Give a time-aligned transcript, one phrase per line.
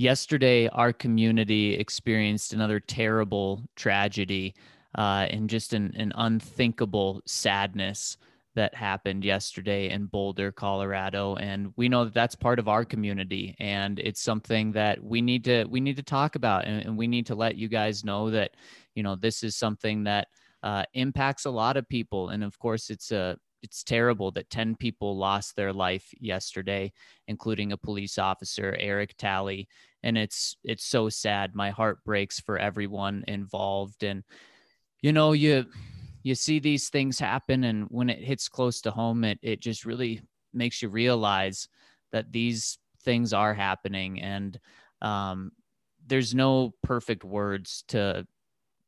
[0.00, 4.54] yesterday our community experienced another terrible tragedy
[4.96, 8.16] uh, and just an, an unthinkable sadness
[8.54, 13.54] that happened yesterday in Boulder, Colorado, and we know that that's part of our community,
[13.60, 17.06] and it's something that we need to we need to talk about, and, and we
[17.06, 18.52] need to let you guys know that
[18.94, 20.28] you know this is something that
[20.62, 24.76] uh, impacts a lot of people, and of course it's a it's terrible that 10
[24.76, 26.92] people lost their life yesterday
[27.28, 29.68] including a police officer eric talley
[30.02, 31.54] and it's it's so sad.
[31.54, 34.02] My heart breaks for everyone involved.
[34.02, 34.24] And
[35.02, 35.66] you know you
[36.22, 39.86] you see these things happen and when it hits close to home it it just
[39.86, 40.20] really
[40.52, 41.68] makes you realize
[42.12, 44.20] that these things are happening.
[44.20, 44.58] And
[45.00, 45.52] um,
[46.06, 48.26] there's no perfect words to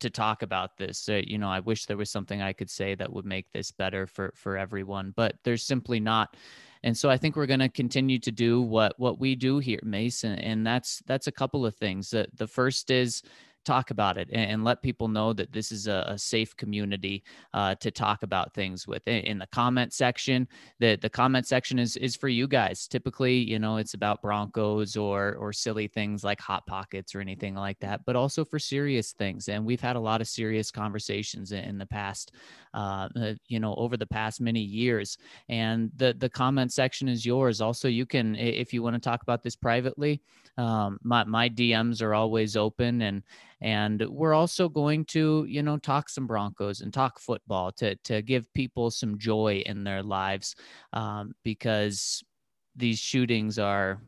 [0.02, 2.94] to talk about this uh, you know i wish there was something i could say
[2.94, 6.36] that would make this better for for everyone but there's simply not
[6.82, 9.80] and so i think we're going to continue to do what what we do here
[9.82, 13.22] mason and that's that's a couple of things the, the first is
[13.64, 17.22] talk about it and, and let people know that this is a, a safe community
[17.54, 19.06] uh, to talk about things with.
[19.06, 22.86] In, in the comment section, the the comment section is is for you guys.
[22.86, 27.54] Typically, you know, it's about Broncos or or silly things like hot pockets or anything
[27.54, 29.48] like that, but also for serious things.
[29.48, 32.32] And we've had a lot of serious conversations in, in the past,
[32.74, 35.18] uh, uh, you know, over the past many years.
[35.48, 37.60] And the the comment section is yours.
[37.60, 40.20] Also, you can if you want to talk about this privately.
[40.58, 43.22] Um, my my DMs are always open and
[43.62, 48.20] and we're also going to you know talk some broncos and talk football to to
[48.20, 50.54] give people some joy in their lives
[50.92, 52.22] um, because
[52.76, 54.02] these shootings are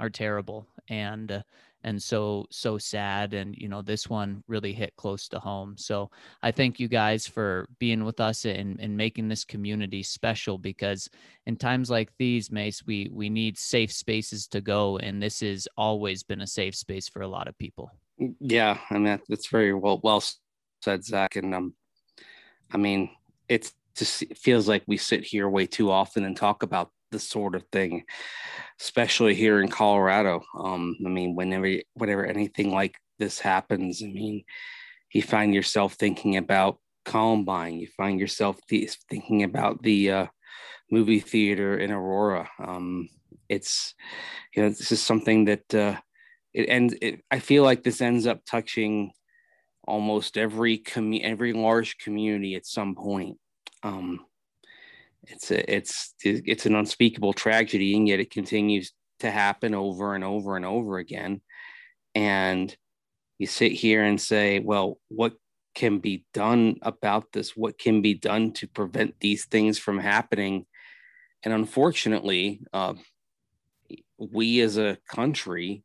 [0.00, 1.42] are terrible and uh,
[1.84, 5.76] and so so sad and you know this one really hit close to home.
[5.76, 6.10] So
[6.42, 11.08] i thank you guys for being with us and, and making this community special because
[11.46, 15.68] in times like these mace we we need safe spaces to go and this has
[15.76, 19.74] always been a safe space for a lot of people yeah, I mean that's very
[19.74, 20.22] well well
[20.82, 21.36] said, Zach.
[21.36, 21.74] And um,
[22.72, 23.10] I mean
[23.48, 27.28] it's just it feels like we sit here way too often and talk about this
[27.28, 28.04] sort of thing,
[28.80, 30.42] especially here in Colorado.
[30.58, 34.44] Um, I mean, whenever whenever anything like this happens, I mean,
[35.12, 37.78] you find yourself thinking about Columbine.
[37.78, 40.26] You find yourself th- thinking about the uh,
[40.90, 42.48] movie theater in Aurora.
[42.58, 43.08] Um,
[43.48, 43.94] it's
[44.54, 45.96] you know this is something that uh,
[46.54, 49.12] it ends it, i feel like this ends up touching
[49.86, 53.38] almost every commu- every large community at some point.
[53.82, 54.24] Um
[55.26, 60.24] it's a, it's it's an unspeakable tragedy and yet it continues to happen over and
[60.24, 61.40] over and over again.
[62.14, 62.74] And
[63.38, 65.34] you sit here and say well what
[65.74, 67.56] can be done about this?
[67.56, 70.66] What can be done to prevent these things from happening?
[71.42, 72.94] And unfortunately uh,
[74.18, 75.84] we as a country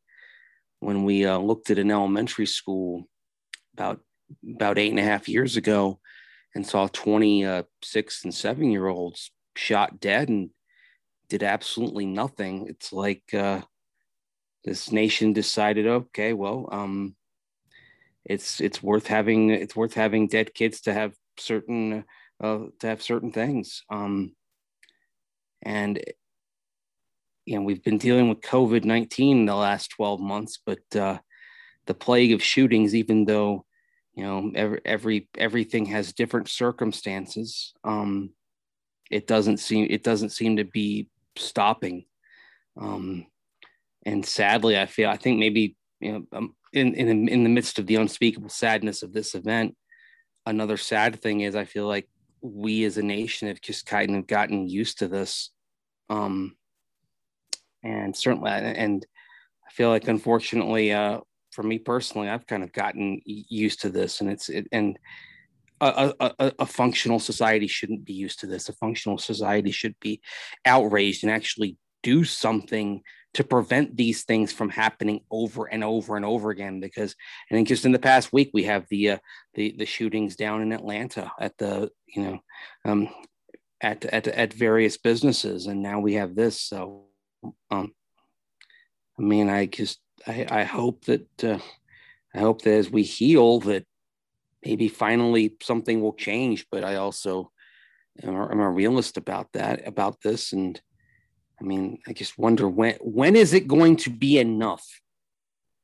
[0.79, 3.07] when we uh, looked at an elementary school
[3.73, 3.99] about
[4.55, 5.99] about eight and a half years ago
[6.55, 10.49] and saw 26 and seven year olds shot dead and
[11.29, 12.67] did absolutely nothing.
[12.67, 13.61] It's like uh,
[14.63, 17.15] this nation decided, okay, well, um,
[18.25, 22.03] it's it's worth having it's worth having dead kids to have certain
[22.41, 23.83] uh, to have certain things.
[23.89, 24.35] Um,
[25.61, 26.01] and
[27.49, 31.17] you know, we've been dealing with COVID 19 the last 12 months, but uh,
[31.87, 33.65] the plague of shootings, even though,
[34.13, 38.29] you know, every, every everything has different circumstances, um,
[39.09, 42.05] it doesn't seem it doesn't seem to be stopping.
[42.79, 43.25] Um,
[44.05, 47.79] and sadly, I feel I think maybe you know um, in in in the midst
[47.79, 49.75] of the unspeakable sadness of this event,
[50.45, 52.07] another sad thing is I feel like
[52.41, 55.49] we as a nation have just kind of gotten used to this.
[56.11, 56.55] Um,
[57.83, 59.05] and certainly and
[59.67, 61.19] i feel like unfortunately uh,
[61.51, 64.97] for me personally i've kind of gotten used to this and it's it, and
[65.81, 68.67] a, a, a, functional society shouldn't be used to this.
[68.67, 70.21] A functional society should be
[70.65, 73.01] outraged and actually do something
[73.33, 77.15] to prevent these things from happening over and over and over again because
[77.49, 79.17] i think just in the past week we have the uh,
[79.53, 82.39] the the shootings down in atlanta at the you know
[82.85, 83.07] um
[83.81, 87.05] at at at various businesses and now we have this so
[87.71, 87.93] um,
[89.17, 91.59] I mean, I just I, I hope that uh,
[92.33, 93.85] I hope that as we heal, that
[94.63, 96.67] maybe finally something will change.
[96.71, 97.51] But I also
[98.23, 100.79] am a, I'm a realist about that about this, and
[101.59, 104.85] I mean, I just wonder when when is it going to be enough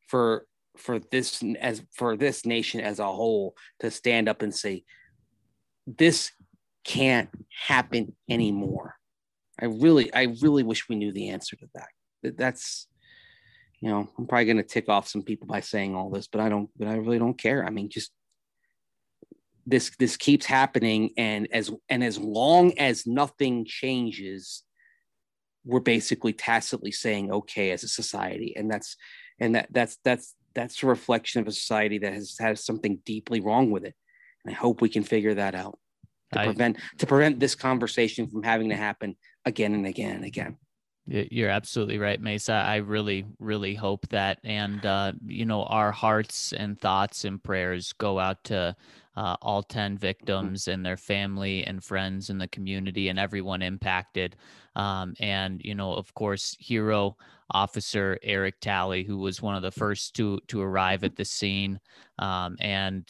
[0.08, 0.46] for
[0.78, 4.84] for this as for this nation as a whole to stand up and say
[5.88, 6.32] this
[6.84, 8.96] can't happen anymore
[9.62, 12.38] I really, I really wish we knew the answer to that.
[12.38, 12.88] That's,
[13.80, 16.42] you know, I'm probably going to tick off some people by saying all this, but
[16.42, 17.66] I don't, but I really don't care.
[17.66, 18.12] I mean, just
[19.66, 21.12] this, this keeps happening.
[21.18, 24.64] And as, and as long as nothing changes,
[25.64, 28.54] we're basically tacitly saying, okay, as a society.
[28.56, 28.98] And that's,
[29.40, 33.42] and that that's, that's, that's a reflection of a society that has has something deeply
[33.42, 33.94] wrong with it.
[34.46, 35.78] And I hope we can figure that out
[36.32, 40.26] to I, prevent, to prevent this conversation from having to happen again and again and
[40.26, 40.58] again.
[41.08, 42.54] You're absolutely right, Mesa.
[42.54, 44.40] I really, really hope that.
[44.44, 48.76] And, uh, you know, our hearts and thoughts and prayers go out to
[49.16, 50.00] uh, all 10 mm-hmm.
[50.00, 54.36] victims and their family and friends in the community and everyone impacted.
[54.76, 57.16] Um, and, you know, of course, hero
[57.52, 61.80] officer Eric Talley, who was one of the first to, to arrive at the scene
[62.18, 63.08] um, and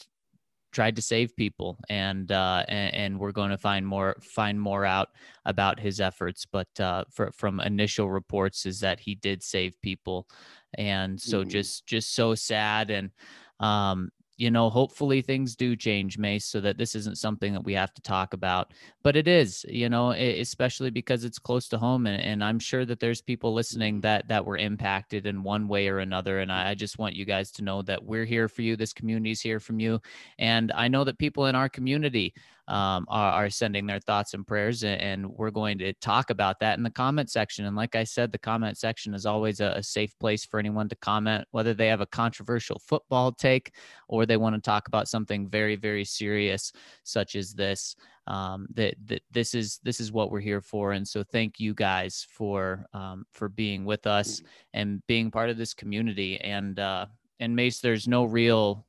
[0.76, 4.84] tried to save people and uh, and, and, we're going to find more find more
[4.84, 5.08] out
[5.46, 10.28] about his efforts but uh, for, from initial reports is that he did save people
[10.76, 11.48] and so mm-hmm.
[11.48, 13.10] just just so sad and
[13.58, 17.72] um, you know, hopefully things do change, Mace, so that this isn't something that we
[17.72, 18.72] have to talk about.
[19.02, 22.84] But it is, you know, especially because it's close to home, and, and I'm sure
[22.84, 26.40] that there's people listening that that were impacted in one way or another.
[26.40, 28.76] And I, I just want you guys to know that we're here for you.
[28.76, 30.00] This community is here from you,
[30.38, 32.34] and I know that people in our community
[32.68, 34.82] um, are, are, sending their thoughts and prayers.
[34.82, 37.64] And we're going to talk about that in the comment section.
[37.64, 40.88] And like I said, the comment section is always a, a safe place for anyone
[40.88, 43.72] to comment, whether they have a controversial football take
[44.08, 46.72] or they want to talk about something very, very serious,
[47.04, 47.94] such as this.
[48.28, 51.74] Um, that, that this is this is what we're here for and so thank you
[51.74, 54.42] guys for um, for being with us
[54.74, 57.06] and being part of this community and uh,
[57.38, 58.84] and mace there's no real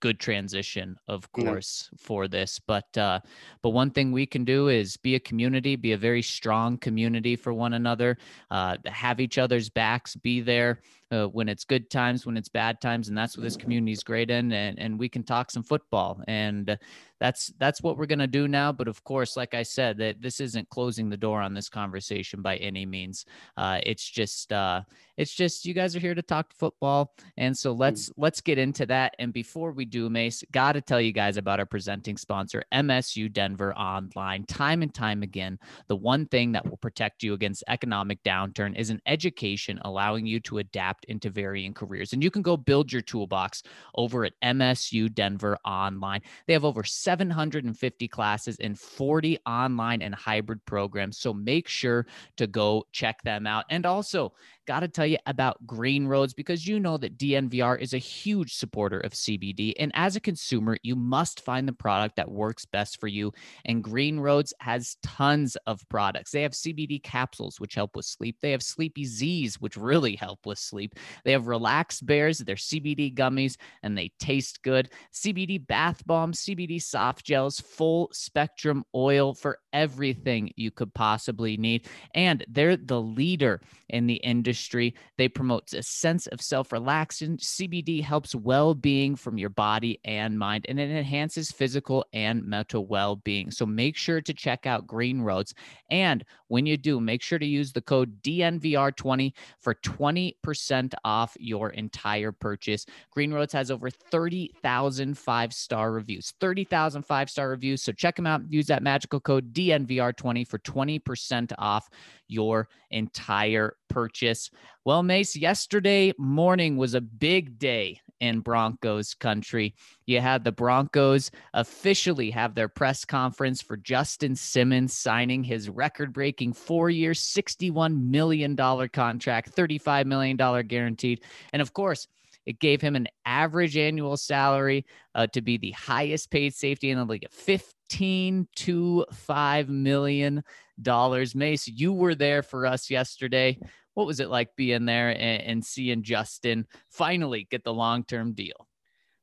[0.00, 1.96] good transition of course yeah.
[2.00, 3.20] for this but uh
[3.62, 7.36] but one thing we can do is be a community be a very strong community
[7.36, 8.16] for one another
[8.50, 10.80] uh have each other's backs be there
[11.10, 14.02] uh, when it's good times, when it's bad times, and that's what this community is
[14.02, 14.52] great in.
[14.52, 16.78] And and we can talk some football, and
[17.20, 18.72] that's that's what we're gonna do now.
[18.72, 22.42] But of course, like I said, that this isn't closing the door on this conversation
[22.42, 23.24] by any means.
[23.56, 24.82] Uh, it's just uh,
[25.16, 28.86] it's just you guys are here to talk football, and so let's let's get into
[28.86, 29.14] that.
[29.18, 33.32] And before we do, Mace, got to tell you guys about our presenting sponsor, MSU
[33.32, 34.44] Denver Online.
[34.44, 35.58] Time and time again,
[35.88, 40.40] the one thing that will protect you against economic downturn is an education allowing you
[40.40, 42.12] to adapt into varying careers.
[42.12, 43.62] And you can go build your toolbox
[43.94, 46.20] over at MSU Denver Online.
[46.46, 51.18] They have over 750 classes in 40 online and hybrid programs.
[51.18, 52.06] So make sure
[52.36, 53.64] to go check them out.
[53.70, 54.32] And also,
[54.68, 58.54] got to tell you about Green Roads because you know that DNVR is a huge
[58.54, 59.72] supporter of CBD.
[59.78, 63.32] And as a consumer, you must find the product that works best for you.
[63.64, 66.32] And Green Roads has tons of products.
[66.32, 68.36] They have CBD capsules, which help with sleep.
[68.42, 70.87] They have Sleepy Z's, which really help with sleep.
[71.24, 74.90] They have Relaxed Bears, they're CBD gummies, and they taste good.
[75.12, 81.86] CBD bath bombs, CBD soft gels, full spectrum oil for everything you could possibly need.
[82.14, 84.94] And they're the leader in the industry.
[85.16, 87.36] They promote a sense of self relaxation.
[87.38, 92.86] CBD helps well being from your body and mind, and it enhances physical and mental
[92.86, 93.50] well being.
[93.50, 95.54] So make sure to check out Green Roads.
[95.90, 101.70] And when you do, make sure to use the code DNVR20 for 20% off your
[101.70, 102.86] entire purchase.
[103.10, 107.82] Green Roads has over 30,000 five star reviews, 30,000 five star reviews.
[107.82, 108.42] So check them out.
[108.48, 111.90] Use that magical code DNVR20 for 20% off
[112.28, 114.50] your entire purchase.
[114.84, 119.74] Well, Mace, yesterday morning was a big day in Broncos country.
[120.06, 126.12] You had the Broncos officially have their press conference for Justin Simmons signing his record
[126.12, 130.36] breaking four year, $61 million contract, $35 million
[130.66, 131.22] guaranteed.
[131.52, 132.06] And of course,
[132.48, 136.96] it gave him an average annual salary uh, to be the highest paid safety in
[136.96, 140.42] the league, 15 to 5 million
[140.80, 141.34] dollars.
[141.34, 143.58] Mace, you were there for us yesterday.
[143.92, 148.32] What was it like being there and, and seeing Justin finally get the long term
[148.32, 148.66] deal?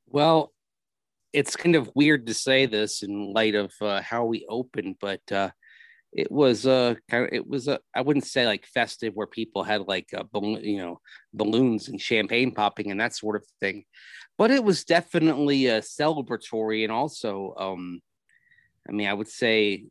[0.06, 0.52] Well,
[1.32, 5.32] it's kind of weird to say this in light of uh, how we opened, but
[5.32, 5.50] uh,
[6.16, 9.62] it was uh kind of it was a I wouldn't say like festive where people
[9.62, 11.00] had like a balloon, you know
[11.34, 13.84] balloons and champagne popping and that sort of thing,
[14.38, 18.00] but it was definitely a celebratory and also um
[18.88, 19.84] I mean I would say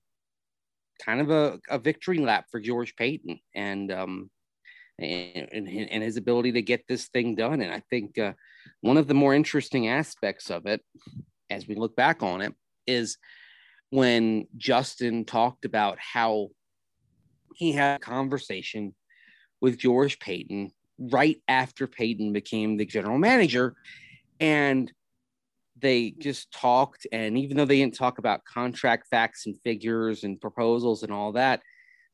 [1.03, 4.31] kind of a, a victory lap for George Paton and um
[4.97, 8.33] and, and, and his ability to get this thing done and I think uh,
[8.81, 10.81] one of the more interesting aspects of it
[11.51, 12.55] as we look back on it
[12.87, 13.17] is
[13.89, 16.49] when Justin talked about how
[17.55, 18.93] he had a conversation
[19.61, 23.75] with George Paton right after Paton became the general manager.
[24.39, 24.91] And
[25.77, 27.07] they just talked.
[27.11, 31.33] And even though they didn't talk about contract facts and figures and proposals and all
[31.33, 31.61] that,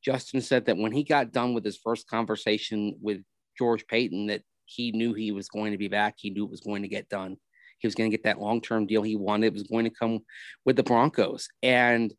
[0.04, 3.22] Justin said that when he got done with his first conversation with
[3.58, 6.16] George Paton, that he knew he was going to be back.
[6.18, 7.38] He knew it was going to get done.
[7.82, 9.48] He was going to get that long term deal he wanted.
[9.48, 10.20] It was going to come
[10.66, 11.48] with the Broncos.
[11.62, 12.14] And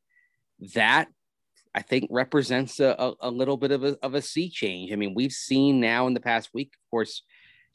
[0.74, 1.08] that
[1.74, 4.92] I think represents a, a, little bit of a, of a sea change.
[4.92, 7.22] I mean, we've seen now in the past week, of course,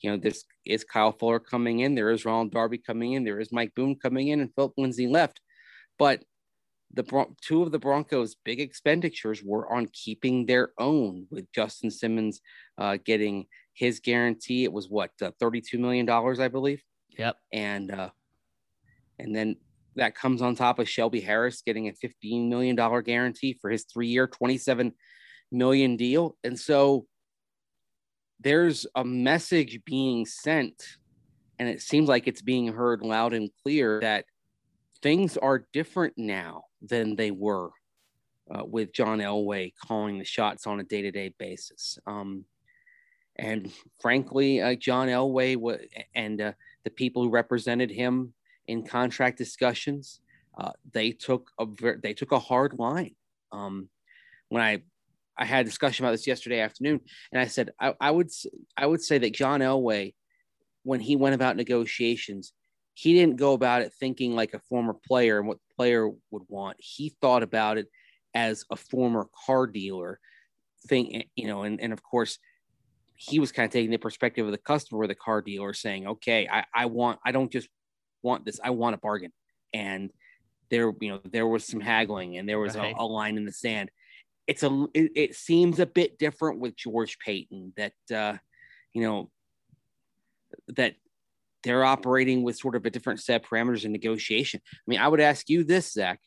[0.01, 3.39] you know, this is Kyle Fuller coming in, there is Ronald Darby coming in, there
[3.39, 5.41] is Mike Boone coming in, and Philip Lindsay left.
[5.97, 6.23] But
[6.93, 12.41] the two of the Broncos' big expenditures were on keeping their own, with Justin Simmons
[12.77, 14.63] uh, getting his guarantee.
[14.63, 16.81] It was what uh, thirty-two million dollars, I believe.
[17.17, 17.37] Yep.
[17.51, 18.09] And uh,
[19.19, 19.55] and then
[19.95, 24.07] that comes on top of Shelby Harris getting a $15 million guarantee for his three
[24.07, 24.93] year, 27
[25.51, 26.37] million deal.
[26.43, 27.07] And so
[28.39, 30.83] there's a message being sent,
[31.57, 34.25] and it seems like it's being heard loud and clear that
[35.01, 37.71] things are different now than they were
[38.53, 41.97] uh, with John Elway calling the shots on a day to day basis.
[42.05, 42.45] Um,
[43.37, 46.51] and frankly, uh, John Elway w- and uh,
[46.87, 48.33] the people who represented him
[48.65, 50.21] in contract discussions,
[50.57, 51.65] uh, they took a
[52.01, 53.13] they took a hard line.
[53.51, 53.89] Um,
[54.47, 54.83] when I
[55.37, 57.01] I had a discussion about this yesterday afternoon,
[57.33, 58.29] and I said I, I would
[58.77, 60.13] I would say that John Elway,
[60.83, 62.53] when he went about negotiations,
[62.93, 66.43] he didn't go about it thinking like a former player and what the player would
[66.47, 66.77] want.
[66.79, 67.87] He thought about it
[68.33, 70.21] as a former car dealer
[70.87, 72.39] thing, you know, and, and of course
[73.17, 76.07] he was kind of taking the perspective of the customer or the car dealer saying,
[76.07, 77.67] okay, I, I want, I don't just
[78.21, 78.59] want this.
[78.63, 79.33] I want a bargain.
[79.73, 80.11] And
[80.69, 82.95] there, you know, there was some haggling and there was right.
[82.95, 83.89] a, a, line in the sand.
[84.45, 88.37] It's a, it, it, seems a bit different with George Paton that, uh,
[88.93, 89.31] you know,
[90.75, 90.93] that
[91.63, 94.61] they're operating with sort of a different set of parameters in negotiation.
[94.63, 96.19] I mean, I would ask you this, Zach.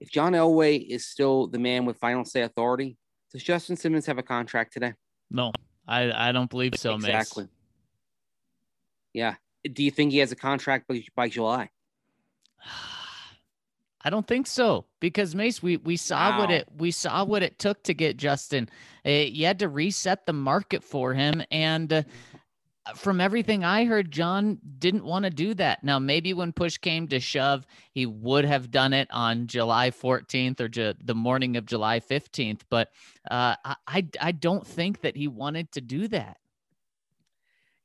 [0.00, 2.96] If John Elway is still the man with final say authority,
[3.32, 4.94] does Justin Simmons have a contract today?
[5.30, 5.52] No,
[5.88, 7.44] I, I don't believe so, exactly.
[7.44, 7.50] Mace.
[9.14, 9.34] Yeah
[9.72, 11.70] do you think he has a contract by, by July?
[14.04, 16.38] I don't think so because Mace, we we saw wow.
[16.38, 18.68] what it we saw what it took to get Justin.
[19.04, 22.02] It, eh, you had to reset the market for him, and uh,
[22.94, 25.84] from everything I heard, John didn't want to do that.
[25.84, 30.60] Now, maybe when push came to shove, he would have done it on July 14th
[30.60, 32.90] or ju- the morning of July 15th, but
[33.30, 36.38] uh, I I don't think that he wanted to do that.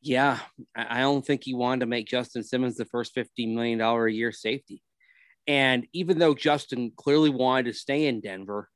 [0.01, 0.39] Yeah,
[0.75, 4.33] I don't think he wanted to make Justin Simmons the first $15 million a year
[4.33, 4.83] safety.
[5.47, 8.69] And even though Justin clearly wanted to stay in Denver,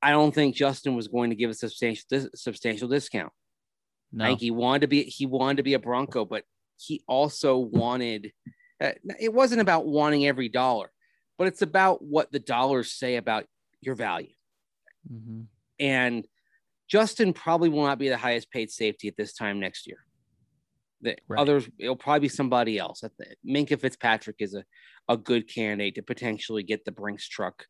[0.00, 3.32] I don't think Justin was going to give a substantial substantial discount.
[4.12, 4.24] No.
[4.24, 6.44] Think he wanted to be he wanted to be a Bronco, but
[6.78, 8.32] he also wanted.
[8.80, 10.90] Uh, it wasn't about wanting every dollar,
[11.36, 13.44] but it's about what the dollars say about
[13.80, 14.32] your value.
[15.12, 15.42] Mm-hmm.
[15.80, 16.26] And
[16.88, 19.98] Justin probably will not be the highest paid safety at this time next year.
[21.02, 21.40] The right.
[21.40, 23.04] others, it'll probably be somebody else.
[23.46, 24.64] Minkah Fitzpatrick is a,
[25.08, 27.66] a good candidate to potentially get the Brinks truck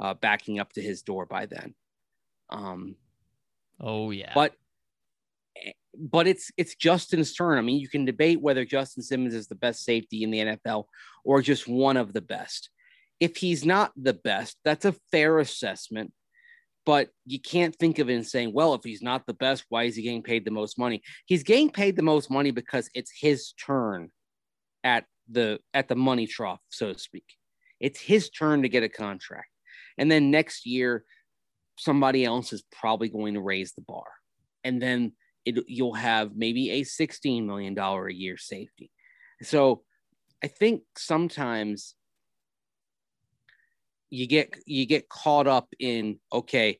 [0.00, 1.74] uh, backing up to his door by then.
[2.50, 2.96] Um,
[3.80, 4.54] oh yeah, but
[5.98, 7.58] but it's it's Justin's turn.
[7.58, 10.84] I mean, you can debate whether Justin Simmons is the best safety in the NFL
[11.24, 12.70] or just one of the best.
[13.20, 16.12] If he's not the best, that's a fair assessment
[16.84, 19.84] but you can't think of it and saying, well, if he's not the best, why
[19.84, 21.02] is he getting paid the most money?
[21.26, 24.10] He's getting paid the most money because it's his turn
[24.82, 27.24] at the at the money trough, so to speak.
[27.78, 29.48] It's his turn to get a contract.
[29.98, 31.04] And then next year,
[31.76, 34.06] somebody else is probably going to raise the bar.
[34.64, 35.12] And then
[35.44, 38.90] it, you'll have maybe a $16 million a year safety.
[39.42, 39.82] So
[40.42, 41.94] I think sometimes
[44.10, 46.78] you get you get caught up in okay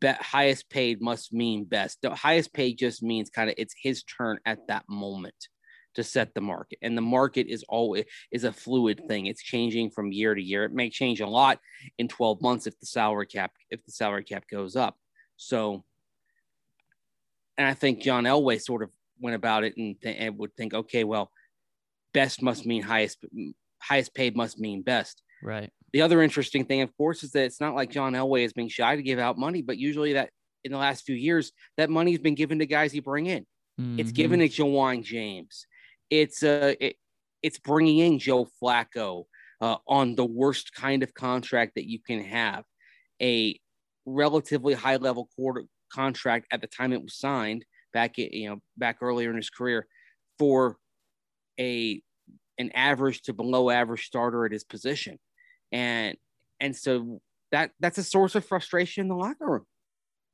[0.00, 1.98] bet highest paid must mean best.
[2.02, 5.48] The highest paid just means kind of it's his turn at that moment
[5.94, 6.78] to set the market.
[6.82, 9.26] And the market is always is a fluid thing.
[9.26, 10.64] It's changing from year to year.
[10.64, 11.58] It may change a lot
[11.98, 14.96] in 12 months if the salary cap if the salary cap goes up.
[15.36, 15.84] So
[17.60, 18.90] and i think john elway sort of
[19.20, 21.30] went about it and, th- and would think okay well
[22.14, 23.24] best must mean highest
[23.80, 27.60] highest paid must mean best right the other interesting thing, of course, is that it's
[27.60, 30.30] not like John Elway is being shy to give out money, but usually that
[30.64, 33.44] in the last few years, that money has been given to guys he bring in.
[33.80, 33.98] Mm-hmm.
[33.98, 35.66] It's given to Ja'Wuan James.
[36.10, 36.96] It's uh, it,
[37.42, 39.24] it's bringing in Joe Flacco
[39.60, 42.64] uh, on the worst kind of contract that you can have,
[43.20, 43.58] a
[44.06, 48.98] relatively high level quarter contract at the time it was signed back you know back
[49.00, 49.86] earlier in his career
[50.38, 50.76] for
[51.58, 52.02] a
[52.58, 55.18] an average to below average starter at his position,
[55.72, 56.16] and
[56.60, 57.20] and so
[57.52, 59.66] that that's a source of frustration in the locker room.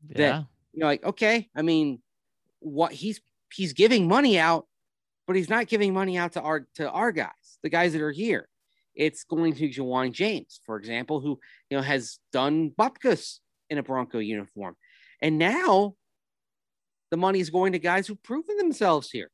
[0.08, 0.16] Yeah.
[0.16, 2.00] That you know, like okay, I mean,
[2.58, 3.20] what he's
[3.54, 4.66] he's giving money out,
[5.26, 8.12] but he's not giving money out to our to our guys, the guys that are
[8.12, 8.48] here.
[8.94, 11.38] It's going to Ja'Wuan James, for example, who
[11.70, 13.38] you know has done bupkis
[13.70, 14.76] in a Bronco uniform,
[15.22, 15.94] and now
[17.10, 19.30] the money is going to guys who've proven themselves here,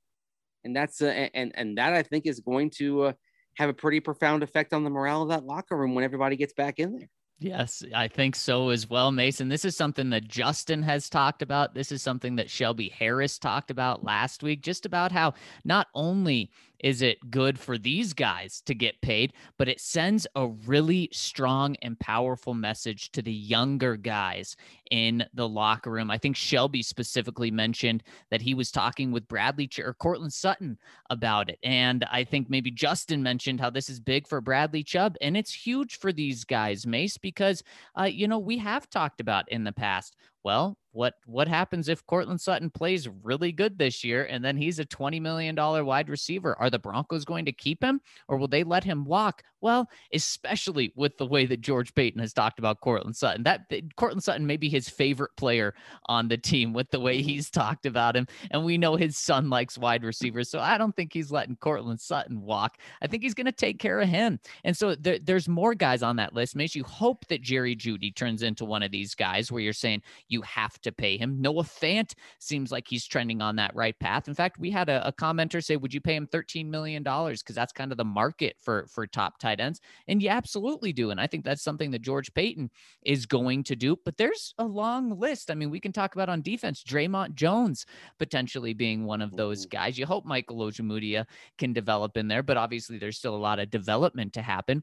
[0.65, 3.13] and that's uh, and and that I think is going to uh,
[3.57, 6.53] have a pretty profound effect on the morale of that locker room when everybody gets
[6.53, 7.09] back in there.
[7.43, 9.49] Yes, I think so as well, Mason.
[9.49, 11.75] This is something that Justin has talked about.
[11.75, 15.35] This is something that Shelby Harris talked about last week, just about how
[15.65, 20.49] not only is it good for these guys to get paid, but it sends a
[20.49, 24.57] really strong and powerful message to the younger guys
[24.91, 26.11] in the locker room.
[26.11, 30.77] I think Shelby specifically mentioned that he was talking with Bradley Ch- or Courtland Sutton
[31.11, 31.59] about it.
[31.63, 35.17] And I think maybe Justin mentioned how this is big for Bradley Chubb.
[35.21, 37.63] And it's huge for these guys, Mace, because,
[37.99, 42.07] uh, you know, we have talked about in the past well, what what happens if
[42.07, 46.57] Courtland Sutton plays really good this year and then he's a $20 million wide receiver?
[46.59, 49.43] Are the Broncos going to keep him or will they let him walk?
[49.63, 53.45] Well, especially with the way that George Paton has talked about Courtland Sutton.
[53.45, 53.61] That
[53.97, 55.73] Courtland Sutton may be his favorite player
[56.07, 58.27] on the team with the way he's talked about him.
[58.51, 60.51] And we know his son likes wide receivers.
[60.51, 62.79] So I don't think he's letting Courtland Sutton walk.
[63.01, 64.41] I think he's going to take care of him.
[64.65, 66.57] And so there, there's more guys on that list.
[66.57, 70.03] Makes you hope that Jerry Jeudy turns into one of these guys where you're saying
[70.33, 71.41] you have to pay him.
[71.41, 74.29] Noah Fant seems like he's trending on that right path.
[74.29, 77.03] In fact, we had a, a commenter say, would you pay him $13 million?
[77.03, 79.81] Because that's kind of the market for, for top tight ends.
[80.09, 81.11] And you absolutely do.
[81.11, 82.71] And I think that's something that George Paton
[83.05, 83.97] is going to do.
[84.05, 85.51] But there's a long list.
[85.51, 87.85] I mean, we can talk about on defense, Dre'Mont Jones
[88.19, 89.99] potentially being one of those guys.
[89.99, 91.27] You hope Michael Ojemudia
[91.59, 94.83] can develop in there, but obviously there's still a lot of development to happen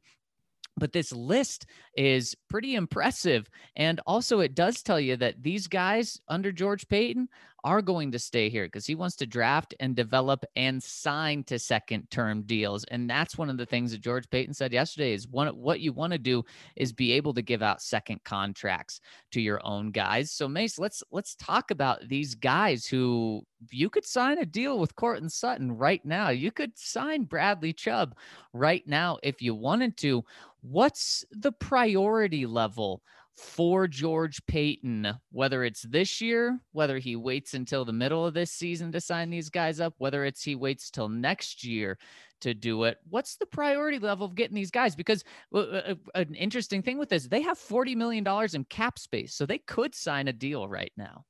[0.80, 1.66] but this list
[1.96, 3.50] is pretty impressive.
[3.76, 7.30] And also, it does tell you that these guys under George Paton
[7.64, 11.60] are going to stay here because he wants to draft and develop and sign to
[11.60, 12.84] second term deals.
[12.86, 15.94] And that's one of the things that George Paton said yesterday is one what you
[15.94, 16.44] want to do
[16.76, 20.32] is be able to give out second contracts to your own guys.
[20.32, 24.96] So Mace, let's let's talk about these guys who you could sign a deal with
[24.96, 26.30] Courtland Sutton right now.
[26.30, 28.16] You could sign Bradley Chubb
[28.54, 30.24] right now if you wanted to.
[30.62, 33.02] What's the priority level
[33.40, 38.52] for George Paton, whether it's this year, whether he waits until the middle of this
[38.52, 41.98] season to sign these guys up, whether it's he waits till next year
[42.42, 42.98] to do it.
[43.10, 44.96] What's the priority level of getting these guys?
[44.96, 45.24] Because
[45.54, 49.46] uh, uh, an interesting thing with this, they have $40 million in cap space, so
[49.46, 51.24] they could sign a deal right now.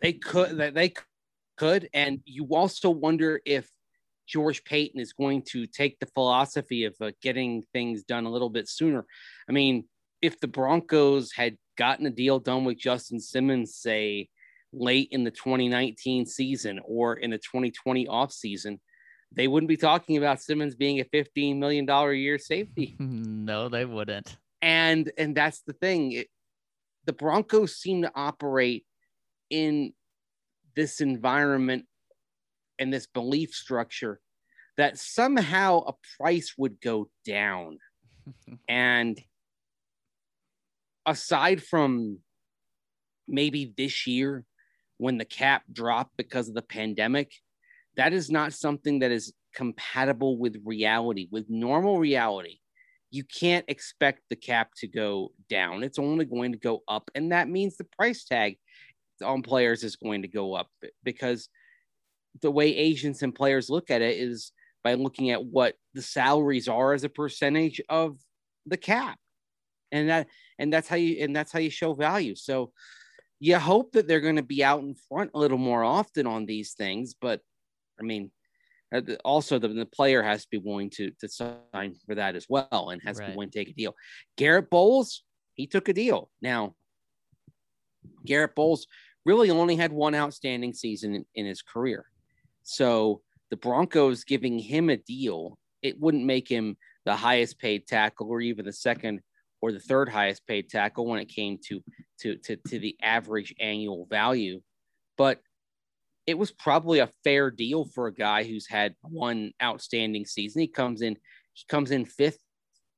[0.00, 0.94] They could, they
[1.58, 1.88] could.
[1.92, 3.70] And you also wonder if
[4.26, 8.50] George Paton is going to take the philosophy of uh, getting things done a little
[8.50, 9.04] bit sooner.
[9.48, 9.84] I mean,
[10.22, 14.28] if the Broncos had gotten a deal done with Justin Simmons, say
[14.72, 18.78] late in the 2019 season or in the 2020 offseason,
[19.32, 22.96] they wouldn't be talking about Simmons being a $15 million a year safety.
[22.98, 24.36] no, they wouldn't.
[24.60, 26.12] And and that's the thing.
[26.12, 26.28] It,
[27.04, 28.84] the Broncos seem to operate
[29.50, 29.92] in
[30.74, 31.86] this environment
[32.78, 34.20] and this belief structure
[34.76, 37.78] that somehow a price would go down.
[38.68, 39.18] and
[41.08, 42.18] aside from
[43.26, 44.44] maybe this year
[44.98, 47.32] when the cap dropped because of the pandemic,
[47.96, 52.58] that is not something that is compatible with reality, with normal reality.
[53.10, 55.82] You can't expect the cap to go down.
[55.82, 57.10] It's only going to go up.
[57.14, 58.58] And that means the price tag
[59.24, 60.68] on players is going to go up
[61.04, 61.48] because
[62.42, 64.52] the way agents and players look at it is
[64.84, 68.18] by looking at what the salaries are as a percentage of
[68.66, 69.18] the cap
[69.90, 72.34] and that and that's how you and that's how you show value.
[72.34, 72.72] So
[73.40, 76.44] you hope that they're going to be out in front a little more often on
[76.44, 77.40] these things but
[78.00, 78.32] i mean
[78.94, 82.46] uh, also the, the player has to be willing to to sign for that as
[82.48, 83.26] well and has right.
[83.26, 83.94] to be willing to take a deal.
[84.36, 86.30] Garett Bolles, he took a deal.
[86.40, 86.74] Now
[88.24, 88.86] Garett Bolles
[89.24, 92.06] really only had one outstanding season in, in his career.
[92.62, 98.28] So the broncos giving him a deal it wouldn't make him the highest paid tackle
[98.28, 99.20] or even the second
[99.60, 101.82] or the third highest paid tackle when it came to
[102.20, 104.60] to to, to the average annual value
[105.16, 105.40] but
[106.26, 110.68] it was probably a fair deal for a guy who's had one outstanding season he
[110.68, 111.16] comes in
[111.54, 112.38] he comes in fifth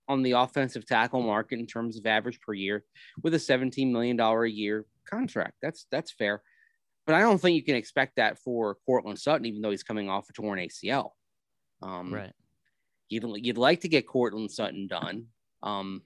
[0.08, 2.84] on the offensive tackle market in terms of average per year
[3.22, 6.42] with a 17 million dollar a year contract that's that's fair
[7.10, 10.08] but I don't think you can expect that for Courtland Sutton, even though he's coming
[10.08, 11.10] off a torn ACL.
[11.82, 12.32] Um, right.
[13.08, 15.26] You'd, you'd like to get Courtland Sutton done.
[15.60, 16.02] Um,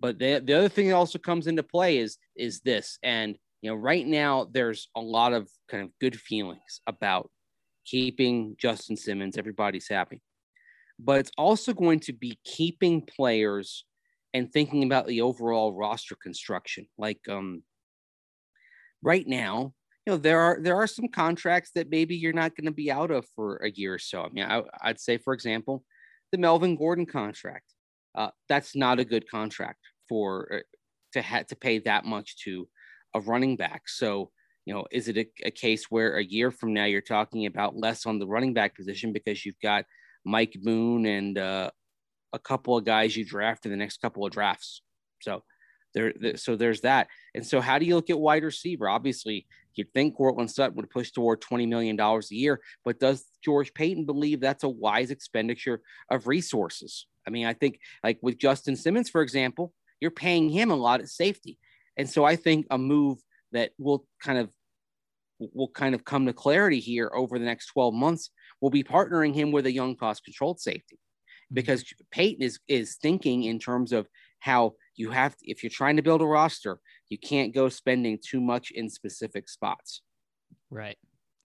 [0.00, 3.70] but the, the other thing that also comes into play is is this, and you
[3.70, 7.30] know, right now there's a lot of kind of good feelings about
[7.84, 9.36] keeping Justin Simmons.
[9.36, 10.20] Everybody's happy,
[10.98, 13.84] but it's also going to be keeping players
[14.34, 16.86] and thinking about the overall roster construction.
[16.96, 17.62] Like um,
[19.02, 19.72] right now,
[20.06, 22.90] you know, there are there are some contracts that maybe you're not going to be
[22.90, 24.22] out of for a year or so.
[24.22, 25.84] I mean, I, I'd say, for example,
[26.30, 27.64] the Melvin Gordon contract.
[28.14, 30.58] Uh, that's not a good contract for uh,
[31.12, 32.68] to have to pay that much to
[33.14, 33.88] a running back.
[33.88, 34.30] So,
[34.64, 37.76] you know, is it a, a, case where a year from now you're talking about
[37.76, 39.84] less on the running back position because you've got
[40.24, 41.70] Mike Boone and uh,
[42.32, 44.82] a couple of guys you draft in the next couple of drafts?
[45.20, 45.42] So
[45.94, 47.08] there, so there's that.
[47.34, 48.88] And so, how do you look at wide receiver?
[48.88, 53.72] Obviously, you'd think Courtland Sutton would push toward $20 million a year, but does George
[53.74, 57.06] Paton believe that's a wise expenditure of resources?
[57.28, 61.00] I mean, I think like with Justin Simmons, for example, you're paying him a lot
[61.00, 61.58] at safety.
[61.98, 63.18] And so I think a move
[63.52, 64.48] that will kind of
[65.38, 69.34] will kind of come to clarity here over the next 12 months will be partnering
[69.34, 71.54] him with a young cost controlled safety mm-hmm.
[71.54, 74.08] because Paton is is thinking in terms of
[74.40, 78.18] how you have to, if you're trying to build a roster, you can't go spending
[78.24, 80.02] too much in specific spots.
[80.70, 80.98] Right.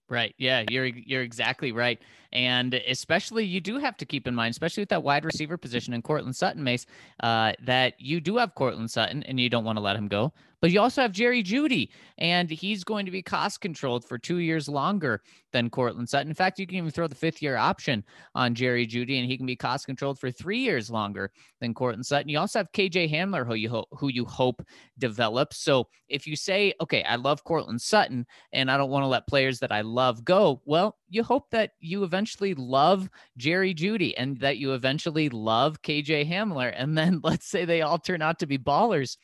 [0.08, 0.34] Right.
[0.36, 1.98] Yeah, you're you're exactly right.
[2.32, 5.94] And especially you do have to keep in mind, especially with that wide receiver position
[5.94, 6.84] in Courtland Sutton Mace,
[7.20, 10.32] uh, that you do have Courtland Sutton and you don't want to let him go.
[10.64, 14.38] But you also have Jerry Jeudy, and he's going to be cost controlled for two
[14.38, 15.20] years longer
[15.52, 16.30] than Courtland Sutton.
[16.30, 18.02] In fact, you can even throw the fifth year option
[18.34, 22.06] on Jerry Jeudy, and he can be cost controlled for three years longer than Courtland
[22.06, 22.30] Sutton.
[22.30, 24.62] You also have KJ Hamler, who you ho- who you hope
[24.96, 25.58] develops.
[25.58, 28.24] So if you say, okay, I love Courtland Sutton,
[28.54, 31.72] and I don't want to let players that I love go, well, you hope that
[31.80, 37.46] you eventually love Jerry Jeudy and that you eventually love KJ Hamler, and then let's
[37.46, 39.18] say they all turn out to be ballers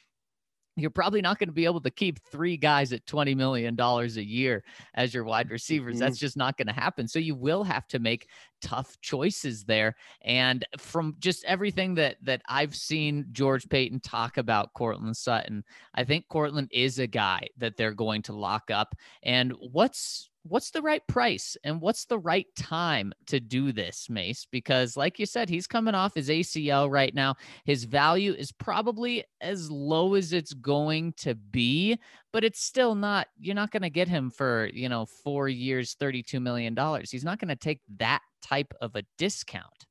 [0.76, 4.06] you're probably not going to be able to keep three guys at $20 million a
[4.20, 5.96] year as your wide receivers.
[5.96, 6.00] Mm-hmm.
[6.00, 7.06] That's just not going to happen.
[7.08, 8.28] So you will have to make
[8.62, 9.96] tough choices there.
[10.22, 16.04] And from just everything that that I've seen George Paton talk about Courtland Sutton, I
[16.04, 18.94] think Courtland is a guy that they're going to lock up.
[19.22, 24.46] And what's what's the right price and what's the right time to do this, Mace?
[24.50, 27.34] Because, like you said, he's coming off his ACL right now.
[27.64, 31.98] His value is probably as low as it's going to be,
[32.32, 35.94] but it's still not, you're not going to get him for, you know, four years,
[35.94, 36.76] $32 million.
[37.10, 39.86] He's not going to take that type of a discount.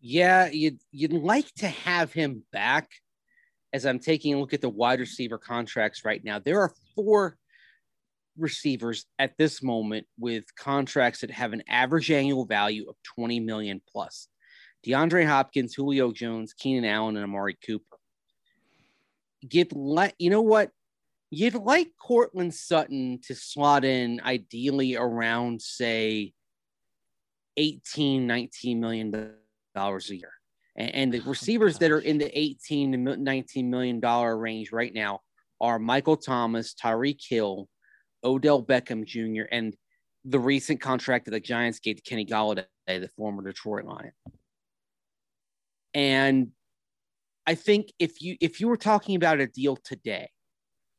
[0.00, 2.90] Yeah, you'd, you'd like to have him back.
[3.74, 7.38] As I'm taking a look at the wide receiver contracts right now, there are four
[8.38, 13.80] receivers at this moment with contracts that have an average annual value of 20 million
[13.90, 14.28] plus.
[14.86, 17.98] DeAndre Hopkins, Julio Jones, Keenan Allen, and Amari Cooper.
[19.48, 20.70] Get let you know what?
[21.30, 26.34] You'd like Courtland Sutton to slot in ideally around, say,
[27.56, 29.34] 18, 19 million
[29.74, 30.32] dollars a year.
[30.76, 34.72] And, and the oh, receivers that are in the 18 to 19 million dollar range
[34.72, 35.20] right now
[35.60, 37.68] are Michael Thomas, Tyreek Hill,
[38.24, 39.76] Odell Beckham Jr., and
[40.24, 44.12] the recent contract that the Giants gave to Kenny Golladay, the former Detroit Lion.
[45.94, 46.52] And
[47.46, 50.30] I think if you if you were talking about a deal today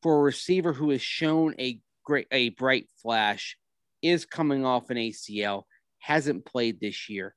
[0.02, 3.58] for a receiver who has shown a great a bright flash,
[4.02, 5.64] is coming off an ACL,
[6.00, 7.34] hasn't played this year.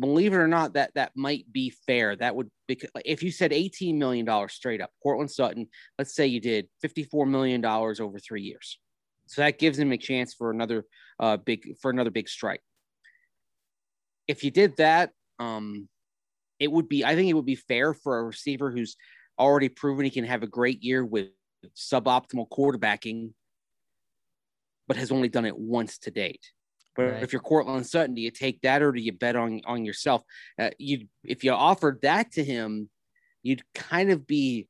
[0.00, 2.16] Believe it or not, that that might be fair.
[2.16, 5.68] That would because if you said $18 million straight up, Courtland Sutton,
[5.98, 8.78] let's say you did $54 million over three years.
[9.26, 10.84] So that gives him a chance for another
[11.20, 12.62] uh, big for another big strike.
[14.26, 15.88] If you did that, um,
[16.58, 18.96] it would be I think it would be fair for a receiver who's
[19.38, 21.28] already proven he can have a great year with
[21.76, 23.32] suboptimal quarterbacking,
[24.86, 26.52] but has only done it once to date.
[26.96, 27.22] But right.
[27.22, 30.22] if you're Courtland Sutton, do you take that or do you bet on on yourself?
[30.58, 32.88] Uh, you if you offered that to him,
[33.42, 34.68] you'd kind of be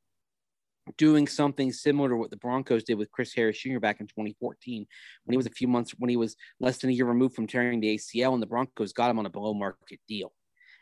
[0.99, 3.79] doing something similar to what the Broncos did with Chris Harris Jr.
[3.79, 4.87] back in 2014
[5.25, 7.47] when he was a few months when he was less than a year removed from
[7.47, 10.33] tearing the ACL and the Broncos got him on a below market deal.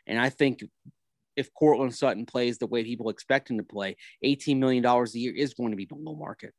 [0.06, 0.64] And I think
[1.36, 5.34] if Courtland Sutton plays the way people expect him to play, $18 million a year
[5.34, 6.52] is going to be below market.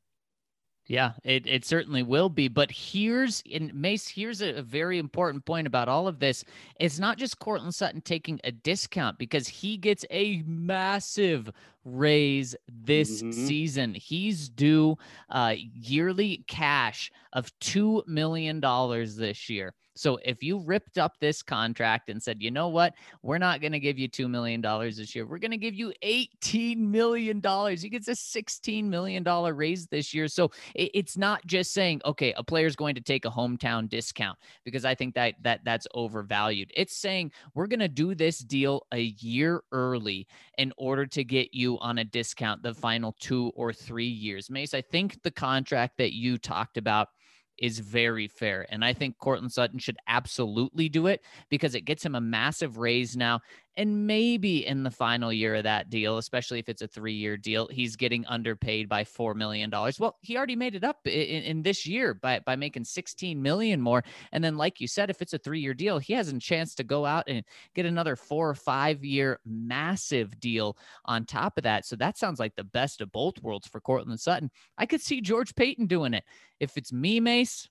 [0.86, 2.50] Yeah, it, it certainly will be.
[2.50, 6.44] But here's in Mace, here's a, a, very important point about all of this.
[6.78, 11.50] It's not just Courtland Sutton taking a discount because he gets a massive
[11.86, 13.32] raise this mm-hmm.
[13.32, 13.94] season.
[13.94, 14.98] He's due
[15.30, 19.74] uh, yearly cash of $2 million this year.
[19.96, 23.74] So if you ripped up this contract and said, you know what, we're not going
[23.74, 27.38] to give you $2 million this year, we're going to give you $18 million.
[27.78, 30.28] He gets a $16 million raise this year.
[30.28, 34.86] So it's not just saying, okay, a player's going to take a hometown discount because
[34.86, 36.72] I think that that that's overvalued.
[36.76, 40.28] It's saying we're going to do this deal a year early
[40.58, 44.50] in order to get you on a discount the final two or three years.
[44.50, 47.10] Mace, I think the contract that you talked about
[47.58, 48.66] is very fair.
[48.70, 52.78] And I think Courtland Sutton should absolutely do it because it gets him a massive
[52.78, 53.40] raise now.
[53.76, 57.38] And maybe in the final year of that deal, especially if it's a three year
[57.38, 59.72] deal, he's getting underpaid by $4 million.
[59.72, 63.82] Well, he already made it up in, in, this year by, by making 16 million
[63.82, 64.04] more.
[64.32, 66.76] And then, like you said, if it's a three year deal, he has a chance
[66.76, 71.64] to go out and get another four or five year massive deal on top of
[71.64, 71.86] that.
[71.86, 74.52] So that sounds like the best of both worlds for Courtland Sutton.
[74.78, 76.24] I could see George Paton doing it.
[76.60, 77.68] If it's me, Mace,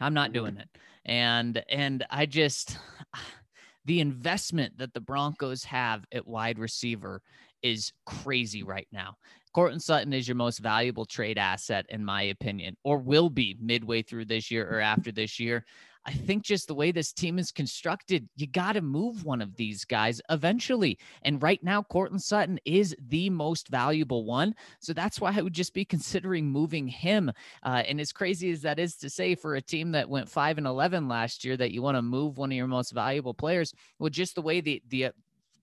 [0.00, 0.60] I'm not doing mm.
[0.60, 0.68] it.
[1.04, 2.78] And and I just
[3.84, 7.22] the investment that the Broncos have at wide receiver
[7.62, 9.14] is crazy right now.
[9.52, 14.02] Courtland Sutton is your most valuable trade asset, in my opinion, or will be midway
[14.02, 15.64] through this year or after this year.
[16.06, 19.56] I think just the way this team is constructed, you got to move one of
[19.56, 20.98] these guys eventually.
[21.22, 24.54] And right now, Courtland Sutton is the most valuable one.
[24.80, 27.30] So that's why I would just be considering moving him.
[27.62, 30.58] Uh, and as crazy as that is to say for a team that went 5
[30.58, 33.74] and 11 last year, that you want to move one of your most valuable players,
[33.98, 35.10] well, just the way the, the,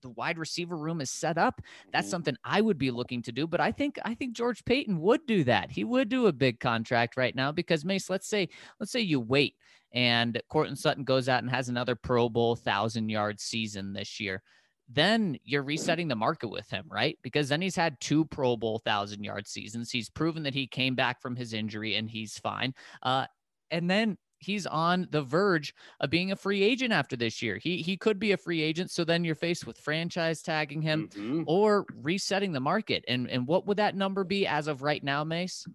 [0.02, 1.60] the wide receiver room is set up,
[1.92, 2.10] that's mm-hmm.
[2.10, 3.46] something I would be looking to do.
[3.46, 5.70] But I think I think George Paton would do that.
[5.70, 8.48] He would do a big contract right now because Mace, let's say
[8.78, 9.56] let's say you wait
[9.92, 14.42] and Courtland Sutton goes out and has another Pro Bowl thousand yard season this year,
[14.88, 17.18] then you're resetting the market with him, right?
[17.22, 19.90] Because then he's had two Pro Bowl thousand yard seasons.
[19.90, 22.74] He's proven that he came back from his injury and he's fine.
[23.02, 23.26] Uh,
[23.70, 27.58] and then he's on the verge of being a free agent after this year.
[27.58, 28.90] He he could be a free agent.
[28.90, 31.42] So then you're faced with franchise tagging him mm-hmm.
[31.46, 33.04] or resetting the market.
[33.08, 35.66] And and what would that number be as of right now, Mace?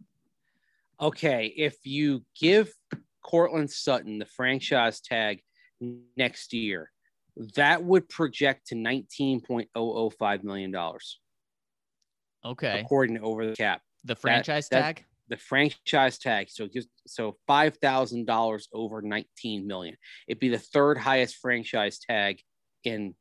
[0.99, 2.73] Okay, if you give
[3.23, 5.41] Courtland Sutton the franchise tag
[6.15, 6.91] next year,
[7.55, 10.75] that would project to $19.005 million.
[12.45, 12.81] Okay.
[12.81, 13.81] According to over the cap.
[14.03, 15.05] The franchise that, tag?
[15.29, 16.49] The franchise tag.
[16.49, 19.95] So just so five thousand dollars over 19 million.
[20.27, 22.41] It'd be the third highest franchise tag
[22.83, 23.15] in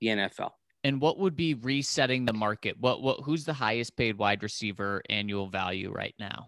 [0.00, 0.50] the NFL.
[0.84, 2.76] And what would be resetting the market?
[2.78, 6.46] What what who's the highest paid wide receiver annual value right now?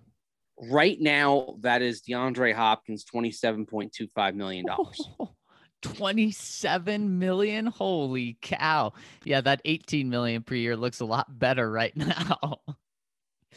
[0.68, 4.66] Right now, that is DeAndre Hopkins, $27.25 million.
[5.83, 7.66] 27 million?
[7.66, 8.92] Holy cow.
[9.25, 12.59] Yeah that 18 million per year looks a lot better right now.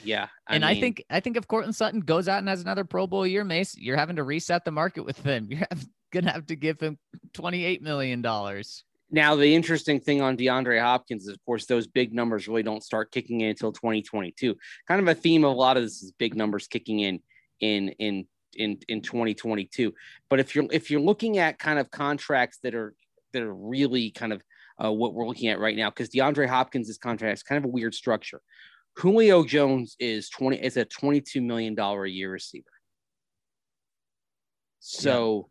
[0.03, 2.61] Yeah I and mean, i think i think if Courtland Sutton goes out and has
[2.61, 5.47] another pro bowl year mace you're having to reset the market with him.
[5.51, 5.67] You're
[6.11, 6.97] gonna have to give him
[7.33, 12.15] 28 million dollars now, the interesting thing on DeAndre Hopkins is, of course, those big
[12.15, 14.57] numbers really don't start kicking in until 2022.
[14.87, 17.19] Kind of a theme of a lot of this is big numbers kicking in
[17.59, 19.93] in in in in 2022.
[20.31, 22.95] But if you're if you're looking at kind of contracts that are
[23.33, 24.41] that are really kind of
[24.83, 27.71] uh, what we're looking at right now, because DeAndre Hopkins' contract is kind of a
[27.71, 28.41] weird structure.
[28.97, 32.65] Julio Jones is 20 is a 22 million dollar a year receiver.
[34.79, 35.49] So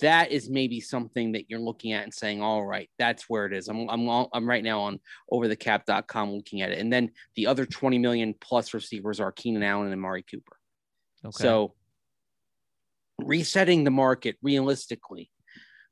[0.00, 3.52] that is maybe something that you're looking at and saying, all right, that's where it
[3.52, 3.68] is.
[3.68, 5.00] I'm, I'm, I'm right now on
[5.32, 6.78] overthecap.com looking at it.
[6.78, 10.56] And then the other 20 million plus receivers are Keenan Allen and Amari Cooper.
[11.24, 11.42] Okay.
[11.42, 11.74] So
[13.18, 15.30] resetting the market realistically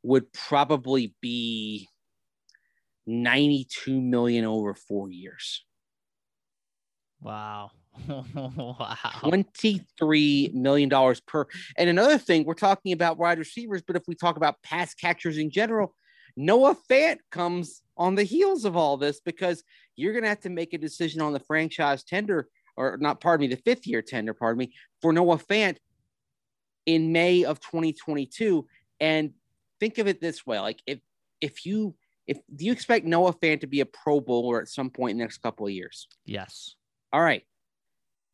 [0.03, 1.89] would probably be
[3.07, 5.65] 92 million over four years.
[7.21, 7.71] Wow.
[8.09, 8.97] wow.
[9.23, 11.47] $23 million per.
[11.77, 15.39] And another thing, we're talking about wide receivers, but if we talk about pass catchers
[15.39, 15.95] in general,
[16.37, 19.63] Noah Fant comes on the heels of all this because
[19.97, 23.49] you're going to have to make a decision on the franchise tender, or not, pardon
[23.49, 25.77] me, the fifth year tender, pardon me, for Noah Fant
[26.87, 28.67] in May of 2022.
[29.01, 29.33] And
[29.79, 31.01] think of it this way like, if,
[31.41, 31.95] if you,
[32.27, 35.19] if do you expect Noah Fant to be a Pro Bowler at some point in
[35.19, 36.07] the next couple of years?
[36.25, 36.75] Yes.
[37.13, 37.45] All right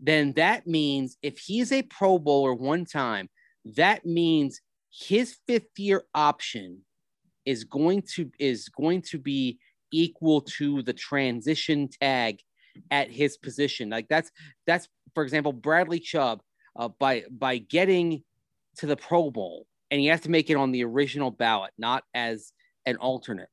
[0.01, 3.29] then that means if he's a Pro Bowler one time,
[3.77, 6.83] that means his fifth year option
[7.45, 9.59] is going to is going to be
[9.93, 12.41] equal to the transition tag
[12.91, 13.89] at his position.
[13.89, 14.31] Like that's
[14.67, 16.41] that's for example, Bradley Chubb
[16.77, 18.23] uh, by by getting
[18.79, 22.05] to the Pro Bowl, and he has to make it on the original ballot, not
[22.15, 22.53] as
[22.85, 23.49] an alternate.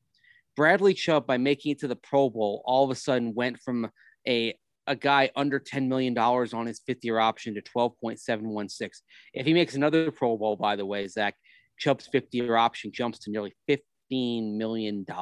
[0.55, 3.89] Bradley Chubb, by making it to the Pro Bowl, all of a sudden went from
[4.27, 4.55] a
[4.87, 8.89] a guy under $10 million on his fifth year option to 12.716.
[9.33, 11.35] If he makes another Pro Bowl, by the way, Zach,
[11.77, 15.05] Chubb's fifth year option jumps to nearly $15 million.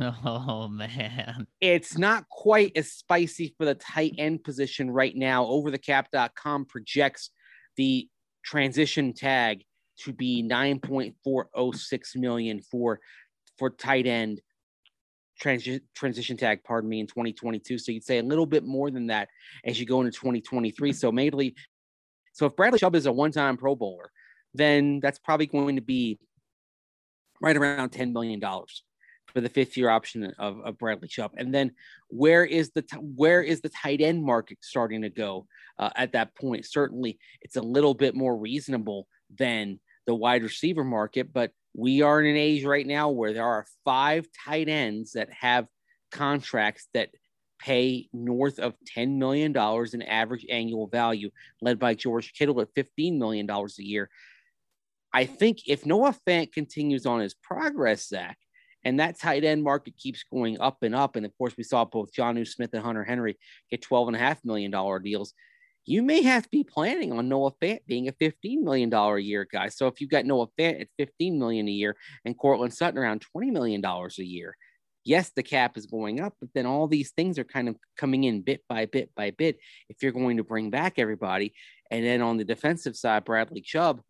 [0.00, 1.46] Oh, man.
[1.60, 5.44] It's not quite as spicy for the tight end position right now.
[5.44, 7.30] Overthecap.com projects
[7.76, 8.08] the
[8.44, 9.62] transition tag
[10.00, 13.00] to be 9.406 million for
[13.58, 14.40] for tight end
[15.38, 17.78] transition transition tag, pardon me, in 2022.
[17.78, 19.28] So you'd say a little bit more than that
[19.64, 20.92] as you go into 2023.
[20.92, 21.54] So mainly,
[22.32, 24.10] so if Bradley Chubb is a one-time Pro Bowler,
[24.54, 26.18] then that's probably going to be
[27.40, 31.32] right around $10 million for the fifth year option of, of Bradley Chubb.
[31.36, 31.72] And then
[32.08, 35.46] where is the where is the tight end market starting to go
[35.78, 36.64] uh, at that point?
[36.64, 42.20] Certainly, it's a little bit more reasonable than the wide receiver market, but we are
[42.20, 45.66] in an age right now where there are five tight ends that have
[46.10, 47.10] contracts that
[47.58, 49.54] pay north of $10 million
[49.92, 54.08] in average annual value, led by George Kittle at $15 million a year.
[55.12, 58.38] I think if Noah Fant continues on his progress, Zach,
[58.84, 61.84] and that tight end market keeps going up and up, and of course, we saw
[61.84, 63.36] both Jonnu Smith and Hunter Henry
[63.70, 64.70] get $12.5 million
[65.02, 65.34] deals
[65.88, 69.48] you may have to be planning on Noah Fant being a $15 million a year
[69.50, 69.70] guy.
[69.70, 71.96] So if you've got Noah Fant at 15 million a year
[72.26, 74.54] and Courtland Sutton around $20 million a year,
[75.06, 78.24] yes, the cap is going up, but then all these things are kind of coming
[78.24, 79.58] in bit by bit by bit.
[79.88, 81.54] If you're going to bring back everybody,
[81.90, 84.02] and then on the defensive side, Bradley Chubb,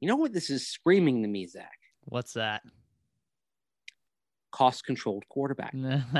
[0.00, 1.78] you know what this is screaming to me, Zach?
[2.04, 2.60] What's that?
[4.50, 5.72] cost controlled quarterback.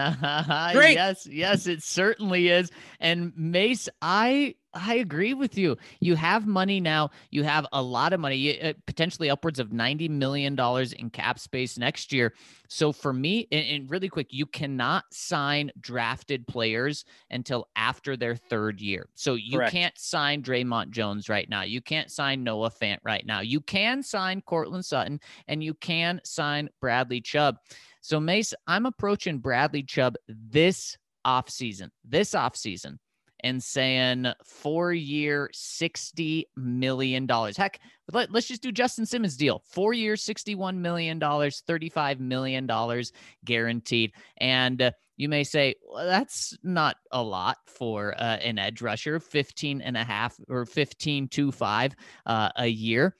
[0.95, 2.71] yes, yes, it certainly is.
[3.01, 5.77] And Mace, I I agree with you.
[5.99, 7.11] You have money now.
[7.31, 10.57] You have a lot of money, uh, potentially upwards of $90 million
[10.97, 12.35] in cap space next year.
[12.69, 18.81] So, for me, and, really quick, you cannot sign drafted players until after their third
[18.81, 19.09] year.
[19.17, 19.73] So, you Correct.
[19.73, 21.63] can't sign Dre'Mont Jones right now.
[21.63, 23.41] You can't sign Noah Fant right now.
[23.41, 27.57] You can sign Courtland Sutton and you can sign Bradley Chubb.
[28.03, 32.99] So, Mace, I'm approaching Bradley Chubb this offseason, this offseason,
[33.45, 37.29] and saying four year, $60 million.
[37.29, 37.81] Heck,
[38.13, 43.05] let, us just do Justin Simmons' deal four years, $61 million, $35 million
[43.45, 44.13] guaranteed.
[44.39, 49.21] And uh, you may say, well, that's not a lot for uh, an edge rusher,
[49.21, 51.95] 15 and a half or 15 to five
[52.27, 53.17] uh, a year.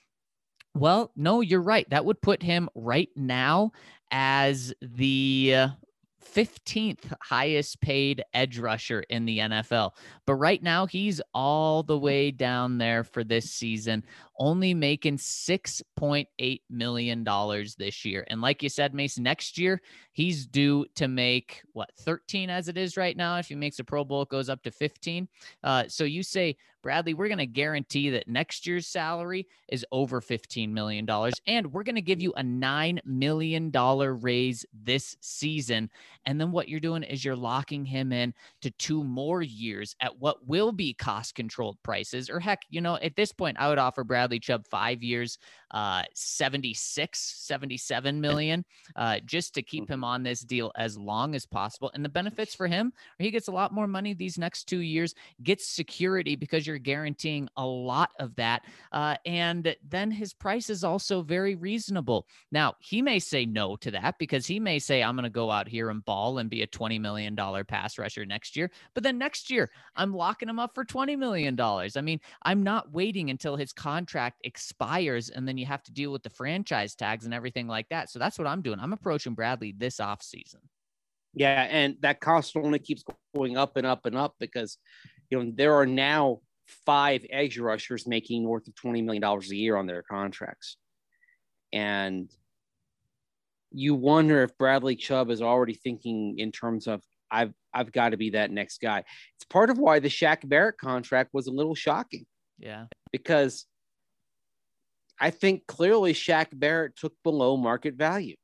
[0.73, 1.89] Well, no, you're right.
[1.89, 3.71] That would put him right now
[4.09, 5.67] as the
[6.21, 9.91] 15th highest paid edge rusher in the NFL.
[10.25, 14.03] But right now, he's all the way down there for this season,
[14.41, 17.23] only making $6.8 million
[17.77, 18.25] this year.
[18.27, 19.79] And like you said, Mason, next year,
[20.13, 23.37] he's due to make what, 13 as it is right now.
[23.37, 25.27] If he makes a Pro Bowl, it goes up to 15.
[25.63, 30.19] Uh, so you say, Bradley, we're going to guarantee that next year's salary is over
[30.19, 31.07] $15 million.
[31.45, 35.89] And we're going to give you a $9 million raise this season.
[36.25, 40.17] And then what you're doing is you're locking him in to two more years at
[40.17, 42.29] what will be cost controlled prices.
[42.29, 45.37] Or heck, you know, at this point, I would offer Bradley Chubb five years,
[45.71, 51.45] uh, 76, 77 million, uh, just to keep him on this deal as long as
[51.45, 51.91] possible.
[51.93, 55.13] And the benefits for him, he gets a lot more money these next two years,
[55.43, 58.63] gets security because you're you're guaranteeing a lot of that.
[58.93, 62.25] Uh, and then his price is also very reasonable.
[62.51, 65.51] Now, he may say no to that because he may say, I'm going to go
[65.51, 68.71] out here and ball and be a $20 million pass rusher next year.
[68.93, 71.59] But then next year, I'm locking him up for $20 million.
[71.59, 76.11] I mean, I'm not waiting until his contract expires and then you have to deal
[76.11, 78.09] with the franchise tags and everything like that.
[78.09, 78.79] So that's what I'm doing.
[78.79, 80.57] I'm approaching Bradley this offseason.
[81.33, 84.77] Yeah, and that cost only keeps going up and up and up because
[85.29, 86.39] you know there are now
[86.85, 90.77] five edge rushers making north of $20 million a year on their contracts.
[91.71, 92.29] And
[93.71, 98.17] you wonder if Bradley Chubb is already thinking in terms of I've I've got to
[98.17, 99.05] be that next guy.
[99.35, 102.25] It's part of why the Shaq Barrett contract was a little shocking.
[102.59, 102.85] Yeah.
[103.13, 103.65] Because
[105.21, 108.35] I think clearly Shaq Barrett took below market value.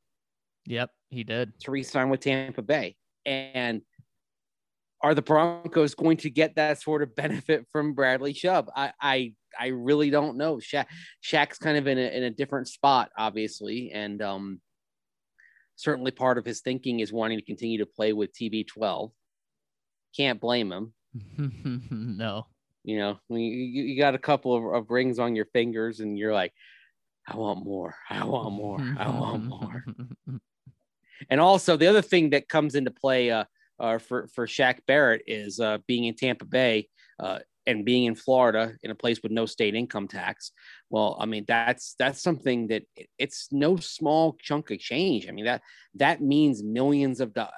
[0.67, 1.59] Yep, he did.
[1.61, 2.95] To re-sign with Tampa Bay.
[3.25, 3.81] And
[5.01, 8.69] are the Broncos going to get that sort of benefit from Bradley Chubb?
[8.75, 10.57] I I, I really don't know.
[10.57, 10.85] Shaq,
[11.25, 14.61] Shaq's kind of in a, in a different spot, obviously, and um,
[15.77, 19.11] certainly part of his thinking is wanting to continue to play with TB12.
[20.15, 20.93] Can't blame him.
[21.37, 22.45] no.
[22.87, 26.33] You know, you, you got a couple of, of rings on your fingers, and you're
[26.33, 26.53] like,
[27.27, 27.95] I want more.
[28.09, 28.79] I want more.
[28.97, 29.83] I want more.
[31.29, 33.43] and also, the other thing that comes into play uh,
[33.77, 36.87] uh, for for Shaq Barrett is uh, being in Tampa Bay
[37.19, 40.53] uh, and being in Florida in a place with no state income tax.
[40.89, 42.83] Well, I mean that's that's something that
[43.17, 45.27] it's no small chunk of change.
[45.27, 45.61] I mean that
[45.95, 47.51] that means millions of dollars.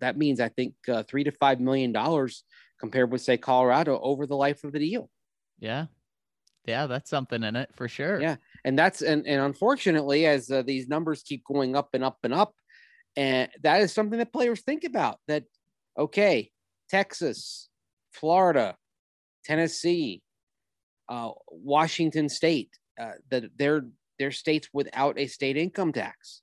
[0.00, 2.42] that means I think uh, three to five million dollars
[2.82, 5.08] compared with say Colorado over the life of the deal.
[5.60, 5.86] Yeah,
[6.66, 8.20] yeah, that's something in it for sure.
[8.20, 12.18] Yeah, and that's and and unfortunately, as uh, these numbers keep going up and up
[12.24, 12.54] and up,
[13.16, 15.18] and that is something that players think about.
[15.28, 15.44] That
[15.96, 16.50] okay,
[16.90, 17.68] Texas,
[18.12, 18.76] Florida,
[19.44, 20.22] Tennessee,
[21.08, 22.70] uh, Washington State,
[23.00, 23.84] uh, that they're
[24.18, 26.42] they're states without a state income tax.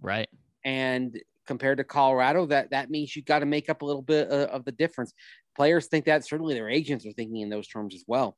[0.00, 0.28] Right.
[0.64, 1.18] And
[1.50, 4.46] compared to Colorado, that that means you got to make up a little bit uh,
[4.52, 5.12] of the difference.
[5.56, 8.36] Players think that certainly their agents are thinking in those terms as well.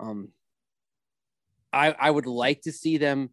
[0.00, 0.30] Um,
[1.74, 3.28] I I would like to see them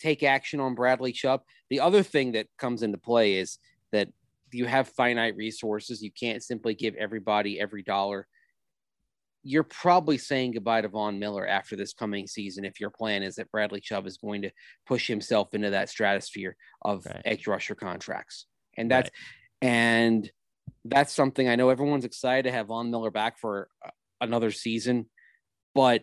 [0.00, 1.44] take action on Bradley Chubb.
[1.70, 3.56] The other thing that comes into play is
[3.92, 4.08] that
[4.52, 6.02] you have finite resources.
[6.02, 8.28] You can't simply give everybody every dollar
[9.46, 13.36] you're probably saying goodbye to Von Miller after this coming season if your plan is
[13.36, 14.50] that Bradley Chubb is going to
[14.86, 17.22] push himself into that stratosphere of right.
[17.24, 18.46] edge rusher contracts.
[18.76, 19.08] And that's
[19.62, 19.68] right.
[19.68, 20.30] and
[20.84, 23.90] that's something I know everyone's excited to have Von Miller back for uh,
[24.20, 25.06] another season,
[25.76, 26.02] but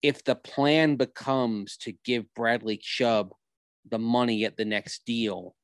[0.00, 3.32] if the plan becomes to give Bradley Chubb
[3.90, 5.54] the money at the next deal,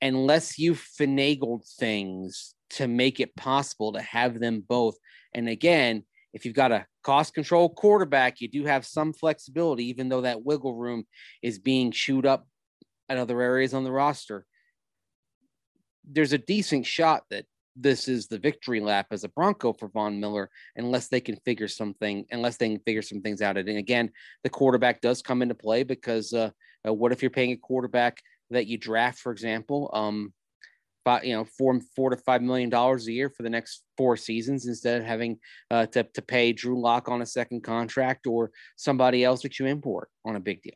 [0.00, 4.96] unless you finagled things to make it possible to have them both.
[5.34, 10.08] And again, if you've got a cost control quarterback, you do have some flexibility, even
[10.08, 11.06] though that wiggle room
[11.42, 12.46] is being chewed up
[13.08, 14.44] at other areas on the roster.
[16.04, 17.46] There's a decent shot that
[17.80, 21.68] this is the victory lap as a Bronco for Von Miller, unless they can figure
[21.68, 23.56] something, unless they can figure some things out.
[23.56, 24.10] And again,
[24.42, 26.50] the quarterback does come into play because uh,
[26.86, 28.20] uh, what if you're paying a quarterback
[28.50, 30.32] that you draft, for example, um,
[31.04, 34.16] five, you know, four four to five million dollars a year for the next four
[34.16, 35.38] seasons instead of having
[35.70, 39.66] uh, to to pay Drew Lock on a second contract or somebody else that you
[39.66, 40.74] import on a big deal.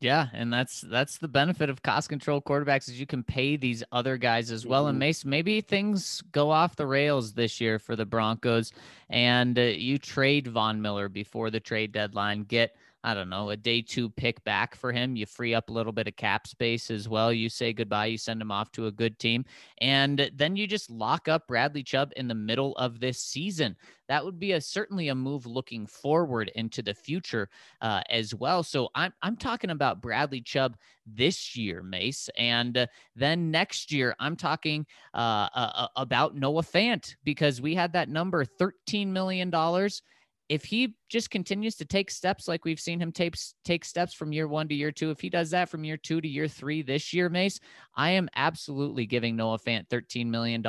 [0.00, 3.82] Yeah, and that's that's the benefit of cost control quarterbacks is you can pay these
[3.90, 4.82] other guys as well.
[4.82, 4.90] Mm-hmm.
[4.90, 8.72] And Mace, maybe things go off the rails this year for the Broncos,
[9.08, 13.56] and uh, you trade Von Miller before the trade deadline, get I don't know, a
[13.56, 15.14] day two pick back for him.
[15.14, 17.30] You free up a little bit of cap space as well.
[17.30, 19.44] You say goodbye, you send him off to a good team.
[19.82, 23.76] And then you just lock up Bradley Chubb in the middle of this season.
[24.08, 27.50] That would be a certainly a move looking forward into the future
[27.82, 28.62] uh, as well.
[28.62, 30.76] So I'm I'm talking about Bradley Chubb
[31.06, 36.62] this year, Mace, and uh, then next year I'm talking uh, uh, uh about Noah
[36.62, 40.02] Fant because we had that number, thirteen million dollars
[40.48, 44.32] if he just continues to take steps like we've seen him take take steps from
[44.32, 46.82] year one to year two, if he does that from year two to year three
[46.82, 47.60] this year, Mace,
[47.94, 50.64] I am absolutely giving Noah Fant $13 million.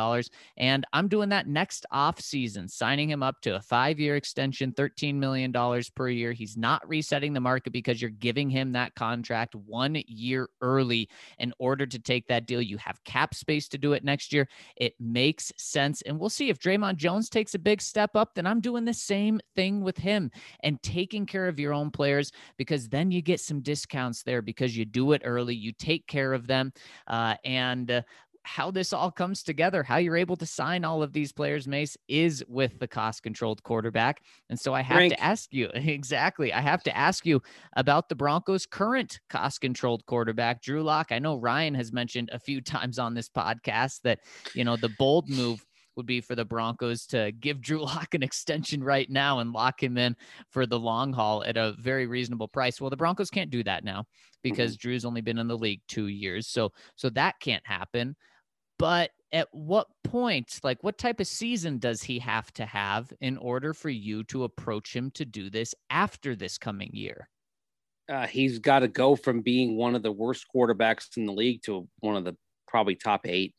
[0.57, 4.71] And I'm doing that next off season, signing him up to a five year extension,
[4.71, 5.51] $13 million
[5.95, 6.31] per year.
[6.31, 11.53] He's not resetting the market because you're giving him that contract one year early in
[11.57, 12.61] order to take that deal.
[12.61, 14.47] You have cap space to do it next year.
[14.75, 16.03] It makes sense.
[16.03, 18.93] And we'll see if Dre'Mont Jones takes a big step up, then I'm doing the
[18.93, 20.29] same thing with him
[20.61, 24.75] and taking care of your own players because then you get some discounts there because
[24.77, 26.71] you do it early, you take care of them.
[27.07, 28.01] Uh, and uh,
[28.45, 31.97] how this all comes together, how you're able to sign all of these players, Mace,
[32.07, 34.21] is with the cost controlled quarterback.
[34.49, 35.13] And so I have Frank.
[35.13, 36.53] to ask you exactly.
[36.53, 37.41] I have to ask you
[37.75, 41.11] about the Broncos' current cost controlled quarterback, Drew Lock.
[41.11, 44.19] I know Ryan has mentioned a few times on this podcast that,
[44.53, 45.65] you know, the bold move
[45.95, 49.81] would be for the Broncos to give Drew Lock an extension right now and lock
[49.81, 50.15] him in
[50.49, 52.79] for the long haul at a very reasonable price.
[52.79, 54.05] Well, the Broncos can't do that now
[54.43, 54.87] because mm-hmm.
[54.87, 56.47] Drew's only been in the league 2 years.
[56.47, 58.15] So so that can't happen.
[58.77, 63.37] But at what point, like what type of season does he have to have in
[63.37, 67.29] order for you to approach him to do this after this coming year?
[68.07, 71.61] Uh, he's got to go from being one of the worst quarterbacks in the league
[71.63, 72.35] to one of the
[72.67, 73.55] probably top eight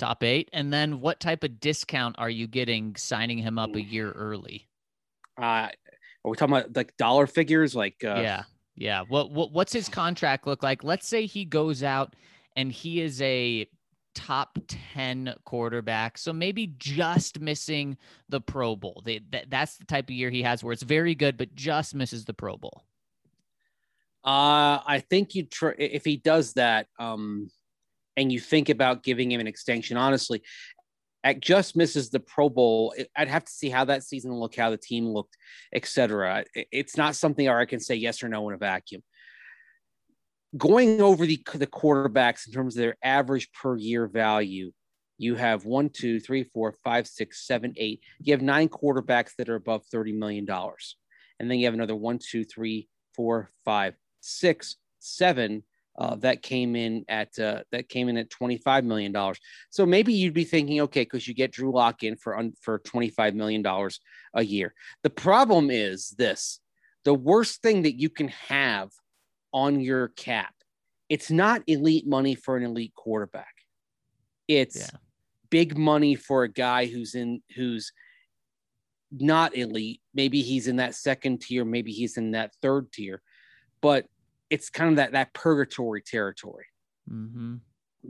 [0.00, 0.48] top eight.
[0.52, 4.68] And then what type of discount are you getting signing him up a year early?
[5.40, 5.68] Uh,
[6.24, 7.74] are we talking about like dollar figures?
[7.74, 8.20] Like, uh...
[8.20, 8.42] yeah,
[8.74, 9.02] yeah.
[9.08, 10.82] What, what, what's his contract look like?
[10.82, 12.16] Let's say he goes out
[12.56, 13.68] and he is a
[14.14, 14.58] top
[14.94, 16.18] 10 quarterback.
[16.18, 17.96] So maybe just missing
[18.28, 19.02] the Pro Bowl.
[19.04, 21.94] They, that, that's the type of year he has where it's very good, but just
[21.94, 22.84] misses the Pro Bowl.
[24.22, 27.50] Uh, I think you try if he does that, um,
[28.20, 30.42] and you think about giving him an extension, honestly,
[31.24, 34.70] at just misses the Pro Bowl, I'd have to see how that season looked, how
[34.70, 35.36] the team looked,
[35.74, 36.44] etc.
[36.54, 39.02] It's not something where I can say yes or no in a vacuum.
[40.56, 44.72] Going over the the quarterbacks in terms of their average per year value,
[45.16, 48.02] you have one, two, three, four, five, six, seven, eight.
[48.18, 50.96] You have nine quarterbacks that are above thirty million dollars,
[51.38, 55.62] and then you have another one, two, three, four, five, six, seven
[56.00, 59.38] uh, that came in at uh, that came in at twenty five million dollars.
[59.68, 62.78] So maybe you'd be thinking, okay, because you get Drew Lock in for un- for
[62.78, 64.00] twenty five million dollars
[64.32, 64.72] a year.
[65.02, 66.60] The problem is this:
[67.04, 68.88] the worst thing that you can have
[69.52, 70.54] on your cap,
[71.10, 73.54] it's not elite money for an elite quarterback.
[74.48, 74.98] It's yeah.
[75.50, 77.92] big money for a guy who's in who's
[79.12, 80.00] not elite.
[80.14, 83.20] Maybe he's in that second tier, maybe he's in that third tier,
[83.82, 84.06] but
[84.50, 86.66] it's kind of that that purgatory territory.
[87.10, 87.56] Mm-hmm.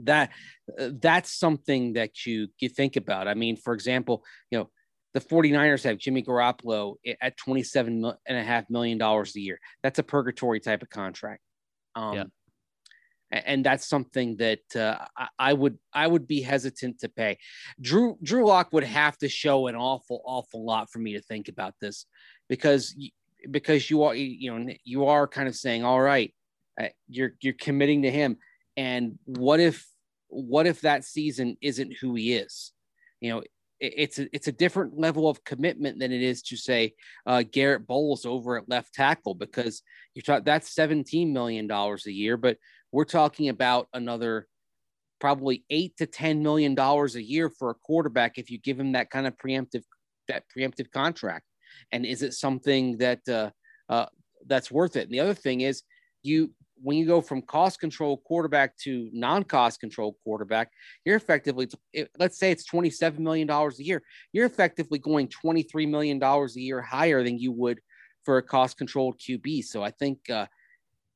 [0.03, 0.31] That
[0.79, 3.27] uh, that's something that you you think about.
[3.27, 4.69] I mean, for example, you know,
[5.13, 9.59] the 49ers have Jimmy Garoppolo at 27 and a half million dollars a year.
[9.83, 11.41] That's a purgatory type of contract.
[11.95, 12.23] Um, yeah.
[13.33, 14.97] And that's something that uh,
[15.39, 17.37] I would I would be hesitant to pay.
[17.79, 21.47] Drew Drew Lock would have to show an awful awful lot for me to think
[21.47, 22.05] about this,
[22.49, 22.93] because
[23.49, 26.33] because you are you know you are kind of saying all right
[26.79, 28.37] uh, you're you're committing to him.
[28.77, 29.85] And what if
[30.27, 32.71] what if that season isn't who he is?
[33.19, 33.49] You know it,
[33.97, 36.93] it's a, it's a different level of commitment than it is to say
[37.25, 39.81] uh, Garett Bolles over at left tackle because
[40.15, 42.57] you talk that's 17 million dollars a year but
[42.91, 44.47] we're talking about another
[45.19, 48.93] probably 8 to 10 million dollars a year for a quarterback if you give him
[48.93, 49.83] that kind of preemptive
[50.27, 51.45] that preemptive contract
[51.91, 53.49] and is it something that uh,
[53.89, 54.07] uh,
[54.47, 55.03] that's worth it?
[55.03, 55.83] And the other thing is,
[56.23, 56.51] you
[56.83, 60.71] when you go from cost control quarterback to non-cost control quarterback,
[61.05, 61.67] you're effectively
[62.17, 64.01] let's say it's twenty seven million dollars a year.
[64.33, 67.79] You're effectively going twenty three million dollars a year higher than you would
[68.23, 69.63] for a cost controlled QB.
[69.65, 70.45] So I think uh,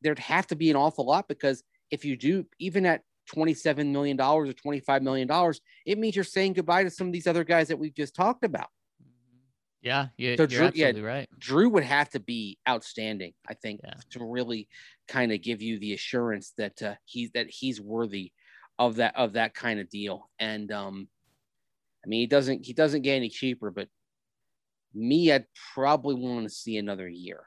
[0.02, 3.02] there'd have to be an awful lot because if you do even at
[3.34, 5.54] $27 million or $25 million,
[5.86, 8.44] it means you're saying goodbye to some of these other guys that we've just talked
[8.44, 8.68] about.
[9.86, 11.30] Yeah, you, so Drew, yeah, right.
[11.38, 13.94] Drew would have to be outstanding, I think, yeah.
[14.10, 14.68] to really
[15.08, 18.32] kind of give you the assurance that uh, he's that he's worthy
[18.80, 20.28] of that of that kind of deal.
[20.40, 21.08] And um,
[22.04, 23.88] I mean, he doesn't he doesn't get any cheaper, but
[24.96, 27.44] me, I'd probably want to see another year.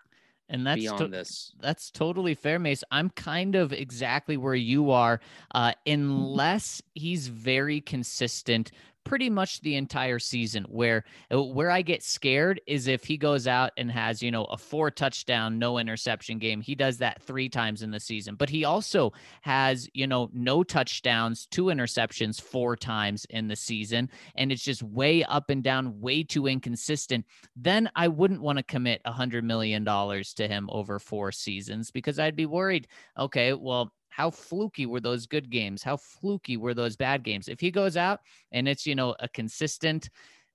[0.49, 1.53] And that's beyond to- this.
[1.59, 2.85] That's totally fair, Mace.
[2.93, 5.19] I'm kind of exactly where you are,
[5.53, 8.71] uh, unless he's very consistent
[9.09, 11.03] pretty much the entire season where
[11.33, 14.59] uh, where I get scared is if he goes out and has, you know, a
[14.59, 16.61] four touchdown, no interception game.
[16.61, 18.35] He does that 3 times in the season.
[18.35, 24.11] But he also has, you know, no touchdowns, two interceptions four times in the season
[24.35, 27.25] and it's just way up and down, way too inconsistent.
[27.57, 31.91] Then I wouldn't want to commit a 100 million dollars to him over four seasons
[31.91, 32.89] because I'd be worried,
[33.19, 35.85] okay, well, how fluky were those good games?
[35.85, 37.47] How fluky were those bad games?
[37.47, 38.19] If he goes out
[38.51, 40.11] and it's, you know, a consistent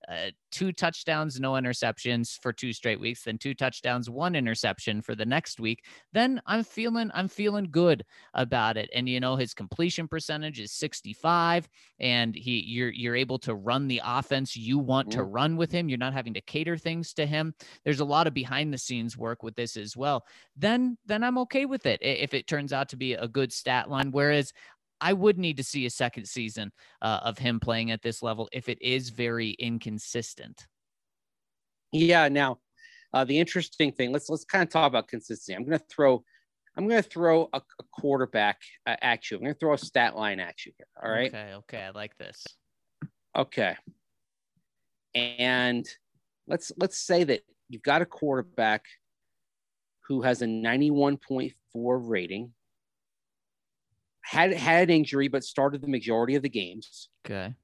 [0.08, 5.14] uh, two touchdowns, no interceptions for two straight weeks, then two touchdowns, one interception for
[5.14, 8.88] the next week, then I'm feeling I'm feeling good about it.
[8.94, 13.88] And you know his completion percentage is 65, and he you're you're able to run
[13.88, 15.88] the offense you want to run with him.
[15.88, 17.54] You're not having to cater things to him.
[17.84, 20.24] There's a lot of behind the scenes work with this as well.
[20.56, 23.90] Then then I'm okay with it if it turns out to be a good stat
[23.90, 24.10] line.
[24.10, 24.52] Whereas
[25.00, 26.72] I would need to see a second season
[27.02, 30.66] uh, of him playing at this level if it is very inconsistent.
[31.92, 32.28] Yeah.
[32.28, 32.58] Now,
[33.12, 34.12] uh, the interesting thing.
[34.12, 35.54] Let's let's kind of talk about consistency.
[35.54, 36.24] I'm going to throw.
[36.76, 39.36] I'm going to throw a, a quarterback uh, at you.
[39.36, 40.88] I'm going to throw a stat line at you here.
[41.02, 41.28] All right.
[41.28, 41.52] Okay.
[41.54, 41.82] Okay.
[41.82, 42.44] I like this.
[43.36, 43.76] Okay.
[45.14, 45.86] And
[46.48, 48.84] let's let's say that you've got a quarterback
[50.08, 52.52] who has a 91.4 rating
[54.24, 57.08] had had an injury but started the majority of the games.
[57.26, 57.54] Okay.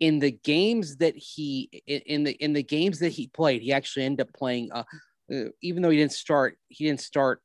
[0.00, 4.04] In the games that he in the in the games that he played, he actually
[4.04, 4.70] ended up playing.
[4.72, 4.84] Uh,
[5.32, 7.42] uh, even though he didn't start, he didn't start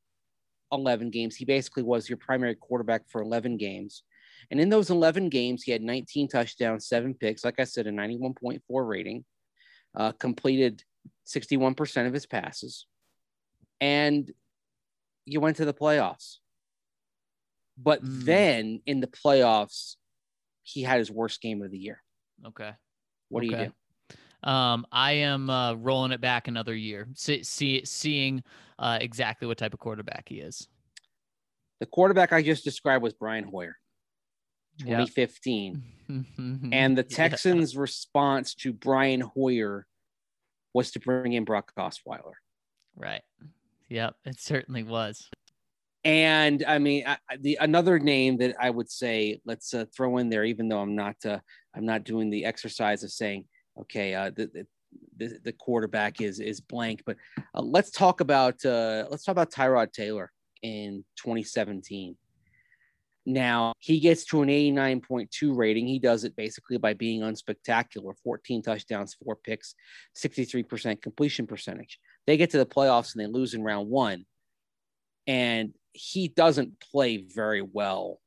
[0.70, 1.36] eleven games.
[1.36, 4.02] He basically was your primary quarterback for eleven games.
[4.50, 7.44] And in those 11 games, he had 19 touchdowns, seven picks.
[7.44, 9.24] Like I said, a 91.4 rating,
[9.96, 10.82] uh, completed
[11.26, 12.86] 61% of his passes.
[13.80, 14.30] And
[15.24, 16.38] you went to the playoffs.
[17.82, 18.24] But mm.
[18.24, 19.96] then in the playoffs,
[20.62, 22.02] he had his worst game of the year.
[22.46, 22.70] Okay.
[23.28, 23.48] What okay.
[23.48, 23.72] do you do?
[24.48, 28.42] Um, I am uh, rolling it back another year, see, see seeing
[28.78, 30.66] uh, exactly what type of quarterback he is.
[31.78, 33.76] The quarterback I just described was Brian Hoyer,
[34.80, 35.82] 2015.
[36.08, 36.24] Yep.
[36.72, 37.80] and the Texans' yeah.
[37.80, 39.86] response to Brian Hoyer
[40.74, 42.34] was to bring in Brock Osweiler.
[42.96, 43.22] Right.
[43.88, 45.28] Yep, it certainly was.
[46.04, 50.30] And I mean, I, the another name that I would say let's uh, throw in
[50.30, 51.38] there, even though I'm not uh,
[51.74, 53.44] I'm not doing the exercise of saying
[53.78, 54.66] okay, uh, the,
[55.16, 57.16] the, the quarterback is is blank, but
[57.54, 60.32] uh, let's talk about uh, let's talk about Tyrod Taylor
[60.62, 62.16] in 2017.
[63.24, 65.86] Now he gets to an 89.2 rating.
[65.86, 69.76] He does it basically by being unspectacular 14 touchdowns, four picks,
[70.16, 72.00] 63% completion percentage.
[72.26, 74.24] They get to the playoffs and they lose in round one.
[75.28, 78.20] And he doesn't play very well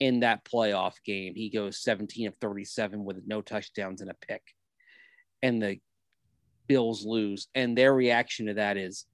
[0.00, 1.34] in that playoff game.
[1.34, 4.42] He goes 17 of 37 with no touchdowns and a pick.
[5.42, 5.78] And the
[6.66, 7.48] Bills lose.
[7.54, 9.06] And their reaction to that is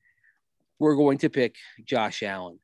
[0.79, 2.59] we're going to pick Josh Allen.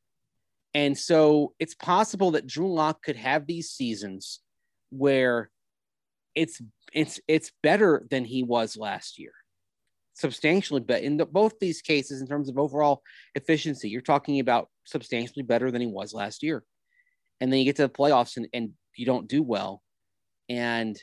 [0.73, 4.41] And so it's possible that Drew Lock could have these seasons
[4.89, 5.49] where
[6.35, 6.61] it's
[6.93, 9.33] it's it's better than he was last year
[10.19, 13.01] substantially but in the, both these cases in terms of overall
[13.35, 13.89] efficiency.
[13.89, 16.63] You're talking about substantially better than he was last year.
[17.39, 19.81] And then you get to the playoffs and, and you don't do well.
[20.49, 20.99] And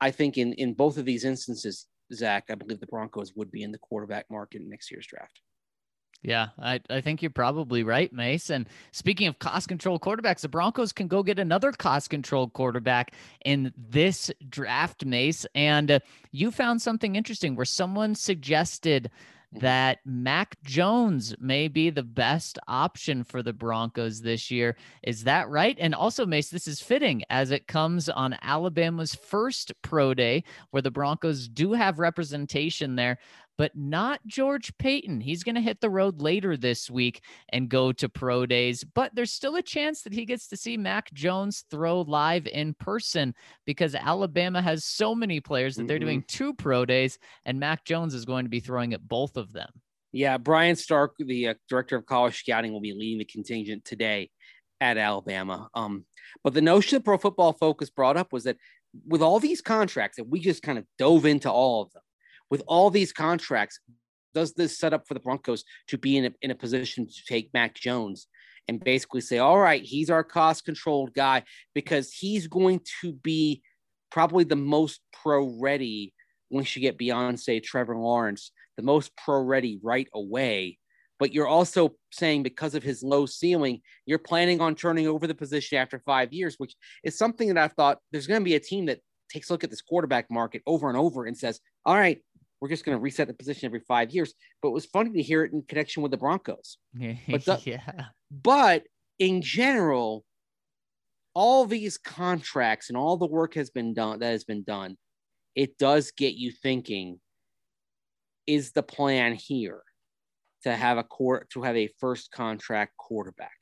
[0.00, 3.62] I think in, in both of these instances, Zach, I believe the Broncos would be
[3.62, 5.40] in the quarterback market in next year's draft.
[6.22, 8.50] Yeah, I, I think you're probably right, Mace.
[8.50, 13.14] And speaking of cost control quarterbacks, the Broncos can go get another cost control quarterback
[13.44, 15.46] in this draft, Mace.
[15.54, 16.00] And uh,
[16.32, 19.10] you found something interesting where someone suggested.
[19.54, 19.64] Mm-hmm.
[19.64, 24.76] that Mac Jones may be the best option for the Broncos this year.
[25.02, 25.74] Is that right?
[25.80, 30.82] And also, Mace, this is fitting as it comes on Alabama's first pro day, where
[30.82, 33.16] the Broncos do have representation there
[33.58, 35.20] but not George Paton.
[35.20, 39.14] He's going to hit the road later this week and go to pro days, but
[39.14, 43.34] there's still a chance that he gets to see Mac Jones throw live in person
[43.66, 45.88] because Alabama has so many players that mm-hmm.
[45.88, 49.36] they're doing two pro days, and Mac Jones is going to be throwing at both
[49.36, 49.68] of them.
[50.12, 54.30] Yeah, Brian Stark, the uh, director of college scouting, will be leading the contingent today
[54.80, 55.68] at Alabama.
[55.74, 56.06] Um,
[56.44, 58.56] but the notion that Pro Football Focus brought up was that
[59.06, 62.02] with all these contracts that we just kind of dove into all of them,
[62.50, 63.80] with all these contracts,
[64.34, 67.24] does this set up for the Broncos to be in a, in a position to
[67.26, 68.26] take Mac Jones
[68.68, 71.42] and basically say, all right, he's our cost controlled guy
[71.74, 73.62] because he's going to be
[74.10, 76.12] probably the most pro ready
[76.50, 80.78] once you get beyond, say, Trevor Lawrence, the most pro ready right away.
[81.18, 85.34] But you're also saying because of his low ceiling, you're planning on turning over the
[85.34, 88.60] position after five years, which is something that I've thought there's going to be a
[88.60, 91.96] team that takes a look at this quarterback market over and over and says, all
[91.96, 92.18] right,
[92.60, 94.34] we're just going to reset the position every five years.
[94.62, 96.78] But it was funny to hear it in connection with the Broncos.
[97.28, 98.06] But the, yeah.
[98.30, 98.84] But
[99.18, 100.24] in general,
[101.34, 104.96] all these contracts and all the work has been done that has been done.
[105.54, 107.20] It does get you thinking:
[108.46, 109.82] Is the plan here
[110.64, 113.56] to have a court to have a first contract quarterback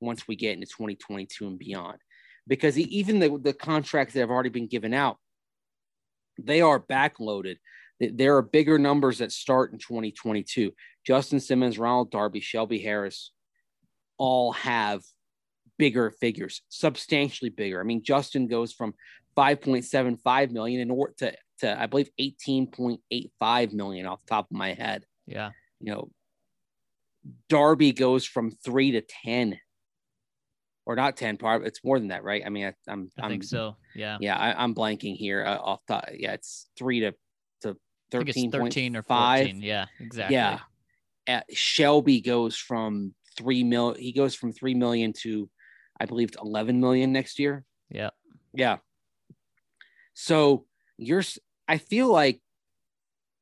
[0.00, 1.98] once we get into 2022 and beyond?
[2.46, 5.18] Because even the, the contracts that have already been given out,
[6.38, 7.56] they are backloaded
[8.00, 10.72] there are bigger numbers that start in 2022.
[11.06, 13.32] Justin Simmons, Ronald Darby, Shelby Harris
[14.18, 15.02] all have
[15.78, 17.80] bigger figures, substantially bigger.
[17.80, 18.94] I mean, Justin goes from
[19.36, 24.74] 5.75 million in order to, to I believe 18.85 million off the top of my
[24.74, 25.04] head.
[25.26, 25.50] Yeah.
[25.80, 26.10] You know,
[27.48, 29.58] Darby goes from three to 10
[30.86, 31.64] or not 10 part.
[31.66, 32.42] It's more than that, right?
[32.44, 33.76] I mean, I, am I think so.
[33.94, 34.18] Yeah.
[34.20, 34.36] Yeah.
[34.36, 37.14] I, am blanking here uh, off the, yeah, it's three to
[38.10, 39.60] 13, 13 or 14.
[39.62, 40.34] Yeah, exactly.
[40.34, 40.60] Yeah.
[41.26, 45.48] At Shelby goes from 3 mil he goes from 3 million to
[46.00, 47.64] I believe 11 million next year.
[47.90, 48.10] Yeah.
[48.54, 48.78] Yeah.
[50.14, 50.64] So
[50.96, 51.22] you're
[51.66, 52.40] I feel like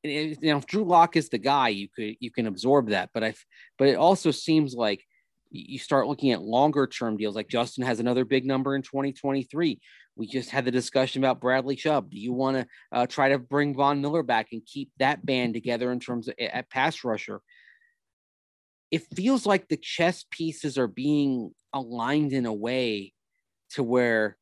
[0.02, 3.24] you know if Drew Lock is the guy you could you can absorb that but
[3.24, 3.34] I
[3.78, 5.04] but it also seems like
[5.50, 9.80] you start looking at longer term deals like Justin has another big number in 2023
[10.16, 12.10] we just had the discussion about Bradley Chubb.
[12.10, 15.54] Do you want to uh, try to bring Von Miller back and keep that band
[15.54, 17.42] together in terms of at pass rusher?
[18.90, 23.12] It feels like the chess pieces are being aligned in a way
[23.70, 24.38] to where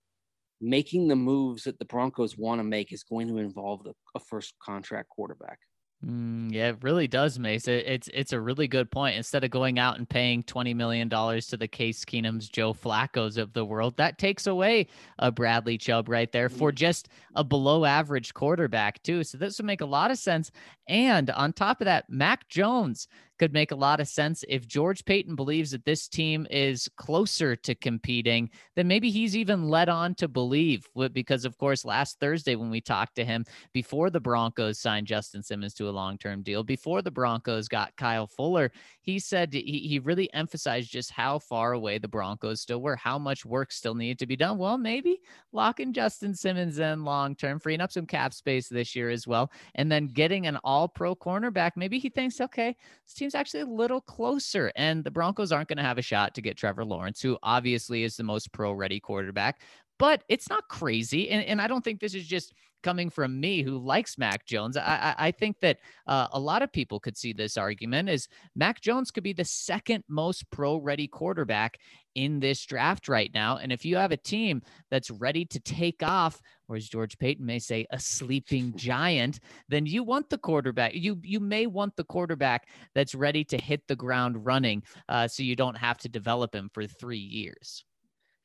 [0.61, 4.55] making the moves that the Broncos want to make is going to involve a first
[4.63, 5.59] contract quarterback.
[6.05, 7.67] Mm, yeah, it really does, Mace.
[7.67, 9.17] It, it's it's a really good point.
[9.17, 13.39] Instead of going out and paying twenty million dollars to the Case Keenums, Joe Flacco's
[13.39, 14.89] of the world, that takes away
[15.19, 16.77] a Bradley Chubb right there for mm-hmm.
[16.77, 19.25] just a below average quarterback too.
[19.25, 20.51] So this would make a lot of sense.
[20.89, 23.09] And on top of that, Mac Jones
[23.45, 24.43] could make a lot of sense.
[24.49, 29.69] If George Paton believes that this team is closer to competing, then maybe he's even
[29.69, 30.89] led on to believe.
[31.13, 35.43] Because, of course, last Thursday when we talked to him before the Broncos signed Justin
[35.43, 38.73] Simmons to a long term deal, before the Broncos got Kyle Fuller,
[39.03, 43.19] he said he, he really emphasized just how far away the Broncos still were, how
[43.19, 44.57] much work still needed to be done.
[44.57, 45.21] Well, maybe
[45.53, 49.53] locking Justin Simmons in long term, freeing up some cap space this year as well,
[49.75, 51.73] and then getting an all pro cornerback.
[51.77, 52.75] Maybe he thinks, okay,
[53.07, 56.35] this team's actually a little closer, and the Broncos aren't going to have a shot
[56.35, 59.61] to get Trevor Lawrence, who obviously is the most pro ready quarterback
[59.99, 61.31] but it's not crazy.
[61.31, 62.53] And, and I don't think this is just
[62.85, 64.77] coming from me who likes Mac Jones.
[64.77, 68.29] I, I, I think that uh, a lot of people could see this argument is
[68.55, 71.79] Mac Jones could be the second most pro ready quarterback
[72.15, 73.57] in this draft right now.
[73.57, 77.45] And if you have a team that's ready to take off, or as George Paton
[77.45, 80.95] may say, a sleeping giant, then you want the quarterback.
[80.95, 85.43] You you may want the quarterback that's ready to hit the ground running, uh, so
[85.43, 87.85] you don't have to develop him for three years.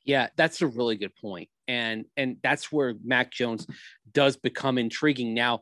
[0.04, 1.48] Yeah, that's a really good point.
[1.68, 3.66] And and that's where Mac Jones
[4.12, 5.34] does become intriguing.
[5.34, 5.60] Now,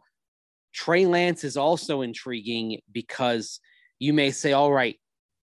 [0.73, 3.61] Trey Lance is also intriguing because
[3.99, 4.97] you may say, all right,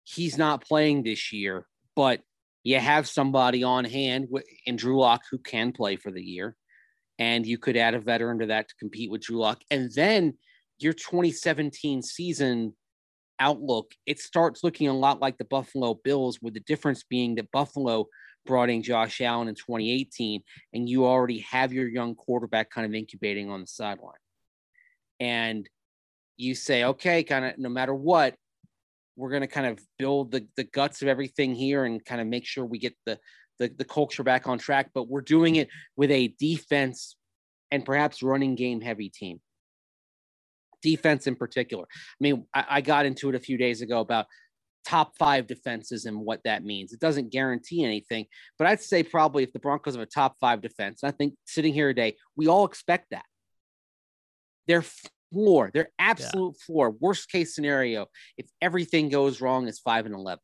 [0.03, 1.65] he's not playing this year,
[1.95, 2.21] but
[2.63, 4.27] you have somebody on hand
[4.65, 6.55] in Drew Lock who can play for the year.
[7.19, 9.61] And you could add a veteran to that to compete with Drew Lock.
[9.69, 10.33] And then
[10.79, 12.73] your 2017 season
[13.39, 17.51] outlook, it starts looking a lot like the Buffalo Bills, with the difference being that
[17.51, 18.07] Buffalo
[18.45, 20.41] brought in Josh Allen in 2018,
[20.73, 24.13] and you already have your young quarterback kind of incubating on the sideline.
[25.19, 25.69] And
[26.37, 28.35] you say, okay, kind of no matter what,
[29.15, 32.27] we're going to kind of build the, the guts of everything here and kind of
[32.27, 33.19] make sure we get the,
[33.59, 34.89] the, the culture back on track.
[34.93, 37.15] But we're doing it with a defense
[37.71, 39.39] and perhaps running game heavy team.
[40.81, 41.85] Defense in particular.
[41.85, 44.25] I mean, I, I got into it a few days ago about
[44.85, 46.93] top five defenses and what that means.
[46.93, 48.25] It doesn't guarantee anything,
[48.57, 51.73] but I'd say probably if the Broncos have a top five defense, I think sitting
[51.73, 53.25] here today, we all expect that.
[54.67, 54.83] Their
[55.33, 56.65] floor, their absolute yeah.
[56.65, 58.07] floor, worst case scenario,
[58.37, 60.39] if everything goes wrong, is five and 11.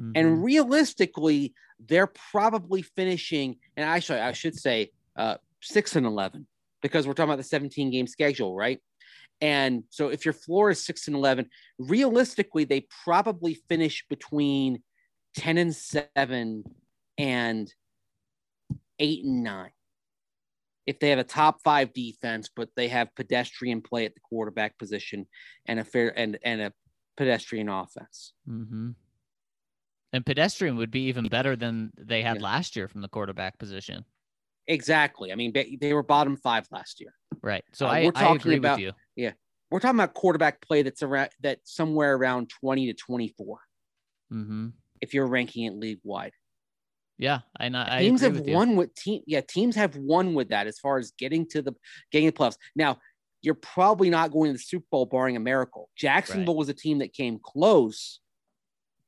[0.00, 0.12] Mm-hmm.
[0.14, 6.46] And realistically, they're probably finishing, and actually, I should say uh, six and 11
[6.82, 8.80] because we're talking about the 17 game schedule, right?
[9.40, 14.82] And so if your floor is six and 11, realistically, they probably finish between
[15.36, 16.64] 10 and seven
[17.18, 17.72] and
[18.98, 19.70] eight and nine.
[20.86, 24.78] If they have a top five defense, but they have pedestrian play at the quarterback
[24.78, 25.26] position
[25.66, 26.72] and a fair and, and a
[27.16, 28.32] pedestrian offense.
[28.48, 28.90] Mm-hmm.
[30.12, 32.44] And pedestrian would be even better than they had yeah.
[32.44, 34.04] last year from the quarterback position.
[34.68, 35.32] Exactly.
[35.32, 37.12] I mean, they were bottom five last year.
[37.42, 37.64] Right.
[37.72, 38.92] So uh, I, we're talking I agree about, with you.
[39.16, 39.32] Yeah.
[39.70, 43.58] We're talking about quarterback play that's around that somewhere around 20 to 24.
[44.32, 44.68] Mm-hmm.
[45.00, 46.32] If you're ranking it league wide.
[47.18, 47.84] Yeah, I know.
[47.98, 49.22] Teams have with won with team.
[49.26, 51.72] Yeah, teams have won with that as far as getting to the
[52.12, 52.58] getting the playoffs.
[52.74, 52.98] Now,
[53.40, 55.88] you're probably not going to the Super Bowl barring a miracle.
[55.96, 56.58] Jacksonville right.
[56.58, 58.20] was a team that came close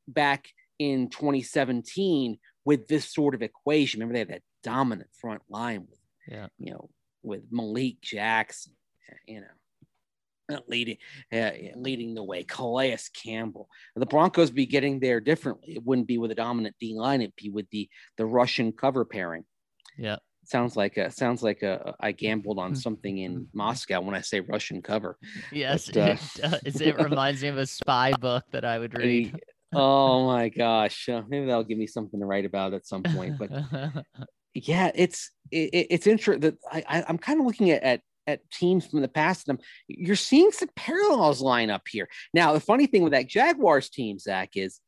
[0.06, 0.48] back
[0.78, 4.00] in 2017 with this sort of equation.
[4.00, 6.88] Remember, they had that dominant front line with, yeah, you know,
[7.22, 8.72] with Malik Jackson,
[9.26, 9.46] you know,
[10.66, 10.96] leading
[11.32, 12.44] uh, leading the way.
[12.44, 13.68] Calais Campbell.
[13.96, 15.74] The Broncos be getting there differently.
[15.74, 17.20] It wouldn't be with a dominant D line.
[17.20, 19.44] It'd be with the the Russian cover pairing.
[19.96, 20.16] Yeah.
[20.44, 24.40] Sounds like a sounds like a I gambled on something in Moscow when I say
[24.40, 25.18] Russian cover.
[25.52, 26.80] Yes, but, uh, it, does.
[26.80, 29.38] it reminds me of a spy book that I would read.
[29.74, 33.38] oh my gosh, uh, maybe that'll give me something to write about at some point.
[33.38, 33.50] But
[34.54, 38.48] yeah, it's it, it's interesting that I, I am kind of looking at, at at
[38.50, 39.48] teams from the past.
[39.48, 42.08] And you're seeing some parallels line up here.
[42.34, 44.80] Now, the funny thing with that Jaguars team, Zach, is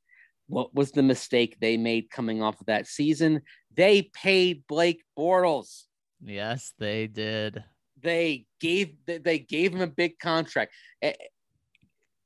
[0.47, 3.43] what was the mistake they made coming off of that season?
[3.75, 5.85] They paid Blake Bortles.
[6.23, 7.65] Yes, they did.
[8.03, 10.73] They gave they gave him a big contract.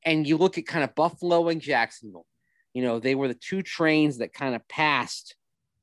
[0.05, 2.27] And you look at kind of Buffalo and Jacksonville.
[2.75, 5.37] You know, they were the two trains that kind of passed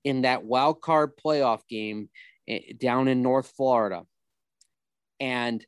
[0.04, 2.10] in that wild card playoff game
[2.48, 4.04] eh, down in North Florida.
[5.22, 5.66] And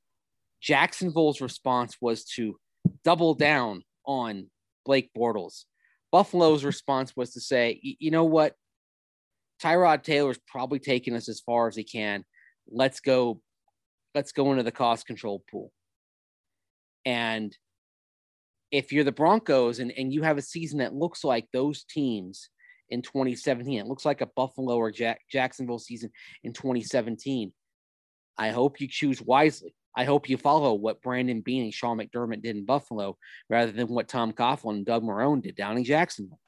[0.62, 2.58] Jacksonville's response was to
[3.06, 4.50] double down on
[4.86, 5.64] Blake Bortles.
[6.12, 8.56] Buffalo's response was to say, you know what?
[9.62, 12.26] Tyrod Taylor's probably taking us as far as he can.
[12.70, 13.40] Let's go,
[14.14, 15.72] let's go into the cost control pool.
[17.06, 17.56] And
[18.72, 22.50] if you're the Broncos and, and you have a season that looks like those teams
[22.90, 23.80] in 2017.
[23.80, 26.12] It looks like a Buffalo or Jack- Jacksonville season
[26.44, 27.52] in 2017.
[28.38, 32.42] I hope you choose wisely I hope you follow what Brandon Beane and Sean McDermott
[32.42, 33.18] did in Buffalo
[33.50, 36.40] rather than what Tom Coughlin and Doug Marrone did down in Jacksonville.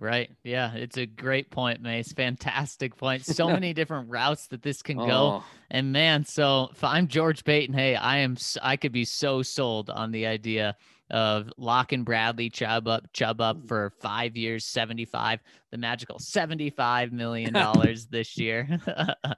[0.00, 0.30] Right.
[0.44, 0.74] Yeah.
[0.74, 2.12] It's a great point, Mace.
[2.12, 3.26] Fantastic point.
[3.26, 5.42] So many different routes that this can go.
[5.42, 5.44] Oh.
[5.72, 9.90] And man, so if I'm George Paton, hey, I am, I could be so sold
[9.90, 10.76] on the idea
[11.10, 13.68] of locking Bradley Chubb up, Chubb up mm.
[13.68, 15.40] for five years, 75,
[15.70, 17.52] the magical $75 million
[18.10, 18.64] this year.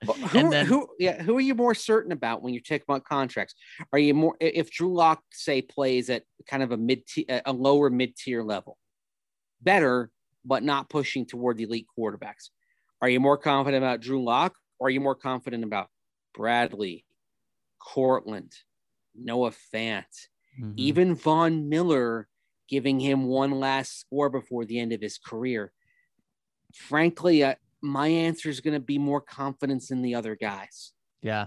[0.04, 3.04] who, and then, who, yeah, who are you more certain about when you take about
[3.04, 3.54] contracts?
[3.92, 7.90] Are you more, if Drew Lock say plays at kind of a mid, a lower
[7.90, 8.76] mid tier level,
[9.62, 10.10] better
[10.44, 12.50] but not pushing toward the elite quarterbacks.
[13.02, 15.88] Are you more confident about Drew Lock or are you more confident about
[16.34, 17.04] Bradley,
[17.78, 18.52] Courtland,
[19.14, 20.04] Noah Fant,
[20.60, 20.72] mm-hmm.
[20.76, 22.28] even Von Miller
[22.68, 25.72] giving him one last score before the end of his career?
[26.74, 30.92] Frankly, uh, my answer is going to be more confidence in the other guys.
[31.22, 31.46] Yeah.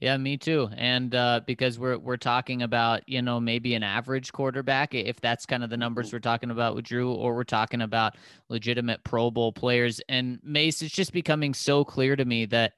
[0.00, 0.68] Yeah, me too.
[0.76, 5.46] And uh, because we're we're talking about you know maybe an average quarterback, if that's
[5.46, 6.16] kind of the numbers mm-hmm.
[6.16, 8.16] we're talking about with Drew, or we're talking about
[8.50, 10.02] legitimate Pro Bowl players.
[10.08, 12.74] And Mace, it's just becoming so clear to me that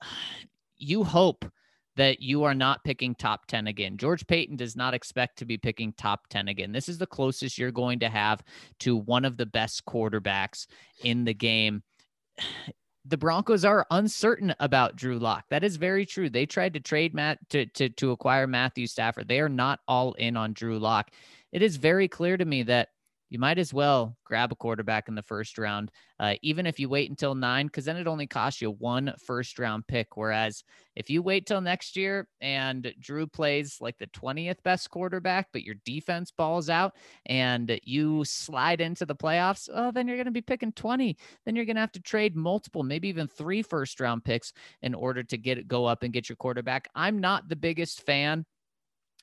[0.76, 1.44] you hope
[1.98, 3.96] that you are not picking top 10 again.
[3.96, 6.70] George Paton does not expect to be picking top 10 again.
[6.70, 8.40] This is the closest you're going to have
[8.78, 10.68] to one of the best quarterbacks
[11.02, 11.82] in the game
[13.04, 15.44] the Broncos are uncertain about Drew Lock.
[15.50, 16.30] That is very true.
[16.30, 19.28] They tried to trade Matt to, to, to acquire Matthew Stafford.
[19.28, 21.10] They are not all in on Drew Lock.
[21.50, 22.90] It is very clear to me that
[23.30, 26.88] you might as well grab a quarterback in the first round, uh, even if you
[26.88, 30.16] wait until nine, because then it only costs you one first round pick.
[30.16, 30.64] Whereas
[30.96, 35.62] if you wait till next year and Drew plays like the 20th best quarterback, but
[35.62, 36.94] your defense balls out
[37.26, 41.16] and you slide into the playoffs, oh, then you're going to be picking 20.
[41.44, 44.52] Then you're going to have to trade multiple, maybe even three first round picks
[44.82, 46.88] in order to get it go up and get your quarterback.
[46.94, 48.44] I'm not the biggest fan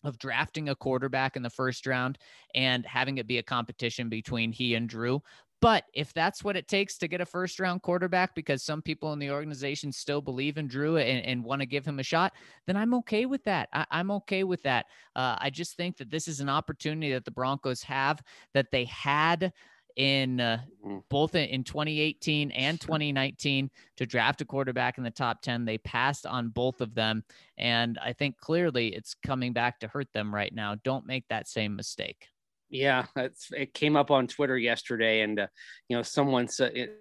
[0.07, 2.17] of drafting a quarterback in the first round
[2.53, 5.21] and having it be a competition between he and Drew.
[5.61, 9.13] But if that's what it takes to get a first round quarterback, because some people
[9.13, 12.33] in the organization still believe in Drew and, and want to give him a shot,
[12.67, 13.69] then I'm okay with that.
[13.73, 14.85] I, am okay with that.
[15.15, 18.21] Uh, I just think that this is an opportunity that the Broncos have
[18.53, 19.53] that they had
[19.95, 20.99] in uh, mm-hmm.
[21.09, 25.65] both in 2018 and 2019 to draft a quarterback in the top 10.
[25.65, 27.23] They passed on both of them.
[27.57, 30.75] And I think clearly it's coming back to hurt them right now.
[30.83, 32.27] Don't make that same mistake.
[32.69, 35.47] Yeah, it's, it came up on Twitter yesterday, and uh,
[35.87, 36.97] you know, someone said, it,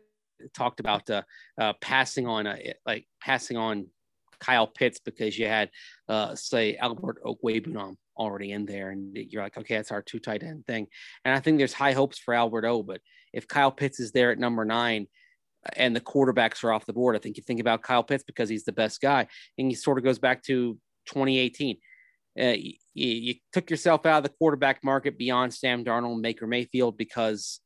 [0.52, 1.22] talked about uh,
[1.58, 3.86] uh, passing on, uh, like passing on
[4.40, 5.70] Kyle Pitts because you had,
[6.08, 10.42] uh, say, Albert Okwuegbunam already in there, and you're like, okay, that's our two tight
[10.42, 10.86] end thing.
[11.24, 13.00] And I think there's high hopes for Albert O, but
[13.32, 15.06] if Kyle Pitts is there at number nine,
[15.76, 18.48] and the quarterbacks are off the board, I think you think about Kyle Pitts because
[18.48, 19.26] he's the best guy,
[19.58, 21.76] and he sort of goes back to 2018.
[22.38, 26.48] Uh, you, you, took yourself out of the quarterback market beyond Sam Darnold and Baker
[26.48, 27.60] Mayfield because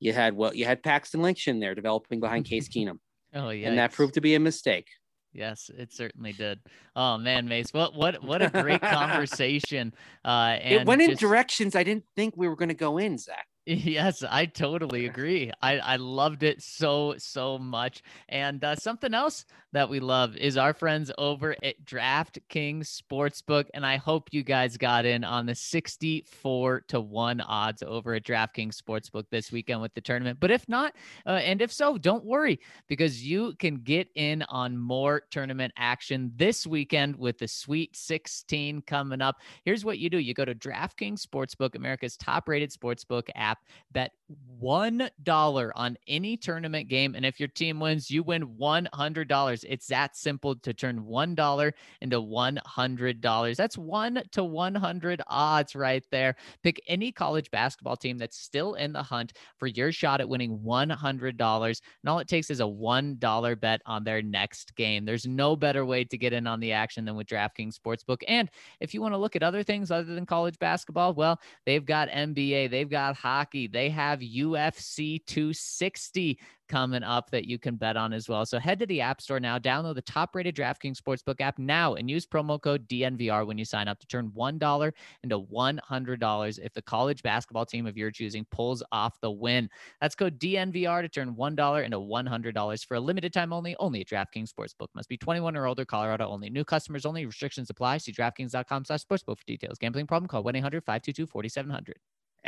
[0.00, 2.98] you had well you had Paxton Lynch in there developing behind Case Keenum.
[3.34, 4.86] oh yeah, and that proved to be a mistake.
[5.32, 6.58] Yes, it certainly did.
[6.96, 9.92] Oh man, Mace, what what what a great conversation!
[10.24, 13.18] Uh, and it went in directions I didn't think we were going to go in,
[13.18, 13.46] Zach.
[13.70, 15.52] Yes, I totally agree.
[15.60, 18.02] I, I loved it so, so much.
[18.30, 23.66] And uh, something else that we love is our friends over at DraftKings Sportsbook.
[23.74, 28.24] And I hope you guys got in on the 64 to 1 odds over at
[28.24, 30.38] DraftKings Sportsbook this weekend with the tournament.
[30.40, 30.94] But if not,
[31.26, 36.32] uh, and if so, don't worry because you can get in on more tournament action
[36.36, 39.36] this weekend with the Sweet 16 coming up.
[39.66, 43.57] Here's what you do you go to DraftKings Sportsbook, America's top rated sportsbook app
[43.94, 44.12] app.
[44.28, 47.14] Bet $1 on any tournament game.
[47.14, 49.64] And if your team wins, you win $100.
[49.68, 53.56] It's that simple to turn $1 into $100.
[53.56, 56.36] That's 1 to 100 odds right there.
[56.62, 60.58] Pick any college basketball team that's still in the hunt for your shot at winning
[60.58, 61.80] $100.
[62.02, 65.04] And all it takes is a $1 bet on their next game.
[65.04, 68.22] There's no better way to get in on the action than with DraftKings Sportsbook.
[68.26, 68.50] And
[68.80, 72.08] if you want to look at other things other than college basketball, well, they've got
[72.08, 73.68] NBA, they've got hockey.
[73.68, 76.38] They have UFC 260
[76.68, 78.44] coming up that you can bet on as well.
[78.46, 81.94] So head to the App Store now, download the top rated DraftKings Sportsbook app now,
[81.94, 84.92] and use promo code DNVR when you sign up to turn $1
[85.22, 89.68] into $100 if the college basketball team of your choosing pulls off the win.
[90.00, 94.08] That's code DNVR to turn $1 into $100 for a limited time only, only at
[94.08, 94.88] DraftKings Sportsbook.
[94.94, 96.50] Must be 21 or older, Colorado only.
[96.50, 97.24] New customers only.
[97.26, 97.98] Restrictions apply.
[97.98, 99.78] See DraftKings.com slash sportsbook for details.
[99.78, 100.28] Gambling problem?
[100.28, 101.94] Call 1-800-522-4700.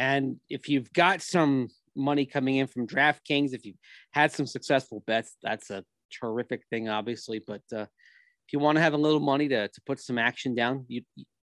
[0.00, 3.76] And if you've got some money coming in from DraftKings, if you've
[4.12, 7.42] had some successful bets, that's a terrific thing, obviously.
[7.46, 10.54] But uh, if you want to have a little money to, to put some action
[10.54, 11.02] down, you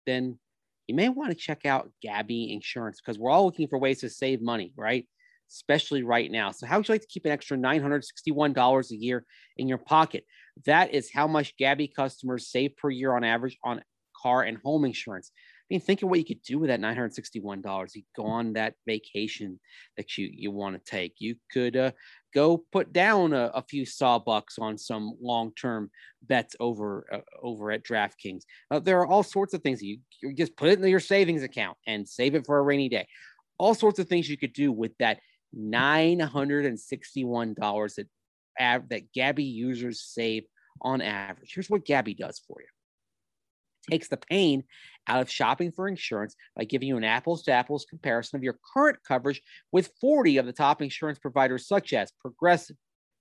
[0.04, 0.36] then
[0.88, 4.10] you may want to check out Gabi Insurance because we're all looking for ways to
[4.10, 5.06] save money, right?
[5.48, 6.50] Especially right now.
[6.50, 9.24] So, how would you like to keep an extra $961 a year
[9.58, 10.24] in your pocket?
[10.66, 13.80] That is how much Gabi customers save per year on average on
[14.20, 15.30] car and home insurance.
[15.70, 17.94] I mean, think of what you could do with that $961.
[17.94, 19.60] You go on that vacation
[19.96, 21.14] that you, you want to take.
[21.18, 21.92] You could uh,
[22.34, 25.92] go put down a, a few sawbucks on some long-term
[26.24, 28.42] bets over uh, over at DraftKings.
[28.72, 31.44] Uh, there are all sorts of things you, you just put it in your savings
[31.44, 33.06] account and save it for a rainy day.
[33.56, 35.20] All sorts of things you could do with that
[35.56, 38.08] $961 that,
[38.88, 40.42] that Gabi users save
[40.82, 41.52] on average.
[41.54, 42.66] Here's what Gabi does for you
[43.88, 44.64] takes the pain
[45.06, 48.58] out of shopping for insurance by giving you an apples to apples comparison of your
[48.74, 52.76] current coverage with 40 of the top insurance providers, such as Progressive,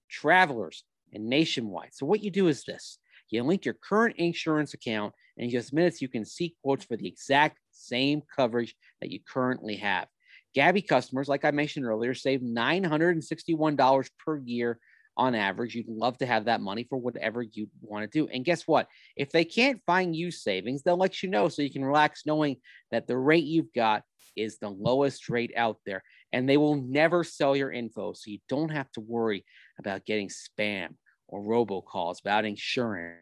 [0.09, 0.83] Travelers,
[1.13, 1.93] and Nationwide.
[1.93, 2.99] So, what you do is this
[3.29, 6.97] you link your current insurance account, and in just minutes, you can see quotes for
[6.97, 10.07] the exact same coverage that you currently have.
[10.55, 14.79] Gabi customers, like I mentioned earlier, save $961 per year
[15.19, 15.75] on average.
[15.75, 18.29] You'd love to have that money for whatever you want to do.
[18.31, 18.87] And guess what?
[19.17, 22.55] If they can't find you savings, they'll let you know so you can relax knowing
[22.91, 24.03] that the rate you've got
[24.37, 26.01] is the lowest rate out there.
[26.31, 28.13] And they will never sell your info.
[28.13, 29.43] So you don't have to worry
[29.77, 30.95] about getting spam
[31.27, 33.17] or robocalls about insurance.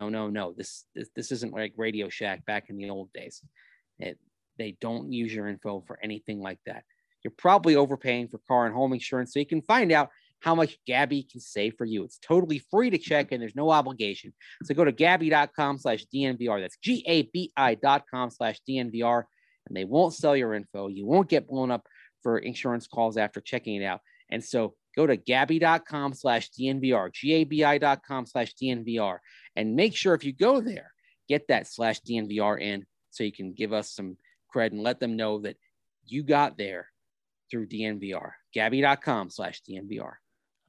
[0.00, 0.54] No, no, no.
[0.56, 3.42] This, this, this isn't like Radio Shack back in the old days.
[3.98, 4.18] It,
[4.56, 6.84] they don't use your info for anything like that.
[7.24, 9.32] You're probably overpaying for car and home insurance.
[9.32, 10.10] So you can find out
[10.40, 12.04] how much Gabi can save for you.
[12.04, 14.34] It's totally free to check and there's no obligation.
[14.64, 16.60] So go to gabi.com slash DNVR.
[16.60, 19.24] That's G-A-B-I dot com slash DNVR.
[19.66, 20.88] And they won't sell your info.
[20.88, 21.86] You won't get blown up
[22.22, 24.00] for insurance calls after checking it out.
[24.30, 29.18] And so go to gabi.com slash DNVR, G-A-B-I dot com slash DNVR.
[29.56, 30.92] And make sure if you go there,
[31.28, 34.18] get that slash DNVR in so you can give us some
[34.50, 35.56] credit and let them know that
[36.04, 36.88] you got there
[37.50, 38.32] through DNVR.
[38.54, 40.14] Gabi.com slash DNVR.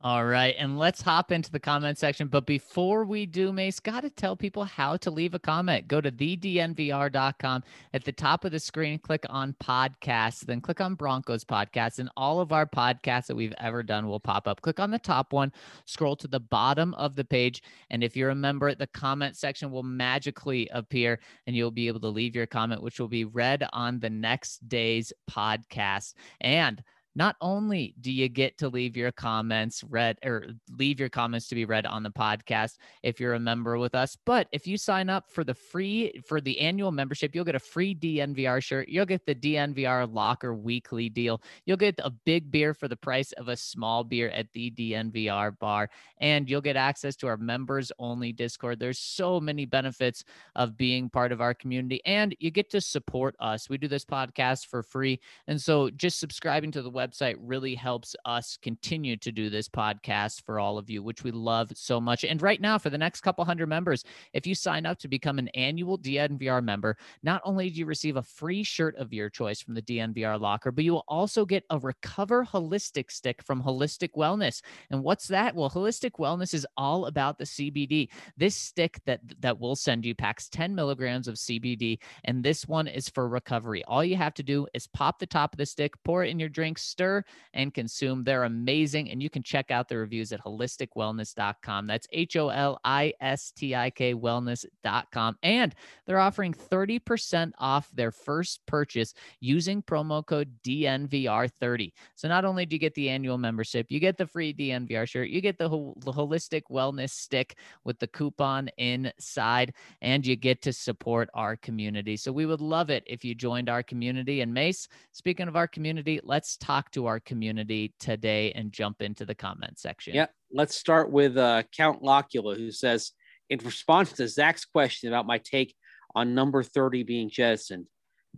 [0.05, 0.53] All right.
[0.59, 2.27] And let's hop into the comment section.
[2.27, 5.87] But before we do, Mace, got to tell people how to leave a comment.
[5.87, 7.63] Go to thednvr.com.
[7.91, 11.97] At the top of the screen, click on podcasts, then click on Broncos podcast.
[11.97, 14.61] And all of our podcasts that we've ever done will pop up.
[14.61, 15.51] Click on the top one,
[15.85, 17.63] scroll to the bottom of the page.
[17.89, 22.01] And if you're a member, the comment section will magically appear and you'll be able
[22.01, 26.13] to leave your comment, which will be read on the next day's podcast.
[26.41, 26.83] And
[27.15, 30.47] not only do you get to leave your comments read or
[30.77, 34.17] leave your comments to be read on the podcast if you're a member with us,
[34.25, 37.59] but if you sign up for the free for the annual membership, you'll get a
[37.59, 38.89] free DNVR shirt.
[38.89, 41.41] You'll get the DNVR locker weekly deal.
[41.65, 45.57] You'll get a big beer for the price of a small beer at the DNVR
[45.59, 45.89] bar,
[46.19, 48.79] and you'll get access to our members only Discord.
[48.79, 53.35] There's so many benefits of being part of our community, and you get to support
[53.39, 53.69] us.
[53.69, 57.75] We do this podcast for free, and so just subscribing to the web website really
[57.75, 61.99] helps us continue to do this podcast for all of you, which we love so
[61.99, 62.23] much.
[62.23, 64.03] And right now, for the next couple hundred members,
[64.33, 68.17] if you sign up to become an annual DNVR member, not only do you receive
[68.17, 71.63] a free shirt of your choice from the DNVR locker, but you will also get
[71.69, 74.61] a Recover Holistic stick from Holistik Wellness.
[74.89, 75.55] And what's that?
[75.55, 78.09] Well, Holistik Wellness is all about the CBD.
[78.37, 82.87] This stick that that will send you packs 10 milligrams of CBD, and this one
[82.87, 83.83] is for recovery.
[83.85, 86.39] All you have to do is pop the top of the stick, pour it in
[86.39, 87.23] your drink, stir
[87.53, 88.23] and consume.
[88.23, 89.11] They're amazing.
[89.11, 91.87] And you can check out the reviews at holistikwellness.com.
[91.87, 95.37] That's H O L I S T I K wellness.com.
[95.43, 95.75] And
[96.05, 101.91] they're offering 30% off their first purchase using promo code DNVR30.
[102.15, 105.29] So not only do you get the annual membership, you get the free DNVR shirt,
[105.29, 110.71] you get the, the holistic wellness stick with the coupon inside, and you get to
[110.71, 112.15] support our community.
[112.15, 114.39] So we would love it if you joined our community.
[114.41, 119.01] And Mace, speaking of our community, let's talk talk to our community today and jump
[119.01, 120.15] into the comment section.
[120.15, 123.11] Yeah, let's start with uh, Count Locula, who says,
[123.49, 125.75] in response to Zach's question about my take
[126.15, 127.85] on number 30 being jettisoned,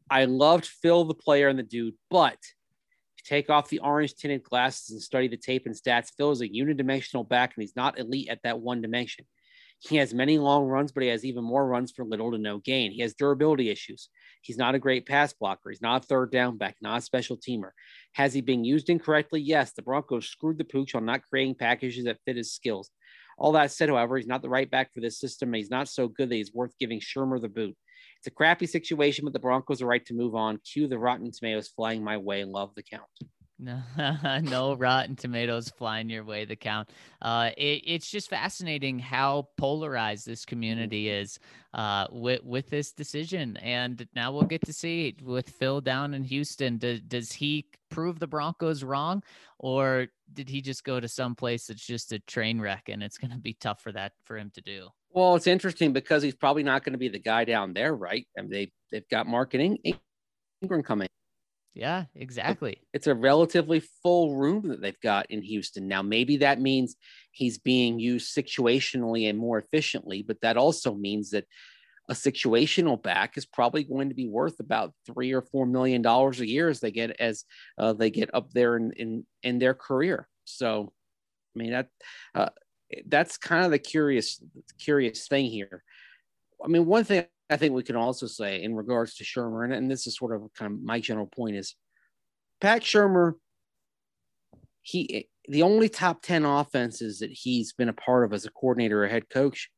[0.09, 2.37] I loved Phil, the player, and the dude, but
[3.25, 6.47] take off the orange tinted glasses and study the tape and stats, Phil is a
[6.47, 9.25] unidimensional back and he's not elite at that one dimension.
[9.79, 12.57] He has many long runs, but he has even more runs for little to no
[12.57, 12.91] gain.
[12.91, 14.09] He has durability issues.
[14.41, 15.69] He's not a great pass blocker.
[15.69, 17.71] He's not a third down back, not a special teamer.
[18.13, 19.39] Has he been used incorrectly?
[19.41, 19.73] Yes.
[19.73, 22.89] The Broncos screwed the pooch on not creating packages that fit his skills.
[23.37, 25.49] All that said, however, he's not the right back for this system.
[25.49, 27.75] And he's not so good that he's worth giving Shurmur the boot.
[28.17, 30.59] It's a crappy situation, but the Broncos are right to move on.
[30.59, 32.43] Cue the rotten tomatoes flying my way.
[32.45, 33.03] Love the count.
[33.59, 33.81] No,
[34.43, 36.45] no rotten tomatoes flying your way.
[36.45, 36.89] The count.
[37.21, 41.39] Uh, it, it's just fascinating how polarized this community is
[41.73, 46.23] uh, with with this decision, and now we'll get to see with Phil down in
[46.23, 46.77] Houston.
[46.77, 49.23] Does does he prove the Broncos wrong,
[49.57, 53.17] or did he just go to some place that's just a train wreck, and it's
[53.17, 54.89] going to be tough for that for him to do?
[55.09, 58.27] Well, it's interesting because he's probably not going to be the guy down there, right?
[58.37, 61.07] I mean, they they've got Mark Ingram coming.
[61.77, 62.81] Yeah, exactly.
[62.91, 65.87] It's a relatively full room that they've got in Houston.
[65.87, 66.95] Now, maybe that means
[67.29, 71.45] he's being used situationally and more efficiently, but that also means that
[72.09, 76.39] a situational back is probably going to be worth about three or four million dollars
[76.39, 77.45] a year as they get as
[77.77, 80.27] uh, they get up there in, in in their career.
[80.45, 80.91] So,
[81.55, 81.89] I mean that
[82.33, 82.49] uh,
[83.05, 84.41] that's kind of the curious
[84.79, 85.83] curious thing here.
[86.63, 89.73] I mean, one thing I think we can also say in regards to Shurmur, and,
[89.73, 91.75] and this is sort of kind of my general point is
[92.59, 93.33] Pat Shurmur,
[94.81, 99.03] he the only top 10 offenses that he's been a part of as a coordinator
[99.03, 99.69] or head coach,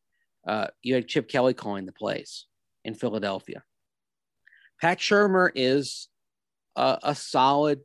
[0.48, 2.48] uh, you had Chip Kelly calling the plays
[2.84, 3.64] in Philadelphia.
[4.82, 6.08] Pat Shurmur is
[6.76, 7.82] a, a solid,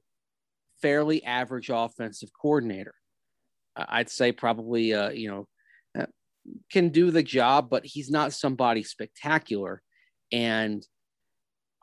[0.80, 2.94] fairly average offensive coordinator.
[3.76, 5.48] I'd say probably, uh, you know,
[6.70, 9.82] can do the job, but he's not somebody spectacular.
[10.32, 10.86] And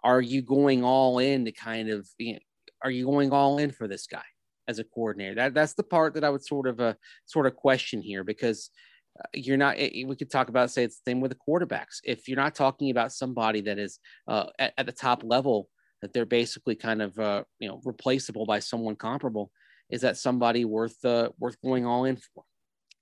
[0.04, 2.40] are you going all in to kind of, you know,
[2.84, 4.24] are you going all in for this guy
[4.68, 5.36] as a coordinator?
[5.36, 6.94] That that's the part that I would sort of uh,
[7.26, 8.72] sort of question here because
[9.20, 9.76] uh, you're not.
[9.78, 12.00] Eh, we could talk about say it's the same with the quarterbacks.
[12.04, 15.70] If you're not talking about somebody that is uh, at, at the top level,
[16.02, 19.52] that they're basically kind of uh, you know replaceable by someone comparable,
[19.90, 22.44] is that somebody worth uh, worth going all in for?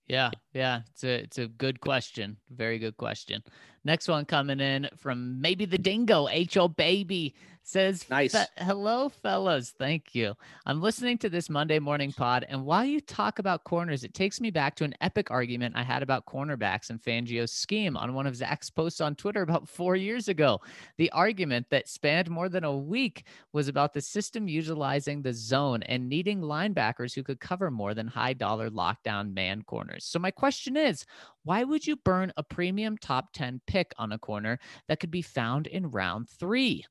[0.09, 2.37] Yeah, yeah, it's a it's a good question.
[2.49, 3.43] Very good question.
[3.85, 7.35] Next one coming in from maybe the dingo, HO baby
[7.69, 8.35] says, Nice.
[8.57, 9.73] Hello, fellas.
[9.77, 10.33] Thank you.
[10.65, 14.41] I'm listening to this Monday morning pod, and while you talk about corners, it takes
[14.41, 18.25] me back to an epic argument I had about cornerbacks and Fangio's scheme on one
[18.25, 20.59] of Zach's posts on Twitter about four years ago.
[20.97, 25.83] The argument that spanned more than a week was about the system utilizing the zone
[25.83, 30.05] and needing linebackers who could cover more than high dollar lockdown man corners.
[30.05, 31.05] So, my question is
[31.43, 35.21] why would you burn a premium top 10 pick on a corner that could be
[35.21, 36.83] found in round three?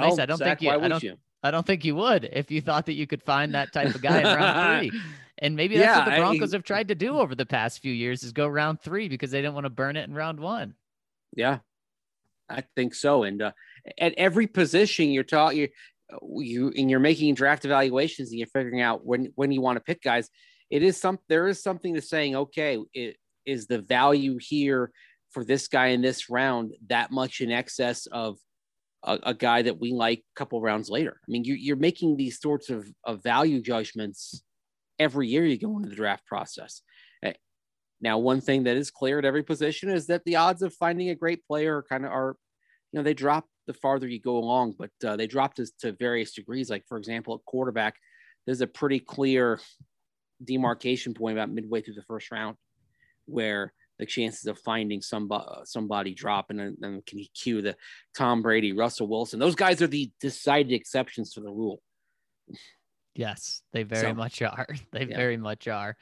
[0.00, 0.70] Well, well I don't Zach, think you.
[0.70, 1.02] I don't.
[1.02, 1.16] You?
[1.42, 4.02] I don't think you would if you thought that you could find that type of
[4.02, 5.00] guy in round three.
[5.38, 7.80] And maybe that's yeah, what the Broncos I, have tried to do over the past
[7.80, 10.38] few years is go round three because they didn't want to burn it in round
[10.38, 10.74] one.
[11.34, 11.58] Yeah,
[12.48, 13.24] I think so.
[13.24, 13.52] And uh,
[13.98, 15.68] at every position you're talking, you,
[16.40, 19.80] you and you're making draft evaluations and you're figuring out when when you want to
[19.80, 20.28] pick guys.
[20.70, 22.36] It is some there is something to saying.
[22.36, 24.90] Okay, it is the value here
[25.32, 28.38] for this guy in this round that much in excess of
[29.04, 31.18] a, a guy that we like a couple rounds later.
[31.22, 34.42] I mean, you, you're making these sorts of, of value judgments
[34.98, 36.82] every year you go into the draft process.
[37.22, 37.32] Eh,
[38.00, 41.10] now, one thing that is clear at every position is that the odds of finding
[41.10, 42.36] a great player kind of are,
[42.92, 45.92] you know, they drop the farther you go along, but uh, they drop to, to
[45.92, 46.70] various degrees.
[46.70, 47.96] Like, for example, at quarterback,
[48.46, 49.60] there's a pretty clear
[50.44, 52.56] demarcation point about midway through the first round
[53.26, 57.76] where the chances of finding somebody somebody dropping and then can he cue the
[58.16, 59.38] Tom Brady, Russell Wilson.
[59.38, 61.80] Those guys are the decided exceptions to the rule.
[63.14, 64.66] Yes, they very so, much are.
[64.92, 65.16] They yeah.
[65.16, 65.96] very much are.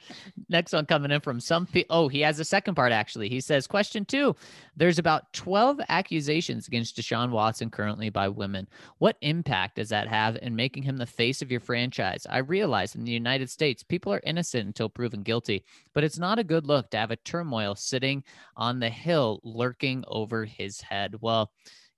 [0.49, 1.95] Next one coming in from some people.
[1.95, 3.27] Oh, he has a second part actually.
[3.27, 4.35] He says, Question two
[4.77, 8.67] There's about 12 accusations against Deshaun Watson currently by women.
[8.99, 12.25] What impact does that have in making him the face of your franchise?
[12.29, 16.39] I realize in the United States, people are innocent until proven guilty, but it's not
[16.39, 18.23] a good look to have a turmoil sitting
[18.55, 21.15] on the hill lurking over his head.
[21.19, 21.51] Well,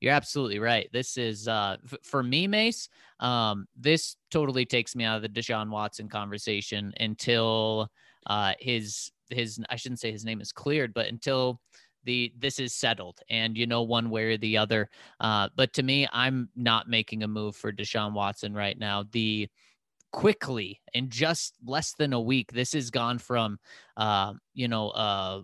[0.04, 0.90] you're absolutely right.
[0.92, 2.90] This is uh, f- for me, Mace.
[3.22, 7.90] Um, this totally takes me out of the Deshaun Watson conversation until
[8.28, 11.62] uh, his his I shouldn't say his name is cleared, but until
[12.04, 14.90] the this is settled and you know one way or the other.
[15.22, 19.06] Uh, but to me, I'm not making a move for Deshaun Watson right now.
[19.10, 19.48] The
[20.12, 23.58] quickly in just less than a week, this has gone from
[23.96, 25.44] uh, you know uh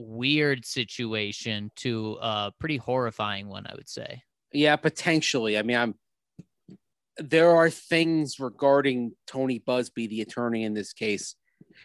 [0.00, 4.22] weird situation to a pretty horrifying one, I would say.
[4.52, 5.58] Yeah, potentially.
[5.58, 5.94] I mean, I'm
[7.18, 11.36] there are things regarding Tony Buzbee, the attorney in this case,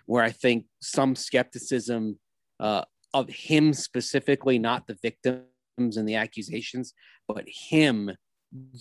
[0.05, 2.19] where I think some skepticism
[2.59, 2.83] uh,
[3.13, 6.93] of him specifically, not the victims and the accusations,
[7.27, 8.11] but him.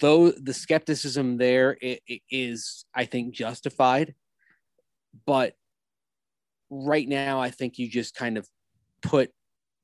[0.01, 1.77] Though the skepticism there
[2.31, 4.15] is, I think, justified,
[5.27, 5.55] but
[6.71, 8.49] right now, I think you just kind of
[9.05, 9.31] put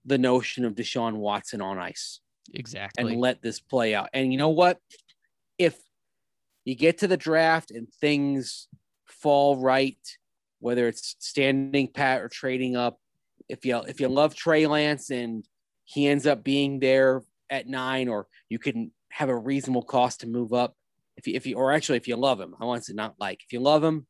[0.04, 2.20] the notion of Deshaun Watson on ice.
[2.54, 3.12] Exactly.
[3.12, 4.08] And let this play out.
[4.12, 4.78] And you know what?
[5.58, 5.78] If
[6.64, 8.66] you get to the draft and things
[9.06, 9.98] fall right,
[10.60, 12.98] whether it's standing pat or trading up.
[13.48, 15.44] If you if you love Trey Lance and
[15.84, 20.28] he ends up being there at nine, or you can have a reasonable cost to
[20.28, 20.76] move up.
[21.16, 23.42] If you, if you or actually if you love him, I want to not like
[23.44, 24.06] if you love him,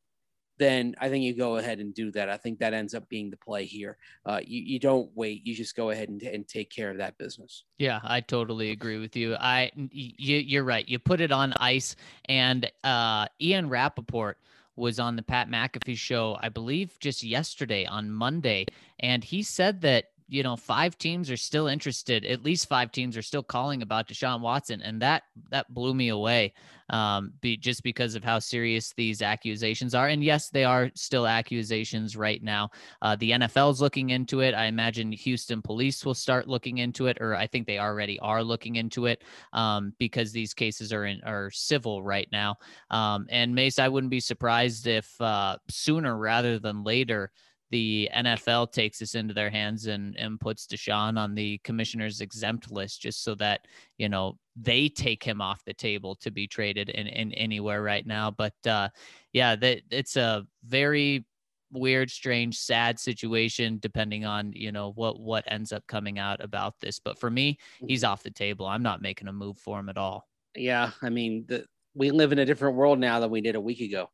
[0.61, 2.29] then I think you go ahead and do that.
[2.29, 3.97] I think that ends up being the play here.
[4.25, 5.45] Uh, you, you don't wait.
[5.45, 7.63] You just go ahead and, and take care of that business.
[7.79, 9.35] Yeah, I totally agree with you.
[9.35, 10.87] I you, you're right.
[10.87, 14.37] You put it on ice, and uh, Ian Rapoport
[14.75, 18.67] was on the Pat McAfee show, I believe, just yesterday on Monday,
[18.99, 22.23] and he said that you know, five teams are still interested.
[22.23, 26.07] At least five teams are still calling about Deshaun Watson, and that that blew me
[26.07, 26.53] away.
[26.89, 31.27] Um, be, just because of how serious these accusations are, and yes, they are still
[31.27, 32.69] accusations right now.
[33.01, 34.53] Uh, the NFL is looking into it.
[34.53, 38.41] I imagine Houston police will start looking into it, or I think they already are
[38.41, 42.55] looking into it um, because these cases are in are civil right now.
[42.89, 47.31] Um, and Mace, I wouldn't be surprised if uh, sooner rather than later
[47.71, 52.69] the NFL takes this into their hands and, and puts Deshaun on the commissioner's exempt
[52.69, 53.61] list just so that,
[53.97, 58.05] you know, they take him off the table to be traded in, in anywhere right
[58.05, 58.29] now.
[58.29, 58.89] But uh,
[59.31, 61.25] yeah, that it's a very
[61.71, 66.75] weird, strange, sad situation depending on, you know, what what ends up coming out about
[66.81, 66.99] this.
[66.99, 67.57] But for me,
[67.87, 68.67] he's off the table.
[68.67, 70.27] I'm not making a move for him at all.
[70.55, 70.91] Yeah.
[71.01, 71.65] I mean, the,
[71.95, 74.09] we live in a different world now than we did a week ago.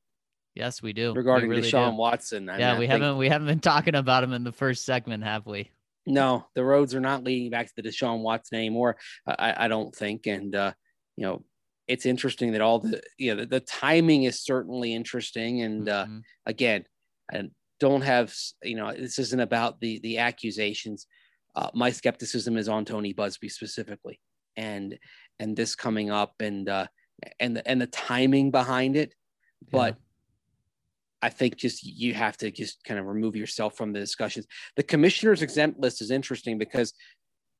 [0.57, 1.13] Yes, we do.
[1.13, 1.97] Regarding we really Deshaun do.
[1.97, 2.49] Watson.
[2.49, 4.85] I yeah, mean, we think, haven't we haven't been talking about him in the first
[4.85, 5.69] segment, have we?
[6.07, 8.97] No, the roads are not leading back to the Deshaun Watson anymore.
[9.27, 10.71] I, I don't think, and uh,
[11.15, 11.43] you know,
[11.87, 16.05] it's interesting that all the you know the, the timing is certainly interesting, and uh,
[16.05, 16.19] mm-hmm.
[16.45, 16.85] again,
[17.31, 21.05] I don't have you know this isn't about the the accusations.
[21.55, 24.19] Uh, my skepticism is on Tony Buzbee specifically,
[24.55, 24.97] and
[25.39, 26.87] and this coming up, and uh,
[27.39, 29.13] and the and the timing behind it,
[29.71, 29.97] but.
[31.27, 34.45] I think just you have to just kind of remove yourself from the discussions.
[34.77, 36.93] The commissioner's exempt list is interesting because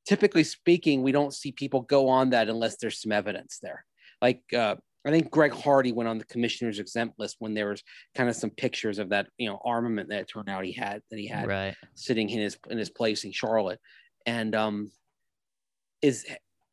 [0.06, 3.84] typically speaking, we don't see people go on that unless there's some evidence there.
[4.22, 4.76] Like uh,
[5.06, 7.84] I think Greg Hardy went on the commissioner's exempt list when there was
[8.16, 11.02] kind of some pictures of that, you know, armament that it turned out he had
[11.12, 11.76] that he had right.
[11.94, 13.82] sitting in his in his place in Charlotte.
[14.26, 14.92] And um,
[16.02, 16.26] is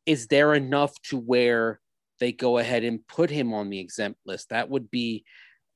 [0.06, 1.80] is there enough to where
[2.20, 4.50] they go ahead and put him on the exempt list?
[4.50, 5.24] That would be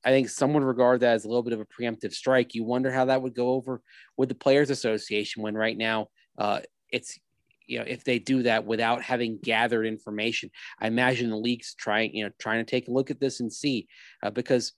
[0.04, 2.54] I think some would regard that as a little bit of a preemptive strike.
[2.54, 3.82] You wonder how that would go over
[4.16, 6.08] with the Players Association when right now
[6.38, 6.60] uh,
[6.90, 7.18] it's
[7.66, 10.50] you know if they do that without having gathered information.
[10.80, 13.52] I imagine the league's trying you know trying to take a look at this and
[13.52, 13.88] see
[14.22, 14.72] uh, because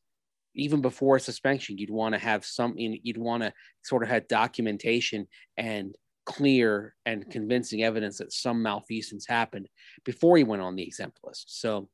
[0.54, 2.98] even before a suspension, you'd want to have something.
[3.02, 3.52] You'd want to
[3.82, 5.94] sort of have documentation and
[6.26, 9.68] clear and convincing evidence that some malfeasance happened
[10.04, 11.60] before he went on the exempt list.
[11.60, 11.88] So,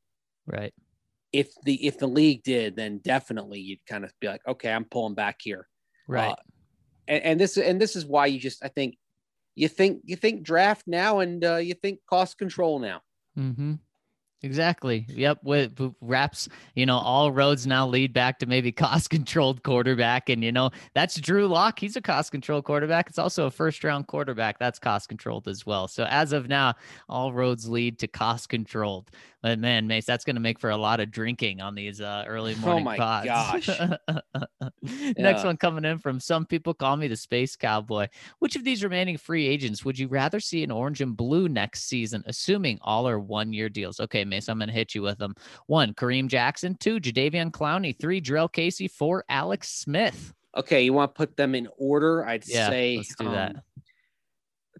[0.46, 0.72] right
[1.32, 4.84] if the if the league did, then definitely you'd kind of be like, okay, I'm
[4.84, 5.68] pulling back here.
[6.08, 6.30] Right.
[6.30, 6.36] Uh,
[7.08, 8.96] and, and, this and this is why you just I think
[9.54, 13.00] you think you think draft now and uh, you think cost control now.
[13.38, 13.74] Mm-hmm.
[14.42, 15.06] Exactly.
[15.08, 15.38] Yep.
[15.42, 20.28] With wraps, you know, all roads now lead back to maybe cost controlled quarterback.
[20.28, 21.78] And, you know, that's Drew Lock.
[21.78, 23.08] He's a cost controlled quarterback.
[23.08, 24.58] It's also a first round quarterback.
[24.58, 25.88] That's cost controlled as well.
[25.88, 26.74] So as of now,
[27.08, 29.10] all roads lead to cost controlled.
[29.46, 32.24] But man, Mace, that's going to make for a lot of drinking on these uh,
[32.26, 33.26] early oh morning oh my pods.
[33.26, 33.70] gosh.
[35.16, 38.08] Next one coming in from some people call me the space cowboy.
[38.40, 41.84] Which of these remaining free agents would you rather see in orange and blue next
[41.84, 44.00] season, assuming all are one year deals?
[44.00, 45.34] Okay, Mace, I'm going to hit you with them.
[45.66, 46.76] One, Kareem Jackson.
[46.78, 47.98] Two, Jadeveon Clowney.
[47.98, 48.88] Three, Jurrell Casey.
[48.88, 50.32] Four, Alex Smith.
[50.56, 52.24] Okay, you want to put them in order?
[52.24, 53.56] I'd yeah, say let's do um, that.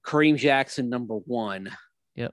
[0.02, 1.70] Kareem Jackson, number one
[2.14, 2.32] Yep.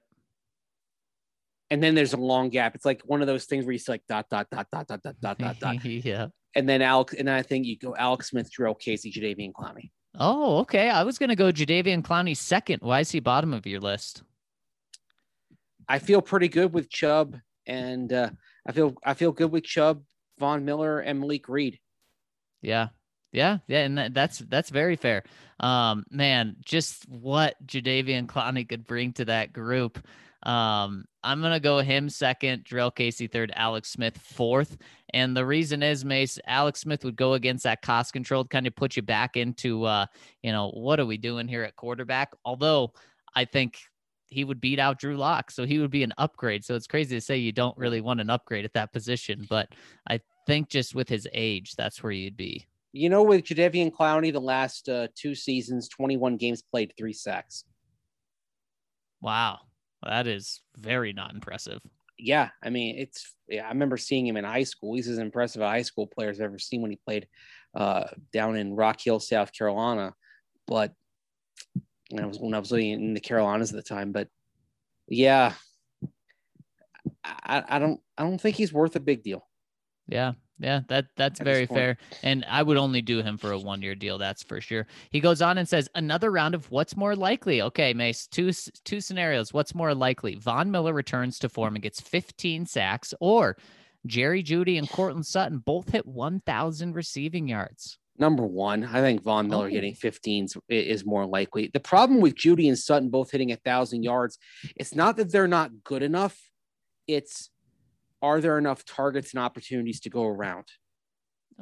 [1.72, 2.76] and then there's a long gap.
[2.76, 5.02] It's like one of those things where you see like dot dot dot dot dot
[5.02, 5.86] dot dot dot dot.
[5.86, 6.28] yeah.
[6.56, 9.90] And then Alex, and I think you go Alex Smith, Jurrell Casey, Jadeveon Clowney.
[10.20, 10.90] Oh, okay.
[10.90, 12.82] I was gonna go Jadeveon Clowney second.
[12.82, 14.24] Why is he bottom of your list?
[15.88, 18.30] I feel pretty good with Chubb, and uh,
[18.66, 20.04] I feel I feel good with Chubb,
[20.40, 21.80] Von Miller, and Malik Reed.
[22.62, 22.90] Yeah,
[23.32, 25.24] yeah, yeah, and that, that's that's very fair.
[25.60, 30.06] Um, man, just what Jadeveon Clowney could bring to that group.
[30.44, 34.78] Um, I'm gonna go him second, Jurrell Casey third, Alex Smith fourth.
[35.14, 38.76] And the reason is Mace, Alex Smith would go against that cost controlled, kind of
[38.76, 40.08] put you back into uh,
[40.42, 42.34] you know, what are we doing here at quarterback?
[42.44, 42.94] Although
[43.36, 43.80] I think
[44.34, 46.66] he would beat out Drew Lock, so he would be an upgrade.
[46.66, 49.70] So it's crazy to say you don't really want an upgrade at that position, but
[50.10, 52.66] I think just with his age, that's where you'd be.
[52.92, 57.66] You know, with Jadeveon Clowney, the last uh, two seasons, 21 games played, three sacks.
[59.22, 59.60] Wow.
[60.06, 61.80] That is very not impressive.
[62.18, 63.66] yeah, I mean, it's yeah.
[63.66, 64.96] I remember seeing him in high school.
[64.96, 67.28] He's as impressive a high school player as I've ever seen when he played
[67.76, 70.14] uh, down in Rock Hill, South Carolina.
[70.68, 70.94] But
[72.18, 74.12] I was when I was living in the Carolinas at the time.
[74.12, 74.28] But
[75.08, 75.54] yeah,
[77.24, 79.48] I, I don't I don't think he's worth a big deal.
[80.08, 81.98] Yeah, yeah, that that's very fair.
[82.24, 84.18] And I would only do him for a one year deal.
[84.18, 84.88] That's for sure.
[85.10, 87.62] He goes on and says another round of what's more likely.
[87.62, 88.52] Okay, Mace, two
[88.84, 89.54] two scenarios.
[89.54, 90.36] What's more likely?
[90.36, 93.58] Von Miller returns to form and gets 15 sacks, or
[94.06, 97.98] Jerry Jeudy and Courtland Sutton both hit 1,000 receiving yards.
[98.18, 99.70] Number one, I think Von Miller oh.
[99.70, 101.72] getting 15s is more likely.
[101.74, 104.06] The problem with Jeudy and Sutton both hitting a thousand mm.
[104.06, 104.38] yards,
[104.76, 106.38] it's not that they're not good enough.
[107.08, 107.50] It's
[108.22, 110.66] are there enough targets and opportunities to go around?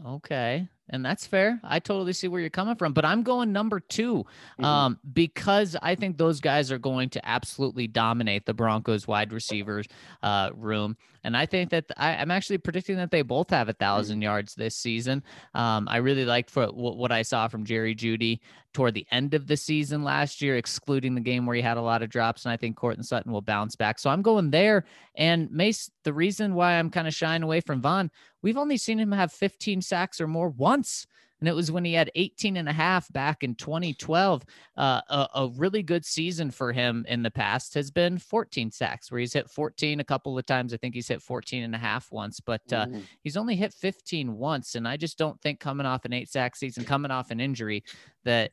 [0.06, 0.68] Okay.
[0.92, 1.60] And that's fair.
[1.64, 4.66] I totally see where you're coming from, but I'm going number 2 mm-hmm.
[4.66, 9.88] um, because I think those guys are going to absolutely dominate the Broncos wide receivers
[10.22, 10.98] uh, room.
[11.24, 14.24] And I think that I, am actually predicting that they both have a 1000 mm-hmm.
[14.24, 15.24] yards this season.
[15.54, 18.40] Um, I really liked for what I saw from Jerry Jeudy
[18.74, 21.82] toward the end of the season last year, excluding the game where he had a
[21.82, 22.46] lot of drops.
[22.46, 24.00] And I think Courtland Sutton will bounce back.
[24.00, 24.86] So I'm going there.
[25.16, 28.10] And Mace, the reason why I'm kind of shying away from Von,
[28.42, 31.08] we've only seen him have 15 sacks or more once
[31.42, 34.44] and it was when he had 18 and a half back in 2012.
[34.78, 39.12] Uh, a, a, really good season for him in the past has been 14 sacks,
[39.12, 40.72] where he's hit 14 a couple of times.
[40.72, 43.02] I think he's hit 14 and a half once, but uh, mm.
[43.24, 44.76] he's only hit 15 once.
[44.76, 47.84] And I just don't think coming off an eight sack season, coming off an injury,
[48.24, 48.52] that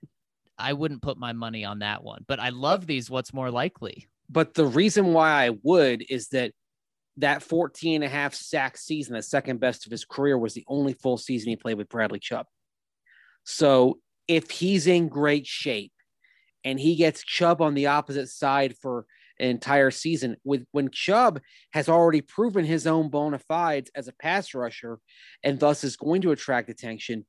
[0.57, 2.25] I wouldn't put my money on that one.
[2.27, 3.11] But I love these.
[3.11, 4.09] What's more likely?
[4.31, 6.53] But the reason why I would is that
[7.19, 10.65] that 14 and a half sack season, the second best of his career, was the
[10.69, 12.47] only full season he played with Bradley Chubb.
[13.45, 15.93] So if he's in great shape
[16.65, 19.07] and he gets Chubb on the opposite side for
[19.41, 21.41] an entire season, with when Chubb
[21.73, 24.99] has already proven his own bona fides as a pass rusher
[25.43, 27.27] and thus is going to attract attention,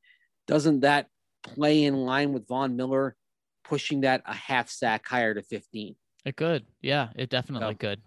[0.47, 1.07] doesn't that
[1.43, 3.15] play in line with Von Miller
[3.63, 5.95] pushing that a half sack higher to 15?
[6.25, 6.65] It could.
[6.81, 8.01] Yeah, it definitely so, could.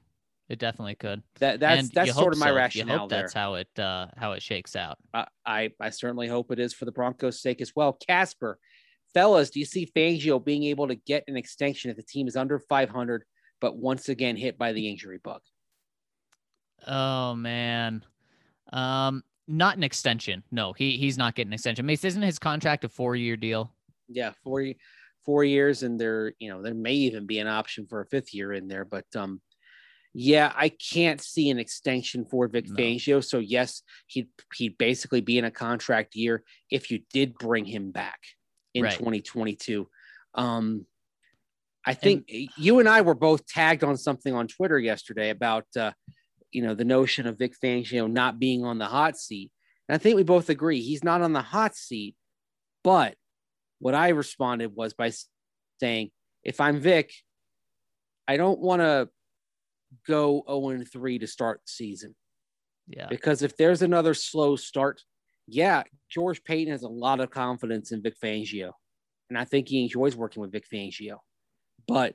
[0.52, 1.22] It definitely could.
[1.38, 2.54] That that's and that's sort of my so.
[2.54, 2.94] rationale.
[2.94, 4.98] You hope that's how it uh, how it shakes out.
[5.14, 7.94] I, I I certainly hope it is for the Broncos' sake as well.
[8.06, 8.58] Casper,
[9.14, 12.36] fellas, do you see Fangio being able to get an extension if the team is
[12.36, 13.24] under 500,
[13.62, 15.40] but once again hit by the injury bug?
[16.86, 18.04] Oh man,
[18.74, 20.42] um, not an extension.
[20.50, 21.86] No, he he's not getting an extension.
[21.86, 23.72] Mace, isn't his contract a four year deal?
[24.06, 24.66] Yeah, four
[25.24, 28.34] four years, and there you know there may even be an option for a fifth
[28.34, 29.40] year in there, but um
[30.14, 32.76] yeah, I can't see an extension for Vic no.
[32.76, 33.24] Fangio.
[33.24, 37.92] So yes, he'd he'd basically be in a contract year if you did bring him
[37.92, 38.18] back
[38.74, 38.92] in right.
[38.92, 39.88] 2022.
[40.34, 40.86] Um,
[41.84, 45.64] I think and, you and I were both tagged on something on Twitter yesterday about
[45.78, 45.92] uh,
[46.50, 49.50] you know the notion of Vic Fangio not being on the hot seat.
[49.88, 52.16] And I think we both agree he's not on the hot seat.
[52.84, 53.14] But
[53.78, 55.12] what I responded was by
[55.80, 56.10] saying,
[56.44, 57.12] if I'm Vic,
[58.28, 59.08] I don't want to
[60.06, 62.14] go 0 3 to start the season.
[62.88, 63.06] Yeah.
[63.08, 65.02] Because if there's another slow start,
[65.46, 68.72] yeah, George Paton has a lot of confidence in Vic Fangio.
[69.28, 71.18] And I think he enjoys working with Vic Fangio.
[71.88, 72.14] But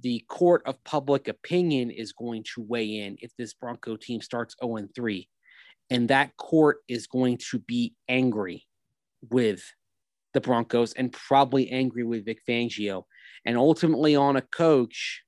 [0.00, 4.54] the court of public opinion is going to weigh in if this Bronco team starts
[4.62, 5.28] 0 3.
[5.90, 8.64] And that court is going to be angry
[9.30, 9.62] with
[10.34, 13.04] the Broncos and probably angry with Vic Fangio.
[13.44, 15.22] And ultimately, on a coach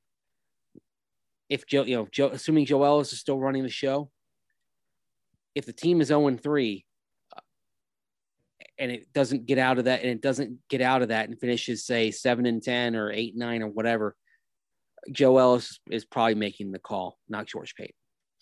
[1.49, 4.11] if Joe, you know, Joe, assuming Joe Ellis is still running the show,
[5.55, 6.85] if the team is 0 and 3
[7.37, 7.41] uh,
[8.79, 11.41] and it doesn't get out of that and it doesn't get out of that and
[11.41, 14.15] finishes, say, 7 and 10 or 8 9 or whatever,
[15.11, 17.95] Joe Ellis is probably making the call, not George Paton.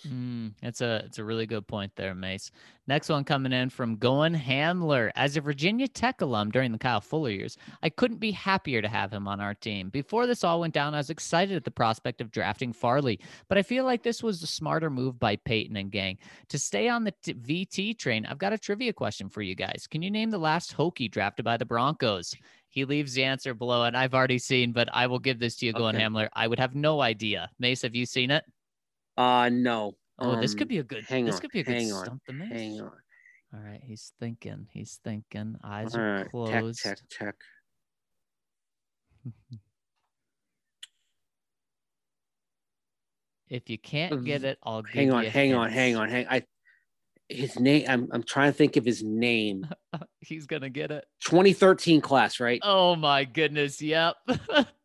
[0.05, 2.51] Mm, it's a it's a really good point there, Mace.
[2.86, 5.10] Next one coming in from Goen Hamler.
[5.16, 8.89] As a Virginia Tech alum during the Kyle Fuller years, I couldn't be happier to
[8.89, 9.89] have him on our team.
[9.89, 13.18] Before this all went down, I was excited at the prospect of drafting Farley,
[13.48, 16.18] but I feel like this was a smarter move by Paton and gang.
[16.51, 19.86] To stay on the t- VT train, I've got a trivia question for you guys.
[19.90, 22.35] Can you name the last Hokie drafted by the Broncos?
[22.68, 25.66] He leaves the answer below, and I've already seen, but I will give this to
[25.66, 25.78] you, okay.
[25.78, 26.28] Goen Hamler.
[26.35, 27.48] I would have no idea.
[27.59, 28.44] Mace, have you seen it?
[29.17, 29.97] Uh no.
[30.19, 31.05] Oh, um, this could be a good.
[31.05, 32.93] Hang this on, could be a good hang stump on, Hang on.
[33.55, 34.67] All right, he's thinking.
[34.73, 35.57] He's thinking.
[35.63, 36.83] Eyes All are right, closed.
[36.83, 37.35] Check, check, check.
[43.49, 46.27] if you can't get it, I'll hang on, hang on, hang on, hang.
[46.29, 46.43] I
[47.29, 47.85] his name.
[47.89, 49.67] I'm I'm trying to think of his name.
[50.21, 51.05] he's gonna get it.
[51.25, 52.61] 2013 class, right?
[52.63, 53.81] Oh my goodness.
[53.81, 54.17] Yep.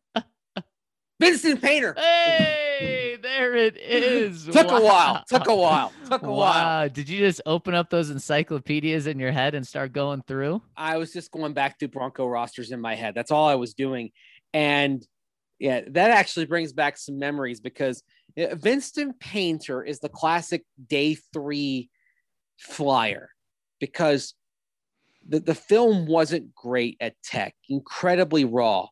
[1.22, 1.94] Vinston Painter.
[1.96, 4.44] Hey, there it is.
[4.52, 4.76] Took wow.
[4.76, 5.24] a while.
[5.28, 5.92] Took a while.
[6.10, 6.36] Took a wow.
[6.36, 6.88] while.
[6.88, 10.62] Did you just open up those encyclopedias in your head and start going through?
[10.76, 13.14] I was just going back through Bronco rosters in my head.
[13.14, 14.10] That's all I was doing.
[14.52, 15.06] And
[15.60, 18.02] yeah, that actually brings back some memories because
[18.36, 21.88] Vinston Painter is the classic day three
[22.58, 23.30] flyer
[23.78, 24.34] because
[25.26, 28.88] the, the film wasn't great at tech, incredibly raw,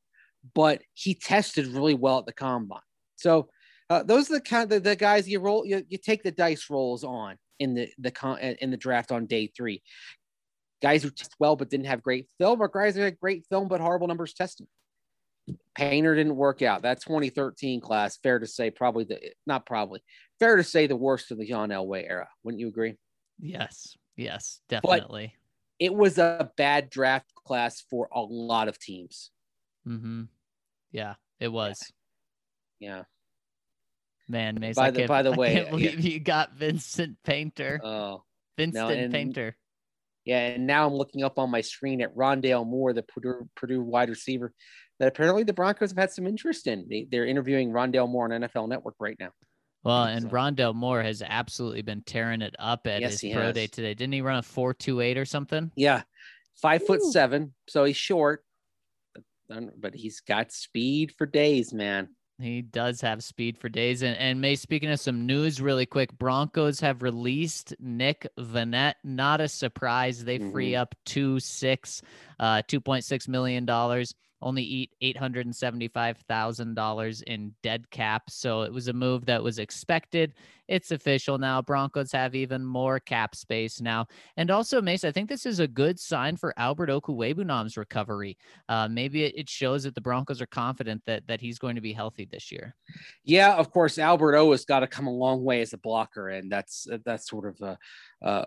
[0.55, 2.81] but he tested really well at the combine.
[3.17, 3.49] So
[3.89, 6.31] uh, those are the kind of the, the guys you roll you, you take the
[6.31, 9.83] dice rolls on in the the con, in the draft on day three.
[10.83, 13.69] Guys who test well but didn't have great film, or guys who had great film
[13.69, 14.67] but horrible numbers testing.
[15.75, 16.83] Painter didn't work out.
[16.83, 20.03] That 2013 class, fair to say, probably the not probably
[20.39, 22.29] fair to say the worst of the John Elway era.
[22.45, 22.97] Wouldn't you agree?
[23.39, 25.35] Yes, yes, definitely.
[25.35, 29.31] But it was a bad draft class for a lot of teams.
[29.91, 30.23] Mm-hmm.
[30.93, 31.93] Yeah, it was.
[32.79, 32.97] Yeah.
[32.97, 33.03] yeah.
[34.29, 36.12] Man, Mace, by the by the way, I can't believe yeah.
[36.12, 37.81] you got Vinston Painter.
[37.83, 38.23] Oh,
[38.57, 39.57] Vincent no, and, Painter.
[40.25, 43.83] Yeah, and now I'm looking up on my screen at Rondale Moore, the Purdue, Purdue
[43.83, 44.53] wide receiver,
[44.99, 46.87] that apparently the Broncos have had some interest in.
[46.89, 49.31] They, are interviewing Rondale Moore on NFL Network right now.
[49.83, 50.29] Well, and so.
[50.29, 53.55] Rondale Moore has absolutely been tearing it up at yes, his pro has.
[53.55, 53.95] day today.
[53.95, 55.73] Didn't he run a four two eight or something?
[55.75, 56.03] Yeah,
[56.61, 56.87] five Ooh.
[56.87, 58.45] foot seven, so he's short,
[59.77, 62.09] but he's got speed for days, man.
[62.40, 64.02] He does have speed for days.
[64.02, 68.94] And, and May, speaking of some news really quick, Broncos have released Nick Vannett.
[69.05, 70.24] Not a surprise.
[70.24, 70.81] They free mm-hmm.
[70.81, 72.01] up two six,
[72.41, 73.65] uh, $2.6 million
[74.43, 78.31] only eat $875,000 in dead cap.
[78.31, 80.33] So it was a move that was expected.
[80.67, 81.61] It's official now.
[81.61, 84.07] Broncos have even more cap space now.
[84.37, 88.39] And also, Mace, I think this is a good sign for Albert Okwuegbunam's recovery.
[88.69, 91.93] Uh, maybe it shows that the Broncos are confident that, that he's going to be
[91.93, 92.75] healthy this year.
[93.25, 96.31] Yeah, of course, Albert O has got to come a long way as a blocker.
[96.31, 97.79] And that's, that's sort of a,
[98.27, 98.47] uh,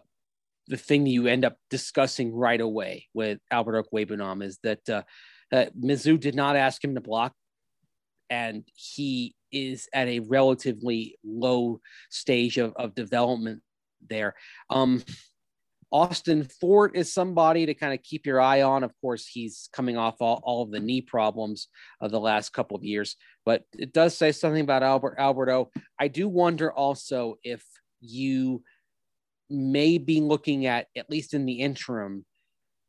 [0.67, 5.03] the thing that you end up discussing right away with Albert Okwuegbunam is that uh,
[5.51, 7.33] uh, Mizzou did not ask him to block,
[8.29, 11.79] and he is at a relatively low
[12.09, 13.61] stage of, of development
[14.09, 14.35] there.
[14.69, 15.03] Um,
[15.91, 18.83] Austin Fort is somebody to kind of keep your eye on.
[18.83, 21.67] Of course, he's coming off all, all of the knee problems
[22.01, 23.15] of the last couple of years,
[23.45, 25.69] but it does say something about Albert Alberto.
[25.99, 27.63] I do wonder also if
[28.01, 28.63] you
[29.53, 32.25] may be looking at, at least in the interim,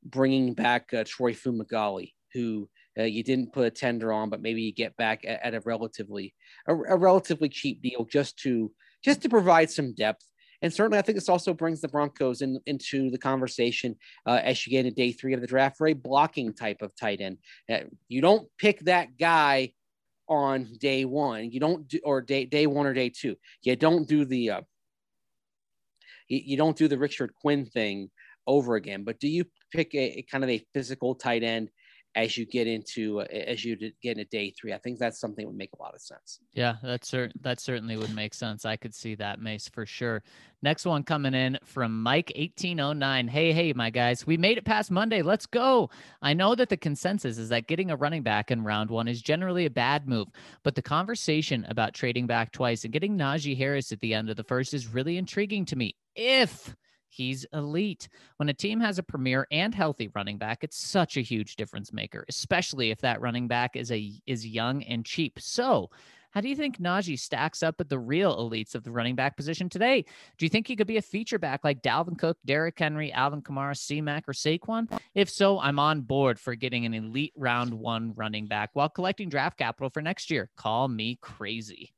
[0.02, 2.68] bringing back uh, Troy Fumagalli who
[2.98, 5.60] uh, you didn't put a tender on, but maybe you get back at, at a
[5.60, 6.34] relatively
[6.68, 8.70] a, a, relatively cheap deal just to
[9.02, 10.24] just to provide some depth.
[10.62, 13.96] And certainly, I think this also brings the Broncos in, into the conversation
[14.26, 16.94] uh, as you get into day three of the draft for a blocking type of
[16.96, 17.38] tight end.
[17.70, 19.72] Uh, you don't pick that guy
[20.28, 21.50] on day one.
[21.50, 23.36] You don't do or day day one or day two.
[23.62, 24.60] You don't do the uh,
[26.28, 28.10] you, don't do the Richard Quinn thing
[28.46, 29.04] over again.
[29.04, 31.70] But do you pick a, a kind of a physical tight end
[32.14, 34.72] as you get into uh, as you get into day three.
[34.72, 36.40] I think that's something that would make a lot of sense.
[36.52, 38.64] Yeah, that's cert- that certainly would make sense.
[38.64, 40.22] I could see that Mace for sure.
[40.62, 43.28] Next one coming in from Mike eighteen oh nine.
[43.28, 45.22] Hey, hey, my guys, we made it past Monday.
[45.22, 45.90] Let's go.
[46.22, 49.20] I know that the consensus is that getting a running back in round one is
[49.20, 50.28] generally a bad move,
[50.62, 54.36] but the conversation about trading back twice and getting Najee Harris at the end of
[54.36, 55.96] the first is really intriguing to me.
[56.16, 56.74] If
[57.14, 58.08] He's elite.
[58.38, 61.92] When a team has a premier and healthy running back, it's such a huge difference
[61.92, 65.38] maker, especially if that running back is a is young and cheap.
[65.38, 65.90] So,
[66.32, 69.36] how do you think Najee stacks up at the real elites of the running back
[69.36, 70.04] position today?
[70.36, 73.40] Do you think he could be a feature back like Dalvin Cook, Derrick Henry, Alvin
[73.40, 74.90] Kamara, C-Mac, or Saquon?
[75.14, 79.28] If so, I'm on board for getting an elite round one running back while collecting
[79.28, 80.50] draft capital for next year.
[80.56, 81.94] Call me crazy.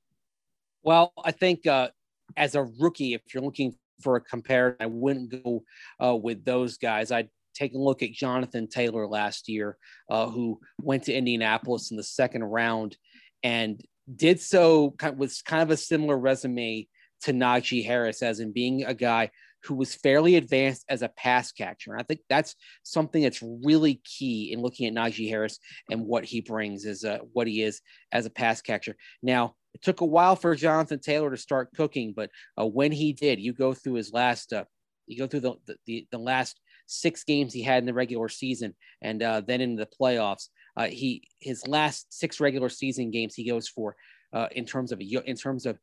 [0.82, 1.88] Well, I think uh,
[2.36, 4.76] as a rookie, if you're looking for a comparison.
[4.80, 5.64] I wouldn't go
[6.02, 7.10] uh, with those guys.
[7.10, 9.76] I'd take a look at Jonathan Taylor last year,
[10.10, 12.96] uh, who went to Indianapolis in the second round
[13.42, 13.82] and
[14.14, 16.86] did so with kind of a similar resume
[17.22, 19.30] to Najee Harris, as in being a guy
[19.64, 21.92] who was fairly advanced as a pass catcher.
[21.92, 22.54] And I think that's
[22.84, 25.58] something that's really key in looking at Najee Harris
[25.90, 27.80] and what he brings is what he is
[28.12, 28.96] as a pass catcher.
[29.22, 33.12] Now, it took a while for Jonathan Taylor to start cooking, but uh, when he
[33.12, 34.64] did, you go through his last, uh,
[35.06, 35.52] you go through the,
[35.84, 39.76] the, the last six games he had in the regular season, and uh, then in
[39.76, 40.48] the playoffs,
[40.78, 43.96] uh, he his last six regular season games he goes for
[44.32, 45.78] uh, in terms of in terms of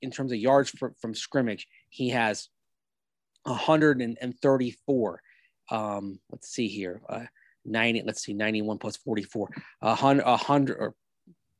[0.00, 2.48] in terms of yards for, from scrimmage, he has
[3.42, 5.22] 134.
[5.72, 7.24] Um, let's see here, uh,
[7.64, 8.04] 90.
[8.06, 9.50] Let's see, 91 plus 44,
[9.80, 10.94] 100, 100 or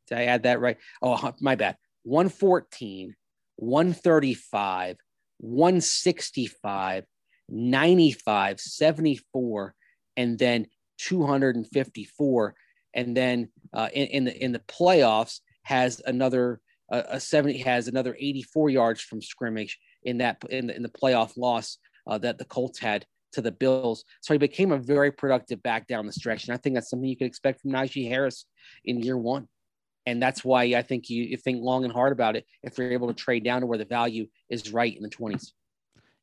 [0.08, 0.76] Did I add that right?
[1.02, 1.76] Oh, my bad.
[2.04, 3.14] 114,
[3.56, 4.96] 135,
[5.38, 7.04] 165,
[7.48, 9.74] 95, 74,
[10.16, 10.66] and then
[10.98, 12.54] 254.
[12.94, 16.60] And then uh, in, in, the in the playoffs has another
[16.90, 20.88] uh, a 70 has another 84 yards from scrimmage in that in the, in the
[20.88, 24.04] playoff loss uh, that the Colts had to the Bills.
[24.22, 26.46] So he became a very productive back down the stretch.
[26.46, 28.46] And I think that's something you could expect from Najee Harris
[28.84, 29.48] in year one.
[30.08, 32.92] And that's why I think you, you think long and hard about it if you're
[32.92, 35.52] able to trade down to where the value is right in the 20s.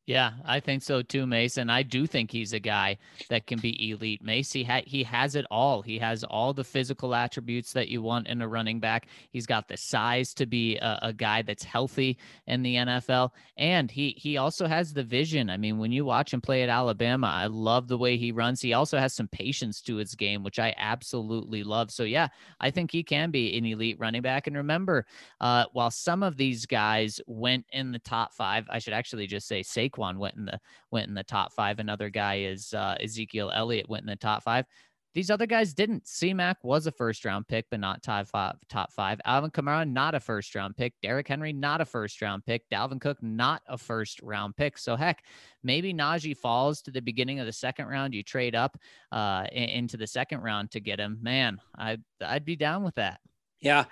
[0.06, 1.68] Yeah, I think so too, Mason.
[1.68, 4.22] I do think he's a guy that can be elite.
[4.22, 5.82] Macy, ha- he has it all.
[5.82, 9.08] He has all the physical attributes that you want in a running back.
[9.30, 13.90] He's got the size to be a, a, guy that's healthy in the NFL, and
[13.90, 15.50] he he also has the vision.
[15.50, 18.60] I mean, when you watch him play at Alabama, I love the way he runs.
[18.60, 21.90] He also has some patience to his game, which I absolutely love.
[21.90, 22.28] So yeah,
[22.60, 24.46] I think he can be an elite running back.
[24.46, 25.04] And remember,
[25.40, 29.48] uh, while some of these guys went in the top five, I should actually just
[29.48, 30.58] say Saquon Saquon went in the
[30.90, 31.78] went in the top five.
[31.78, 34.66] Another guy is uh, Ezekiel Elliott went in the top five.
[35.14, 36.06] These other guys didn't.
[36.06, 38.56] C-Mac was a first round pick, but not top five.
[38.68, 39.18] Top five.
[39.24, 40.92] Alvin Kamara, not a first round pick.
[41.00, 42.68] Derrick Henry, not a first round pick.
[42.68, 44.76] Dalvin Cook, not a first round pick.
[44.76, 45.24] So heck,
[45.62, 48.12] maybe Najee falls to the beginning of the second round.
[48.12, 48.76] You trade up
[49.10, 51.18] uh, into the second round to get him.
[51.22, 53.20] Man, I I'd be down with that.
[53.62, 53.86] Yeah,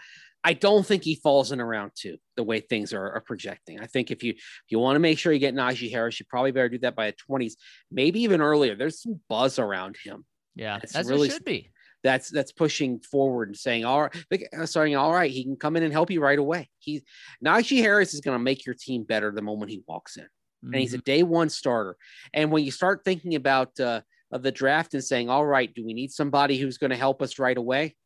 [0.46, 3.80] I don't think he falls in around two the way things are, are projecting.
[3.80, 6.26] I think if you if you want to make sure you get Najee Harris, you
[6.28, 7.56] probably better do that by the twenties,
[7.90, 8.76] maybe even earlier.
[8.76, 10.24] There's some buzz around him.
[10.54, 11.70] Yeah, that's, that's really should be.
[12.02, 15.76] That's that's pushing forward and saying, all right, uh, saying, all right, he can come
[15.76, 16.68] in and help you right away.
[16.78, 17.02] He
[17.42, 20.74] Najee Harris is going to make your team better the moment he walks in, mm-hmm.
[20.74, 21.04] and he's a mm-hmm.
[21.04, 21.96] day one starter.
[22.34, 25.84] And when you start thinking about uh, of the draft and saying, all right, do
[25.86, 27.96] we need somebody who's going to help us right away?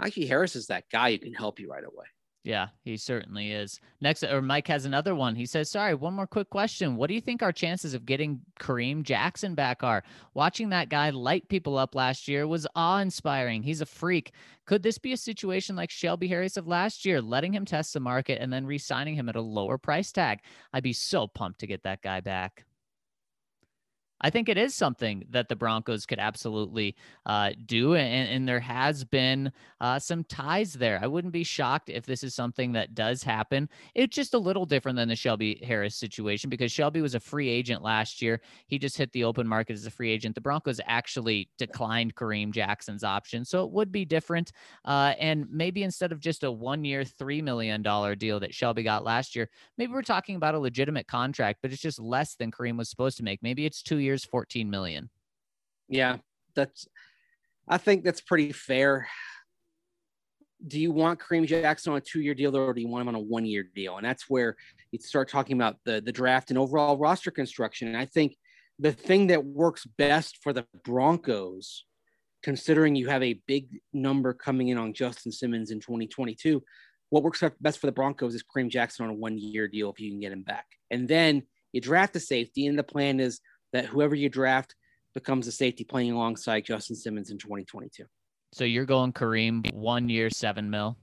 [0.00, 2.06] Najee Harris is that guy who can help you right away.
[2.42, 3.78] Yeah, he certainly is.
[4.00, 5.34] Next, or Mike has another one.
[5.34, 6.96] He says, Sorry, one more quick question.
[6.96, 10.02] What do you think our chances of getting Kareem Jackson back are?
[10.32, 13.62] Watching that guy light people up last year was awe inspiring.
[13.62, 14.32] He's a freak.
[14.64, 18.00] Could this be a situation like Shelby Harris of last year, letting him test the
[18.00, 20.38] market and then re signing him at a lower price tag?
[20.72, 22.64] I'd be so pumped to get that guy back.
[24.20, 26.94] I think it is something that the Broncos could absolutely
[27.26, 27.94] uh, do.
[27.94, 30.98] And, and, there has been uh, some ties there.
[31.02, 33.68] I wouldn't be shocked if this is something that does happen.
[33.94, 37.48] It's just a little different than the Shelby Harris situation because Shelby was a free
[37.48, 38.40] agent last year.
[38.66, 40.34] He just hit the open market as a free agent.
[40.34, 43.44] The Broncos actually declined Kareem Jackson's option.
[43.44, 44.52] So it would be different.
[44.84, 47.82] Uh, and maybe instead of just a one year, $3 million
[48.18, 49.48] deal that Shelby got last year,
[49.78, 53.16] maybe we're talking about a legitimate contract, but it's just less than Kareem was supposed
[53.18, 53.42] to make.
[53.42, 55.08] Maybe it's two years years, 14 million.
[55.88, 56.18] Yeah,
[56.54, 56.86] that's
[57.68, 59.08] I think that's pretty fair.
[60.66, 63.14] Do you want Kareem Jackson on a two-year deal or do you want him on
[63.14, 63.96] a one-year deal?
[63.96, 64.56] And that's where
[64.92, 67.88] you start talking about the the draft and overall roster construction.
[67.88, 68.36] And I think
[68.78, 71.84] the thing that works best for the Broncos,
[72.42, 76.62] considering you have a big number coming in on Justin Simmons in 2022,
[77.10, 80.10] what works best for the Broncos is Kareem Jackson on a one-year deal if you
[80.10, 80.66] can get him back.
[80.90, 81.42] And then
[81.72, 83.40] you draft a safety, and the plan is
[83.72, 84.74] that whoever you draft
[85.14, 88.04] becomes a safety playing alongside Justin Simmons in 2022.
[88.52, 90.96] So you're going Kareem one year, seven mil?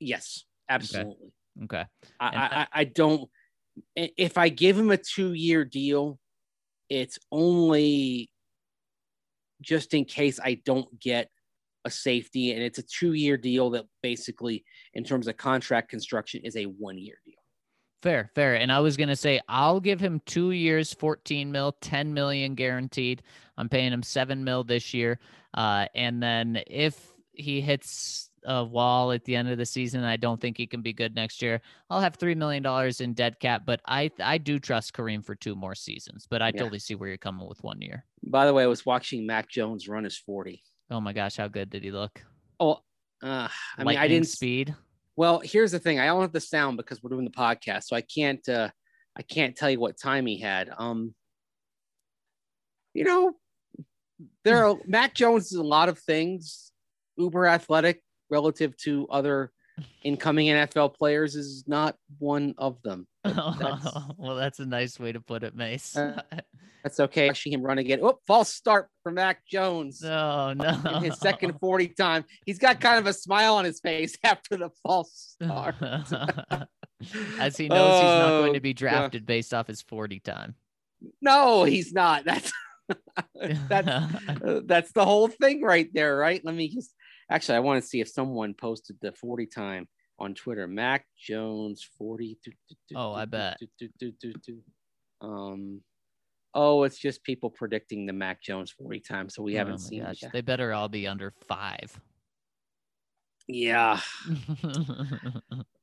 [0.00, 1.32] Yes, absolutely.
[1.64, 1.80] Okay.
[1.80, 1.86] okay.
[2.20, 3.28] I, I, I don't,
[3.96, 6.18] if I give him a two year deal,
[6.88, 8.30] it's only
[9.60, 11.28] just in case I don't get
[11.84, 12.52] a safety.
[12.52, 14.64] And it's a two year deal that basically,
[14.94, 17.34] in terms of contract construction, is a one year deal.
[18.02, 18.54] Fair, fair.
[18.54, 22.54] And I was going to say, I'll give him two years, 14 mil, 10 million
[22.54, 23.22] guaranteed.
[23.56, 25.18] I'm paying him seven mil this year.
[25.54, 30.16] Uh, and then if he hits a wall at the end of the season, I
[30.16, 31.60] don't think he can be good next year.
[31.90, 32.64] I'll have $3 million
[33.00, 36.46] in dead cap, but I, I do trust Kareem for two more seasons, but I
[36.46, 36.60] yeah.
[36.60, 38.04] totally see where you're coming with one year.
[38.22, 40.62] By the way, I was watching Mac Jones run his 40.
[40.90, 41.36] Oh my gosh.
[41.36, 42.22] How good did he look?
[42.60, 42.78] Oh,
[43.22, 44.74] uh, I mean, I didn't speed.
[45.18, 45.98] Well, here's the thing.
[45.98, 48.48] I don't have the sound because we're doing the podcast, so I can't.
[48.48, 48.68] Uh,
[49.16, 50.70] I can't tell you what time he had.
[50.78, 51.12] Um,
[52.94, 53.32] you know,
[54.44, 56.70] there are Mac Jones is a lot of things.
[57.16, 58.00] Uber athletic
[58.30, 59.50] relative to other
[60.04, 63.08] incoming NFL players is not one of them.
[63.24, 65.96] That's, well, that's a nice way to put it, Mace.
[65.96, 66.22] uh,
[66.82, 67.28] that's okay.
[67.28, 68.00] Watching him run again.
[68.02, 70.02] Oh, false start for Mac Jones.
[70.02, 70.80] No, no.
[70.94, 72.24] In his second 40 time.
[72.46, 75.74] He's got kind of a smile on his face after the false start.
[77.38, 80.20] As he knows oh, he's not going to be oh, drafted based off his 40
[80.20, 80.54] time.
[81.22, 82.24] No, he's not.
[82.26, 82.52] That's
[83.68, 86.40] that's uh, that's the whole thing right there, right?
[86.42, 86.94] Let me just
[87.30, 89.88] Actually, I want to see if someone posted the 40 time
[90.18, 90.66] on Twitter.
[90.66, 92.38] Mac Jones 40.
[92.94, 93.58] Oh, I bet.
[95.20, 95.82] Um,
[96.54, 99.78] oh, it's just people predicting the Mac Jones 40 times, so we Oh haven't my
[99.88, 100.20] seen gosh.
[100.32, 101.98] They better all be under five.
[103.46, 104.00] Yeah.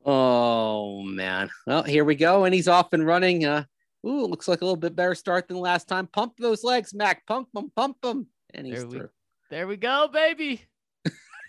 [0.07, 1.49] Oh man.
[1.65, 3.43] Well, here we go, and he's off and running.
[3.43, 3.63] Uh,
[4.05, 6.05] ooh, looks like a little bit better start than last time.
[6.05, 7.25] Pump those legs, Mac.
[7.25, 9.09] Pump them, pump them, and he's There we- through.
[9.49, 10.61] there we go, baby.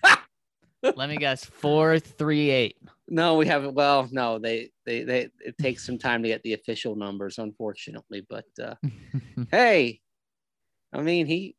[0.83, 1.45] Let me guess.
[1.45, 2.79] Four, three, eight.
[3.09, 3.75] No, we haven't.
[3.75, 5.29] Well, no, they, they, they.
[5.41, 8.27] It takes some time to get the official numbers, unfortunately.
[8.29, 8.75] But uh,
[9.51, 10.01] hey,
[10.93, 11.55] I mean, he,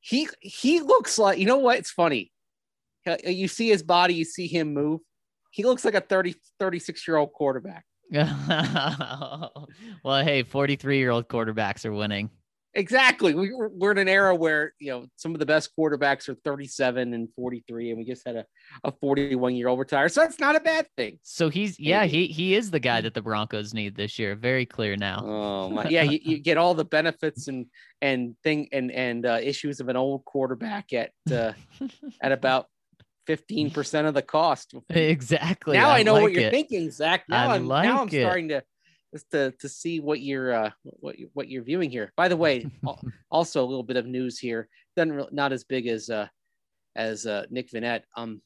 [0.00, 1.38] he, he looks like.
[1.38, 1.78] You know what?
[1.78, 2.32] It's funny.
[3.24, 5.00] You see his body, you see him move.
[5.50, 7.84] He looks like a 30, 36 year old quarterback.
[8.12, 9.50] well,
[10.24, 12.30] hey, 43 year old quarterbacks are winning.
[12.74, 13.34] Exactly.
[13.34, 16.34] We, we're, we're in an era where, you know, some of the best quarterbacks are
[16.34, 18.46] 37 and 43, and we just had a,
[18.84, 20.08] a 41 year old retire.
[20.08, 21.18] So that's not a bad thing.
[21.22, 24.34] So he's, yeah, he, he is the guy that the Broncos need this year.
[24.34, 25.22] Very clear now.
[25.24, 25.82] Oh, my.
[25.92, 26.04] Yeah.
[26.04, 27.66] You, you get all the benefits and,
[28.00, 31.52] and thing and, and uh, issues of an old quarterback at, uh,
[32.22, 32.66] at about
[33.28, 34.74] 15% of the cost.
[34.88, 35.76] exactly.
[35.76, 36.50] now I, know what you're it.
[36.50, 37.24] thinking, Zach.
[37.28, 38.22] Now I I'm, now I'm it.
[38.22, 38.62] starting to,
[39.12, 42.12] just to, to see what you're, uh, what, you, what you're viewing here.
[42.16, 42.66] By the way,
[43.30, 44.68] also a little bit of news here.
[44.96, 46.28] Doesn't re- not as big as uh
[46.96, 48.02] as uh Nick Vannett.
[48.16, 48.42] Um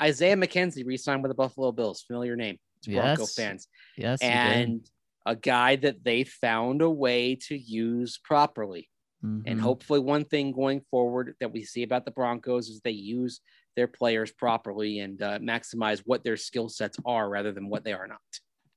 [0.00, 2.02] Isaiah McKenzie re-signed with the Buffalo Bills.
[2.02, 3.66] Familiar name to Bronco fans.
[3.96, 4.20] Yes.
[4.22, 4.88] And
[5.26, 8.88] a guy that they found a way to use properly.
[9.24, 9.60] And Mhm.
[9.60, 13.40] hopefully one thing going forward that we see about the Broncos is they use
[13.74, 17.92] their players properly and uh, maximize what their skill sets are rather than what they
[17.92, 18.20] are not.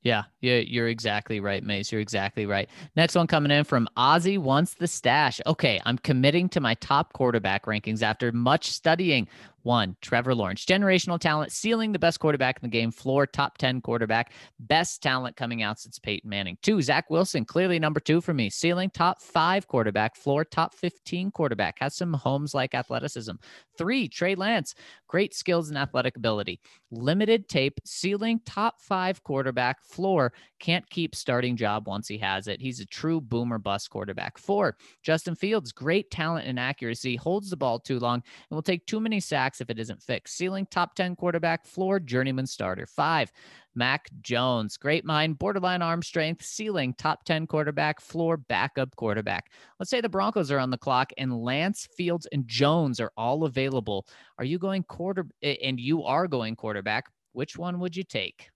[0.03, 1.91] Yeah, yeah, you're exactly right, Mace.
[1.91, 2.67] You're exactly right.
[2.95, 5.39] Next one coming in from Ozzy wants the stash.
[5.45, 9.27] Okay, I'm committing to my top quarterback rankings after much studying.
[9.63, 13.81] One, Trevor Lawrence, generational talent, ceiling the best quarterback in the game, floor top 10
[13.81, 16.57] quarterback, best talent coming out since Peyton Manning.
[16.61, 21.31] Two, Zach Wilson, clearly number two for me, ceiling top five quarterback, floor top 15
[21.31, 23.33] quarterback, has some Holmes like athleticism.
[23.77, 24.75] Three, Trey Lance,
[25.07, 26.59] great skills and athletic ability,
[26.91, 32.61] limited tape, ceiling top five quarterback, floor can't keep starting job once he has it.
[32.61, 34.37] He's a true boomer bust quarterback.
[34.37, 38.85] Four, Justin Fields, great talent and accuracy, holds the ball too long, and will take
[38.85, 40.37] too many sacks if it isn't fixed.
[40.37, 42.85] Ceiling top 10 quarterback, floor journeyman starter.
[42.85, 43.31] Five,
[43.73, 49.51] Mac Jones, great mind, borderline arm strength, ceiling top 10 quarterback, floor backup quarterback.
[49.79, 53.45] Let's say the Broncos are on the clock and Lance, Fields, and Jones are all
[53.45, 54.05] available.
[54.37, 57.05] Are you going quarter and you are going quarterback?
[57.33, 58.51] Which one would you take?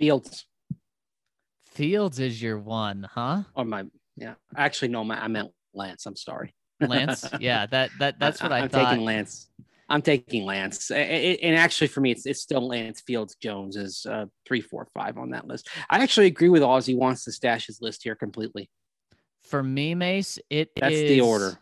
[0.00, 0.46] Fields
[1.66, 3.42] Fields is your one, huh?
[3.54, 3.84] or my
[4.16, 4.34] yeah.
[4.56, 6.04] Actually, no, my, I meant Lance.
[6.06, 6.54] I'm sorry.
[6.80, 7.26] Lance?
[7.40, 8.80] Yeah, that that that's what I, thought.
[8.80, 9.48] I am taking Lance.
[9.88, 14.26] I'm taking Lance, and actually for me, it's it's still Lance Fields Jones is uh,
[14.46, 15.68] three, four, five on that list.
[15.90, 16.62] I actually agree with.
[16.86, 18.70] He wants to stash his list here completely.
[19.44, 21.58] For me, Mace, it That's the order.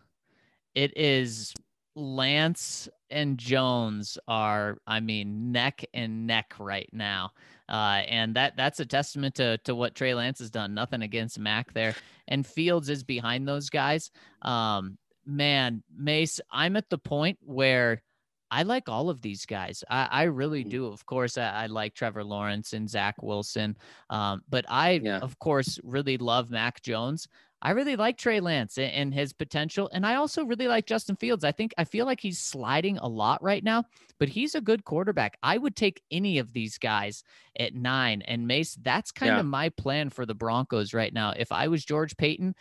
[0.75, 1.55] It is
[1.95, 7.33] Lance and Jones are, I mean, neck and neck right now.
[7.69, 10.75] Uh, and that that's a testament to to what Trey Lance has done.
[10.75, 11.95] Nothing against Mac there.
[12.29, 14.11] And Fields is behind those guys.
[14.43, 18.03] Um, man, Mace, I'm at the point where
[18.51, 19.85] I like all of these guys.
[19.91, 20.71] I, I really Mhm.
[20.71, 20.87] do.
[20.87, 23.77] Of course, I, I like Trevor Lawrence and Zach Wilson.
[24.09, 25.19] Um, but I, Yeah.
[25.19, 27.29] of course, really love Mac Jones.
[27.61, 29.91] I really like Trey Lance and his potential.
[29.93, 31.43] And I also really like Justin Fields.
[31.43, 33.85] I think I feel like he's sliding a lot right now,
[34.21, 35.37] but he's a good quarterback.
[35.43, 37.25] I would take any of these guys
[37.59, 38.23] at nine.
[38.23, 39.41] And Mace, that's kind Yeah.
[39.41, 41.35] of my plan for the Broncos right now.
[41.37, 42.55] If I was George Paton,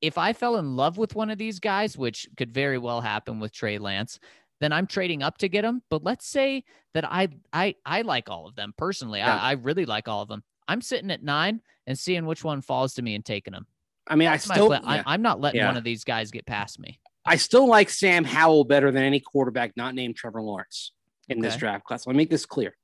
[0.00, 3.40] if I fell in love with one of these guys, which could very well happen
[3.40, 4.18] with Trey Lance,
[4.60, 5.82] then I'm trading up to get him.
[5.90, 6.64] But let's say
[6.94, 9.18] that I I I like all of them personally.
[9.18, 9.36] Yeah.
[9.36, 10.42] I, I really like all of them.
[10.66, 13.66] I'm sitting at nine and seeing which one falls to me and taking them.
[14.08, 14.80] I mean, That's I still, yeah.
[14.84, 15.66] I, I'm not letting Yeah.
[15.66, 16.98] one of these guys get past me.
[17.24, 20.92] I still like Sam Howell better than any quarterback not named Trevor Lawrence
[21.28, 22.06] in this draft class.
[22.06, 22.74] Let me make this clear.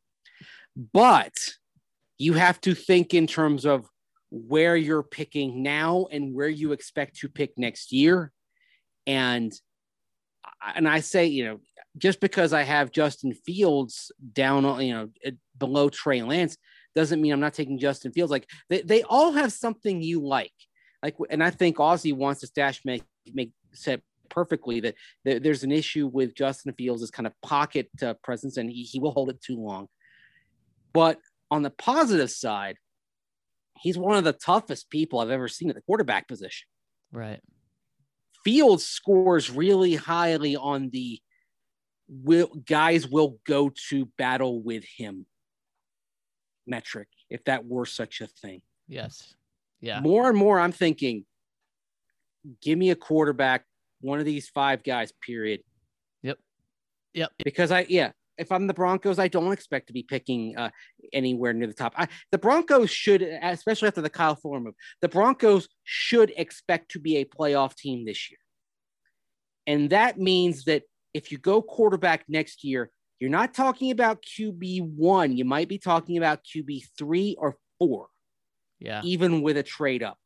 [0.92, 1.32] But
[2.18, 3.86] you have to think in terms of
[4.30, 8.32] where you're picking now and where you expect to pick next year.
[9.06, 9.52] And
[10.74, 11.60] and I say, you know,
[11.96, 15.08] just because I have Justin Fields down on, you know,
[15.58, 16.56] below Trey Lance
[16.94, 18.30] doesn't mean I'm not taking Justin Fields.
[18.30, 20.52] Like they, they all have something you like.
[21.04, 23.04] Like, and I think Aussie wants to stash make
[23.34, 24.00] make said
[24.30, 24.94] perfectly that
[25.24, 28.98] there- there's an issue with Justin Fields' kind of pocket uh, presence, and he, he
[28.98, 29.88] will hold it too long.
[30.94, 31.20] But
[31.50, 32.78] on the positive side,
[33.78, 36.66] he's one of the toughest people I've ever seen at the quarterback position.
[37.12, 37.40] Right.
[38.44, 41.20] Fields scores really highly on the
[42.08, 45.26] will guys will go to battle with him
[46.66, 48.62] metric, if that were such a thing.
[48.88, 49.34] Yes.
[49.84, 50.00] Yeah.
[50.00, 51.26] More and more, I'm thinking,
[52.62, 53.64] give me a quarterback,
[54.00, 55.60] one of these five guys, period.
[56.22, 56.38] Yep.
[57.12, 57.32] Yep.
[57.44, 60.70] Because I, yeah, if I'm the Broncos, I don't expect to be picking uh,
[61.12, 61.92] anywhere near the top.
[61.98, 66.98] I, the Broncos should, especially after the Kyle Fuller move, the Broncos should expect to
[66.98, 68.38] be a playoff team this year.
[69.66, 72.90] And that means that if you go quarterback next year,
[73.20, 75.36] you're not talking about QB one.
[75.36, 78.08] You might be talking about QB three or four.
[78.84, 79.00] Yeah.
[79.04, 80.18] Even with a trade up.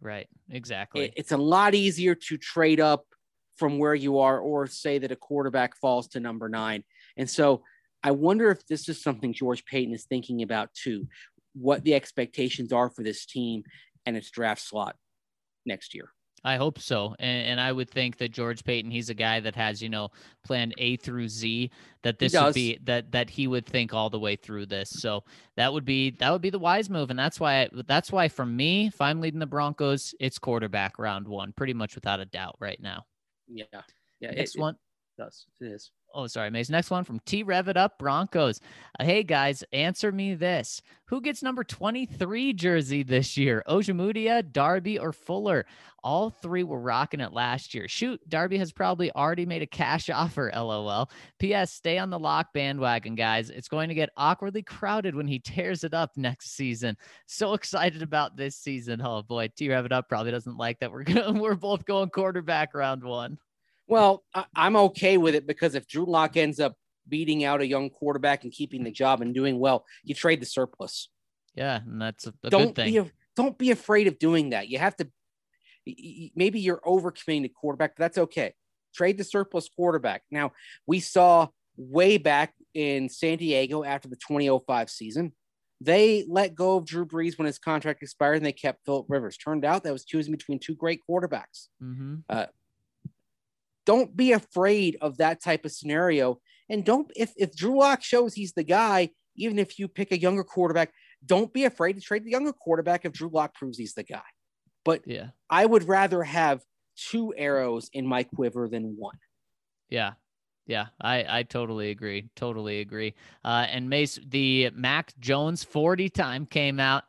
[0.00, 0.28] Right.
[0.50, 1.04] Exactly.
[1.04, 3.04] It, it's a lot easier to trade up
[3.56, 6.82] from where you are or say that a quarterback falls to number nine.
[7.16, 7.62] And so
[8.02, 11.06] I wonder if this is something George Paton is thinking about too,
[11.54, 13.62] what the expectations are for this team
[14.06, 14.96] and its draft slot
[15.66, 16.10] next year.
[16.42, 17.14] I hope so.
[17.18, 20.08] And, and, I would think that George Paton, he's a guy that has, you know,
[20.42, 21.70] plan A through Z,
[22.02, 24.88] that this would be that that he would think all the way through this.
[24.90, 25.24] So
[25.56, 27.10] that would be that would be the wise move.
[27.10, 31.28] And that's why that's why for me, if I'm leading the Broncos, it's quarterback round
[31.28, 33.04] one, pretty much without a doubt right now.
[33.46, 33.64] Yeah.
[34.20, 34.30] Yeah.
[34.30, 34.74] Next it, one.
[35.18, 35.46] It does.
[35.60, 35.90] It is.
[36.12, 36.70] Oh, sorry, Mace.
[36.70, 38.60] Next one from T Rev It Up Broncos.
[38.98, 43.62] Uh, hey guys, answer me this: Who gets number twenty-three jersey this year?
[43.68, 45.66] Ojemudia, Darby, or Fuller?
[46.02, 47.86] All three were rocking it last year.
[47.86, 50.50] Shoot, Darby has probably already made a cash offer.
[50.54, 51.10] LOL.
[51.38, 51.72] P.S.
[51.72, 53.50] Stay on the lock bandwagon, guys.
[53.50, 56.96] It's going to get awkwardly crowded when he tears it up next season.
[57.26, 59.00] So excited about this season.
[59.02, 60.90] Oh boy, T Rev It Up probably doesn't like that.
[60.90, 63.38] We're gonna we're both going quarterback round one.
[63.90, 66.76] Well, I, am okay with it because if Drew Lock ends up
[67.08, 70.46] beating out a young quarterback and keeping the job and doing well, you trade the
[70.46, 71.08] surplus.
[71.56, 73.02] Yeah, and that's a, a don't good thing.
[73.02, 74.68] Be, don't be afraid of doing that.
[74.68, 75.08] You have to.
[75.86, 78.54] Maybe you're overcommitting the quarterback, but that's okay.
[78.94, 80.22] Trade the surplus quarterback.
[80.30, 80.52] Now
[80.86, 85.32] we saw way back in San Diego after the 2005 season.
[85.80, 89.36] They let go of Drew Brees when his contract expired, and they kept Philip Rivers.
[89.36, 91.68] Turned out that was choosing between two great quarterbacks.
[91.82, 92.16] Mm-hmm.
[92.28, 92.46] Uh,
[93.86, 96.40] don't be afraid of that type of scenario.
[96.68, 100.20] And don't if if Drew Lock shows he's the guy, even if you pick a
[100.20, 100.92] younger quarterback,
[101.24, 104.22] don't be afraid to trade the younger quarterback if Drew Lock proves he's the guy.
[104.84, 106.62] But yeah, I would rather have
[106.96, 109.16] two arrows in my quiver than one.
[109.88, 110.12] Yeah.
[110.66, 112.28] Yeah, I, I totally agree.
[112.36, 113.14] Totally agree.
[113.44, 117.04] Uh, and Mace, the Mac Jones 40 time came out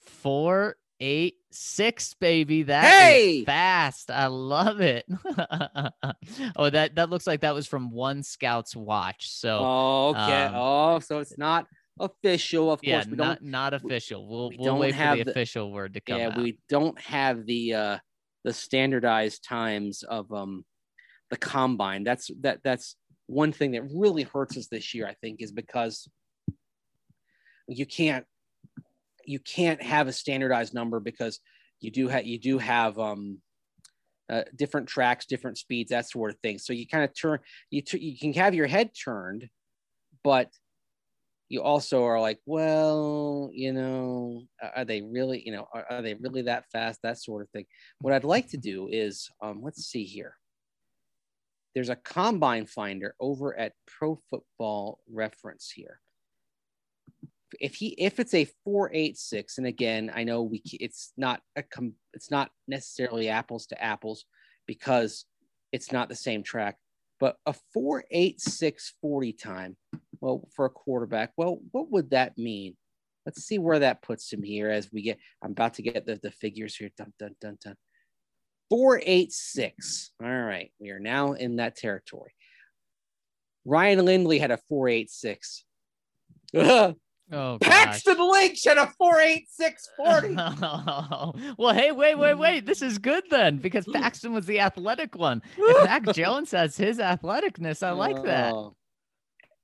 [0.00, 2.64] four eight six baby.
[2.64, 3.44] That hey!
[3.44, 4.10] fast.
[4.10, 5.06] I love it.
[6.56, 9.30] Oh that that looks like that was from one scout's watch.
[9.30, 10.44] So oh, okay.
[10.44, 11.66] um, oh so it's not
[11.98, 13.06] official of yeah, course.
[13.06, 14.26] We not not official.
[14.28, 16.38] We'll, we we'll wait for the, the, official word to come yeah out.
[16.38, 17.98] we don't have the uh
[18.44, 20.64] the standardized times of um
[21.30, 22.04] the combine.
[22.04, 22.96] That's that that's
[23.26, 26.08] one thing that really hurts us this year i think is because
[27.68, 28.24] you can't
[29.26, 31.40] you can't have a standardized number because
[31.80, 33.38] you do have you do have um,
[34.30, 36.58] uh, different tracks, different speeds, that sort of thing.
[36.58, 37.38] So you kind of turn
[37.70, 39.48] you t- you can have your head turned,
[40.24, 40.50] but
[41.48, 44.42] you also are like, well, you know,
[44.74, 47.00] are they really, you know, are, are they really that fast?
[47.02, 47.66] That sort of thing.
[48.00, 50.34] What I'd like to do is, um, let's see here.
[51.74, 56.00] There's a combine finder over at Pro Football Reference here
[57.60, 61.94] if he if it's a 486 and again i know we it's not a com,
[62.12, 64.24] it's not necessarily apples to apples
[64.66, 65.24] because
[65.72, 66.76] it's not the same track
[67.18, 69.76] but a 486 40 time
[70.20, 72.76] well for a quarterback well what would that mean?
[73.24, 76.18] Let's see where that puts him here as we get i'm about to get the,
[76.22, 76.90] the figures here.
[76.96, 77.76] Dun dun dun dun.
[78.70, 82.32] 486 all right we are now in that territory.
[83.64, 85.64] Ryan lindley had a 486
[87.32, 91.54] Oh, Paxton Lynch at a 48640.
[91.58, 92.40] well, hey, wait, wait, hmm.
[92.40, 92.66] wait.
[92.66, 93.92] This is good then because hmm.
[93.92, 95.42] Paxton was the athletic one.
[95.58, 98.52] If Mac Jones has his athleticness, I like that.
[98.52, 98.76] Oh.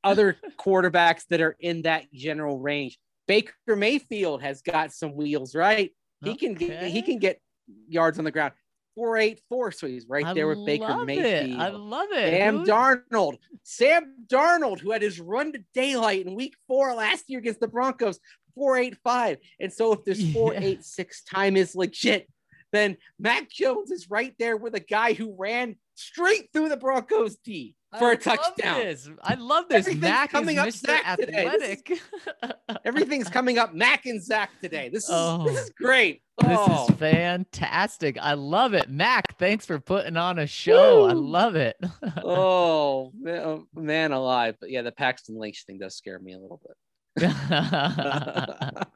[0.03, 2.99] Other quarterbacks that are in that general range.
[3.29, 5.93] Baker Mayfield has got some wheels, right?
[6.25, 6.47] He okay.
[6.47, 7.41] can get he can get
[7.87, 8.55] yards on the ground.
[8.95, 9.73] 484.
[9.73, 11.51] So he's right there with Baker Mayfield.
[11.51, 11.59] It.
[11.59, 12.31] I love it.
[12.31, 12.65] Sam.
[12.65, 13.39] Darnold.
[13.63, 17.69] Sam Darnold, who had his run to daylight in week four last year against the
[17.69, 18.19] Broncos,
[18.55, 19.39] 485.
[19.61, 20.33] And so if this yeah.
[20.33, 22.29] 486 time is legit,
[22.73, 27.37] then Mac Jones is right there with a guy who ran straight through the Broncos
[27.37, 27.75] D.
[27.99, 28.81] for I a touchdown.
[28.81, 29.09] This.
[29.23, 29.81] I love this.
[29.87, 30.87] Everything's Mac coming up Mr.
[30.87, 31.45] Zach today.
[31.45, 32.01] This is-
[32.43, 32.57] Athletic.
[32.85, 34.89] Everything's coming up Mac and Zach today.
[34.89, 35.45] This is Oh.
[35.47, 36.23] this is great.
[36.39, 38.17] This Oh, is fantastic.
[38.21, 38.89] I love it.
[38.89, 41.05] Mac, thanks for putting on a show.
[41.07, 41.77] I love it.
[42.25, 44.57] oh man, oh, man alive.
[44.61, 46.77] But yeah, the Paxton Lynch thing does scare me a little bit.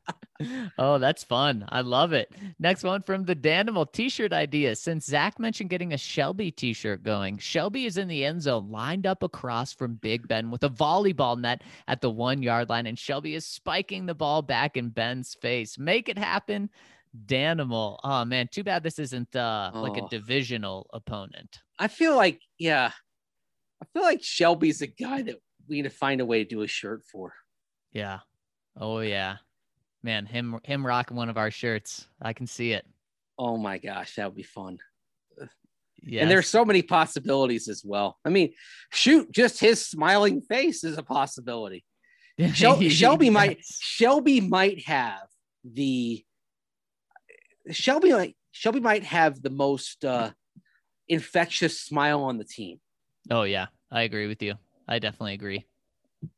[0.78, 1.64] oh, that's fun.
[1.68, 2.32] I love it.
[2.58, 4.76] Next one from the Danimal t-shirt idea.
[4.76, 9.06] Since Zach mentioned getting a Shelby t-shirt going, Shelby is in the end zone, lined
[9.06, 12.98] up across from Big Ben with a volleyball net at the one yard line, and
[12.98, 15.78] Shelby is spiking the ball back in Ben's face.
[15.78, 16.70] Make it happen,
[17.26, 17.98] Danimal.
[18.04, 20.08] Oh man, too bad this isn't uh like a Oh.
[20.08, 21.60] divisional opponent.
[21.78, 22.90] I feel like, yeah,
[23.82, 25.36] I feel like Shelby's a guy that
[25.68, 27.32] we need to find a way to do a shirt for.
[27.92, 28.20] Yeah.
[28.78, 29.36] Oh yeah.
[30.06, 32.06] Man, him him rocking one of our shirts.
[32.22, 32.86] I can see it.
[33.36, 34.78] Oh my gosh, that would be fun.
[36.00, 36.22] Yeah.
[36.22, 38.16] And there's so many possibilities as well.
[38.24, 38.52] I mean,
[38.92, 41.84] shoot, just his smiling face is a possibility.
[42.52, 45.26] Shel- Shelby might Shelby might have
[45.64, 46.24] the
[47.72, 50.30] Shelby might Shelby might have the most uh,
[51.08, 52.78] infectious smile on the team.
[53.28, 54.54] Oh yeah, I agree with you.
[54.86, 55.66] I definitely agree.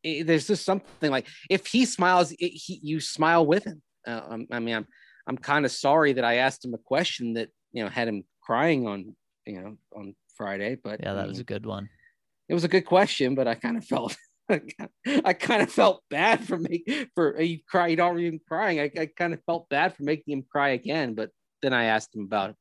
[0.03, 3.83] It- there's just something like if he smiles, it, he, you smile with him.
[4.07, 4.87] Uh, um, I mean, I'm
[5.27, 8.25] I'm kind of sorry that I asked him a question that you know had him
[8.43, 9.15] crying on
[9.47, 11.89] you know on Friday, but Yeah, I that was a good one.
[12.49, 14.17] it was a good question, but I kind of felt
[15.25, 16.83] I kind of felt bad for me
[17.15, 17.91] for he cried.
[17.91, 18.81] He'd already been crying.
[18.81, 21.15] I, I kind of felt bad for making him cry again.
[21.15, 21.31] But
[21.61, 22.55] then I asked him about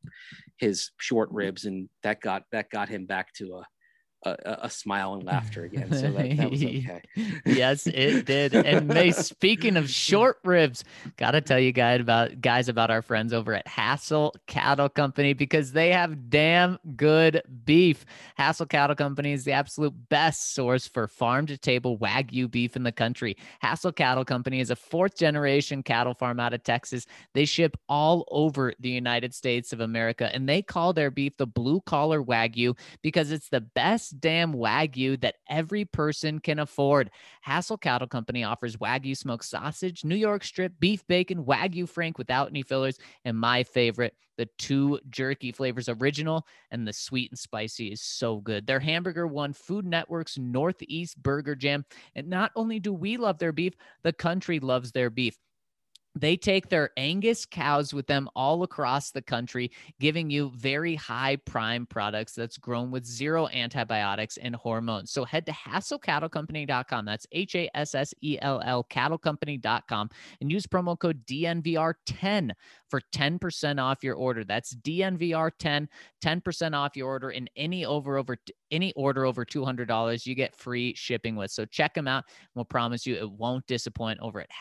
[0.58, 3.64] his short ribs, and that got that got him back to a
[4.46, 5.92] a, a smile and laughter again.
[5.92, 7.02] So that, that was okay.
[7.46, 8.54] yes, it did.
[8.54, 10.84] And May, speaking of short ribs,
[11.18, 15.72] gotta tell you guys about guys about our friends over at Hassell Cattle Company because
[15.72, 18.06] they have damn good beef.
[18.40, 22.84] Hassell Cattle Company is the absolute best source for farm to table wagyu beef in
[22.84, 23.38] the country.
[23.64, 27.06] Hassell Cattle Company is a fourth generation cattle farm out of Texas.
[27.34, 31.48] They ship all over the United States of America and they call their beef the
[31.48, 37.12] blue collar wagyu because it's the best damn wagyu that every person can afford.
[37.46, 42.50] Hassell Cattle Company offers wagyu smoked sausage, New York strip, beef bacon, wagyu frank without
[42.50, 47.88] any fillers, and my favorite, the two jerky flavors, original and the sweet and spicy
[47.92, 48.68] is so good.
[48.68, 51.86] Their hamburger won Food Network's Northeast Burger Jam,
[52.16, 53.74] and not only do we love their beef,
[54.04, 55.38] the country loves their beef.
[56.20, 61.38] They take their Angus cows with them all across the country, giving you very high
[61.46, 65.12] prime products that's grown with zero antibiotics and hormones.
[65.12, 67.06] So head to hassellcattlecompany.com.
[67.06, 70.10] That's H A S S E L L cattlecompany.com
[70.42, 72.52] and use promo code DNVR10
[72.90, 74.44] for 10% off your order.
[74.44, 75.88] That's DNVR10,
[76.24, 78.38] 10% off your order in any over over
[78.72, 81.52] any order over $200 you get free shipping with.
[81.52, 82.26] So check them out.
[82.56, 84.52] We'll promise you it won't disappoint over at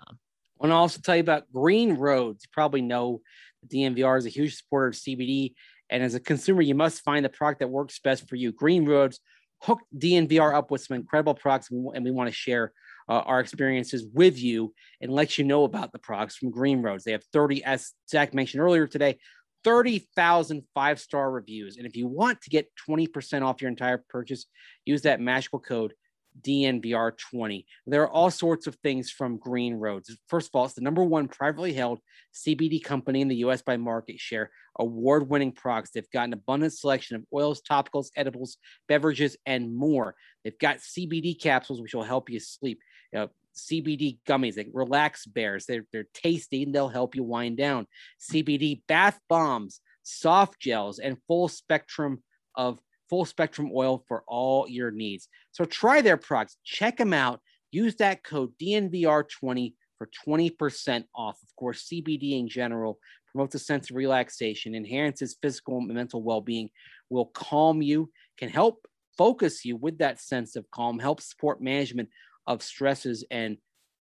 [0.00, 2.44] I want to also tell you about Green Roads.
[2.44, 3.20] You probably know
[3.62, 5.54] that DNVR is a huge supporter of CBD.
[5.90, 8.52] And as a consumer, you must find the product that works best for you.
[8.52, 9.20] Green Roads
[9.62, 12.72] hooked DNVR up with some incredible products, and we want to share
[13.08, 17.04] uh, our experiences with you and let you know about the products from Green Roads.
[17.04, 19.18] They have 30, as Zach mentioned earlier today,
[19.64, 21.76] 30,000 five star reviews.
[21.76, 24.46] And if you want to get 20% off your entire purchase,
[24.84, 25.94] use that magical code
[26.40, 27.64] DNVR20.
[27.86, 30.16] There are all sorts of things from Green Roads.
[30.28, 32.00] First of all, it's the number one privately held
[32.34, 35.90] CBD company in the US by market share, award winning products.
[35.90, 38.56] They've got an abundant selection of oils, topicals, edibles,
[38.88, 40.14] beverages, and more.
[40.44, 42.80] They've got CBD capsules, which will help you sleep.
[43.14, 45.66] Uh, CBD gummies, like relax bears.
[45.66, 47.86] They're, they're tasty and they'll help you wind down.
[48.20, 52.22] CBD bath bombs, soft gels, and full spectrum
[52.54, 52.78] of
[53.12, 55.28] full spectrum oil for all your needs.
[55.50, 57.40] So try their products, check them out.
[57.70, 61.36] Use that code DNVR20 for 20% off.
[61.42, 62.98] Of course, CBD in general
[63.30, 66.70] promotes a sense of relaxation, enhances physical and mental well being,
[67.10, 68.86] will calm you, can help
[69.18, 72.08] focus you with that sense of calm, help support management
[72.46, 73.26] of stresses.
[73.30, 73.58] And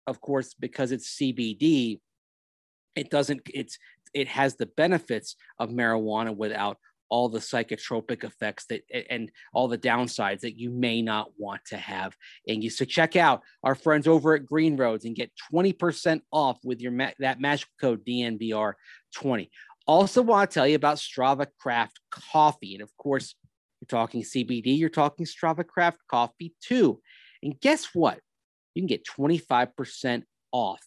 [0.05, 2.01] of course, because it's CBD,
[2.97, 3.77] it doesn't, it's,
[4.13, 6.77] it has the benefits of marijuana without
[7.09, 11.77] all the psychotropic effects that and all the downsides that you may not want to
[11.77, 12.15] have.
[12.47, 16.59] And you so check out our friends over at Green Roads and get 20% off
[16.63, 19.49] with your that magical code DNVR20.
[19.85, 22.73] Also want to tell you about Strava Craft Coffee.
[22.73, 23.35] And of course,
[23.79, 26.99] you're talking CBD, you're talking Strava Craft Coffee too.
[27.41, 28.19] And guess what?
[28.73, 30.81] You can get 25% off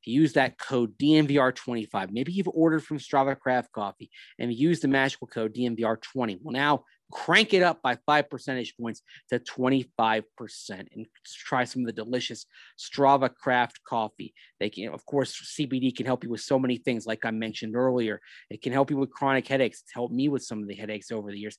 [0.00, 4.80] if you use that code DNVR25, maybe you've ordered from Strava Craft Coffee and use
[4.80, 6.38] the magical code DNVR20.
[6.42, 10.24] Well, now crank it up by five percentage points to 25%
[10.70, 12.46] and try some of the delicious
[12.78, 14.32] Strava Craft coffee.
[14.58, 17.76] They can, of course, CBD can help you with so many things, like I mentioned
[17.76, 18.20] earlier.
[18.48, 19.82] It can help you with chronic headaches.
[19.82, 21.58] It's helped me with some of the headaches over the years.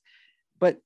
[0.58, 0.78] But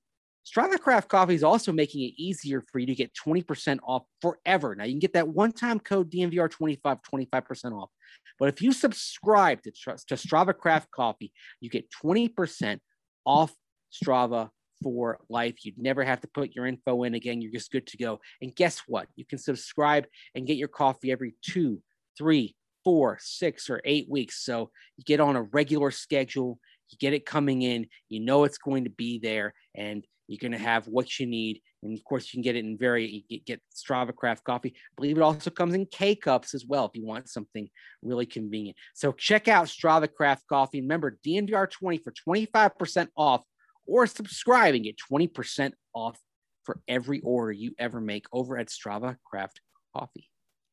[0.47, 4.77] Strava Craft Coffee is also making it easier for you to get 20% off forever.
[4.77, 7.91] Now, you can get that one time code DNVR25, 25% off.
[8.39, 12.79] But if you subscribe to, to Strava Craft Coffee, you get 20%
[13.25, 13.53] off
[13.93, 14.51] Strava
[14.83, 15.65] for life.
[15.65, 17.41] You'd never have to put your info in again.
[17.41, 18.21] You're just good to go.
[18.41, 19.09] And guess what?
[19.17, 21.81] You can subscribe and get your coffee every two,
[22.17, 22.55] three,
[22.85, 24.45] four, six, or eight weeks.
[24.45, 26.61] So you get on a regular schedule,
[26.91, 30.53] you get it coming in, you know it's going to be there, and you're going
[30.53, 31.61] to have what you need.
[31.83, 34.75] And of course, you can get it in very, you get Strava Craft coffee.
[34.75, 37.69] I believe it also comes in K cups as well if you want something
[38.03, 38.77] really convenient.
[38.95, 40.81] So check out Strava Craft coffee.
[40.81, 43.43] Remember, DNVR20 for 25% off
[43.87, 46.19] or subscribe and get 20% off
[46.65, 49.61] for every order you ever make over at Strava Craft
[49.97, 50.29] Coffee.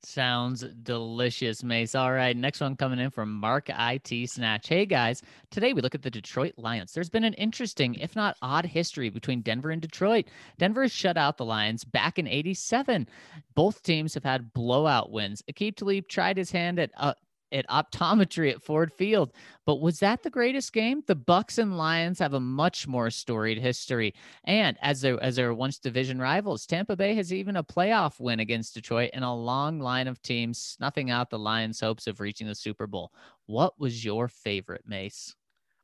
[0.05, 1.95] Sounds delicious, Mace.
[1.95, 4.67] All right, next one coming in from Mark IT Snatch.
[4.67, 6.91] Hey guys, today we look at the Detroit Lions.
[6.91, 10.25] There's been an interesting, if not odd, history between Denver and Detroit.
[10.59, 13.07] Denver shut out the Lions back in '87.
[13.55, 15.41] Both teams have had blowout wins.
[15.49, 17.13] Aqib Talib tried his hand at uh,
[17.53, 19.31] at optometry at Ford Field.
[19.65, 21.03] But was that the greatest game?
[21.07, 24.13] The Bucks and Lions have a much more storied history.
[24.43, 28.39] And as their as their once division rivals, Tampa Bay has even a playoff win
[28.39, 32.47] against Detroit and a long line of teams snuffing out the Lions' hopes of reaching
[32.47, 33.11] the Super Bowl.
[33.45, 35.35] What was your favorite, Mace?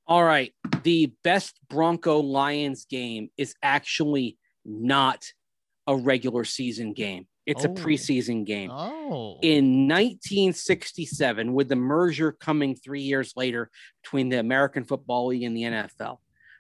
[0.08, 0.54] All right.
[0.84, 5.24] The best Bronco Lions game is actually not
[5.86, 7.28] a regular season game.
[7.50, 7.72] It's oh.
[7.72, 8.70] a preseason game.
[8.70, 9.40] Oh.
[9.42, 13.72] In 1967, with the merger coming three years later
[14.04, 16.18] between the American Football League and the NFL,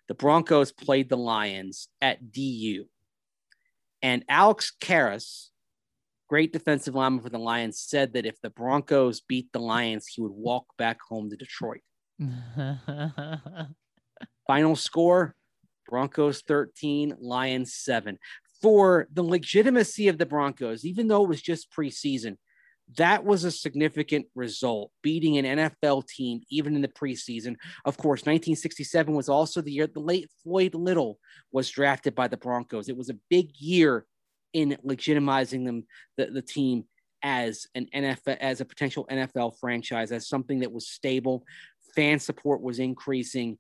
[0.07, 2.85] the Broncos played the Lions at DU.
[4.01, 5.49] And Alex Karras,
[6.27, 10.21] great defensive lineman for the Lions, said that if the Broncos beat the Lions, he
[10.21, 11.81] would walk back home to Detroit.
[14.47, 15.35] Final score
[15.87, 18.17] Broncos 13, Lions 7
[18.61, 22.37] for the legitimacy of the Broncos, even though it was just preseason,
[22.97, 27.55] that was a significant result, beating an NFL team even in the preseason.
[27.85, 31.19] Of course, 1967 was also the year the late Floyd Little
[31.51, 32.89] was drafted by the Broncos.
[32.89, 34.05] It was a big year
[34.53, 35.85] in legitimizing them,
[36.17, 36.85] the, the team
[37.21, 41.43] as an NFL, as a potential NFL franchise, as something that was stable.
[41.95, 43.59] Fan support was increasing.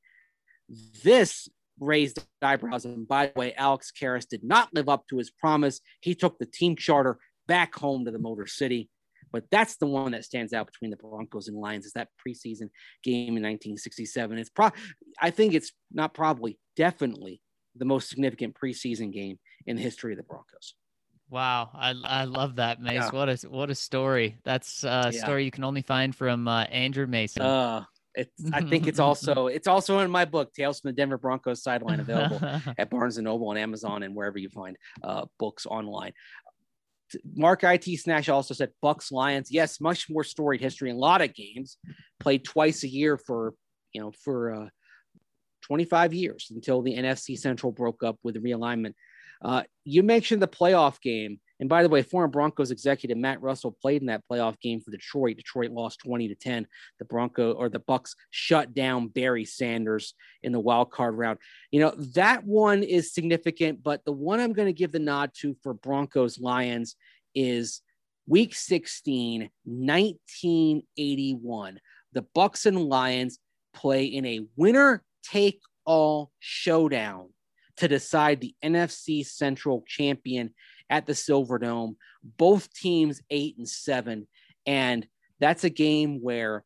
[1.03, 1.47] This
[1.79, 2.85] raised eyebrows.
[2.85, 5.81] And by the way, Alex Karras did not live up to his promise.
[6.01, 8.89] He took the team charter back home to the Motor City.
[9.31, 12.69] But that's the one that stands out between the Broncos and Lions is that preseason
[13.03, 14.37] game in 1967.
[14.37, 14.71] It's pro
[15.21, 17.41] I think it's not probably definitely
[17.75, 19.37] the most significant preseason game
[19.67, 20.73] in the history of the Broncos.
[21.29, 22.93] Wow, I, I love that, Mace.
[22.93, 23.09] Yeah.
[23.11, 24.39] What a what a story.
[24.43, 25.23] That's a yeah.
[25.23, 27.43] story you can only find from uh, Andrew Mason.
[27.43, 27.85] Uh,
[28.19, 31.63] it's, I think it's also it's also in my book, Tales from the Denver Broncos
[31.63, 32.39] sideline, available
[32.77, 36.13] at Barnes and Noble and Amazon and wherever you find uh, books online.
[37.35, 39.49] Mark IT Snatch also said Bucks Lions.
[39.51, 40.89] Yes, much more storied history.
[40.89, 41.77] And a lot of games
[42.19, 43.53] played twice a year for
[43.93, 44.69] you know for uh,
[45.63, 48.93] 25 years until the NFC Central broke up with the realignment.
[49.43, 51.39] Uh, you mentioned the playoff game.
[51.59, 54.91] And by the way, former Broncos executive Matt Russell played in that playoff game for
[54.91, 55.37] Detroit.
[55.37, 56.67] Detroit lost 20 to 10.
[56.99, 61.39] The Bronco or the Bucks shut down Barry Sanders in the wild card round.
[61.71, 65.31] You know, that one is significant, but the one I'm going to give the nod
[65.41, 66.95] to for Broncos Lions
[67.35, 67.81] is
[68.25, 71.79] week 16, 1981.
[72.13, 73.39] The Bucks and Lions
[73.73, 77.29] play in a winner take all showdown
[77.77, 80.53] to decide the NFC Central champion
[80.89, 81.95] at the Silverdome.
[82.23, 84.27] Both teams eight and seven,
[84.65, 85.07] and
[85.39, 86.63] that's a game where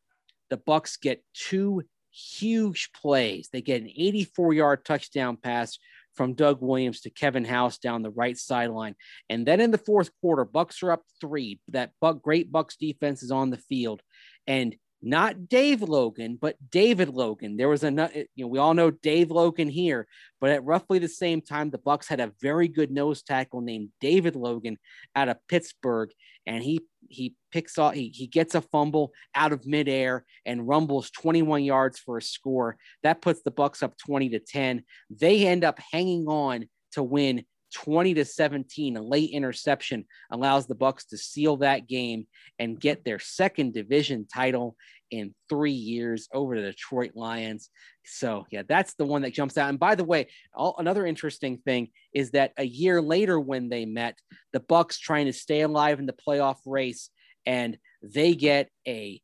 [0.50, 3.50] the Bucks get two huge plays.
[3.52, 5.78] They get an 84-yard touchdown pass
[6.16, 8.96] from Doug Williams to Kevin House down the right sideline.
[9.30, 11.60] And then in the fourth quarter, Bucks are up three.
[11.70, 14.02] That Buck great Bucks defense is on the field.
[14.46, 17.58] And not Dave Logan, but David Logan.
[17.58, 20.08] There was a, eh, you know, we all know Dave Logan here,
[20.40, 23.90] but at roughly the same time, the Bucks had a very good nose tackle named
[24.00, 24.78] David Logan
[25.14, 26.10] out of Pittsburgh,
[26.48, 31.12] and he he picks off, he, he gets a fumble out of midair and rumbles
[31.12, 32.78] 21 yards for a score.
[33.04, 34.84] That puts the Bucks up 20 to 10.
[35.10, 37.44] They end up hanging on to win
[37.74, 38.98] 20 to 17.
[38.98, 42.28] A late interception allows the Bucks to seal that game
[42.60, 44.76] and get their second division title
[45.12, 47.70] in three years over the Detroit Lions.
[48.04, 49.70] So yeah, that's the one that jumps out.
[49.70, 53.86] And by the way, all, another interesting thing is that a year later when they
[53.86, 54.18] met,
[54.54, 57.10] the Bucks trying to stay alive in the playoff race,
[57.46, 59.22] and they get a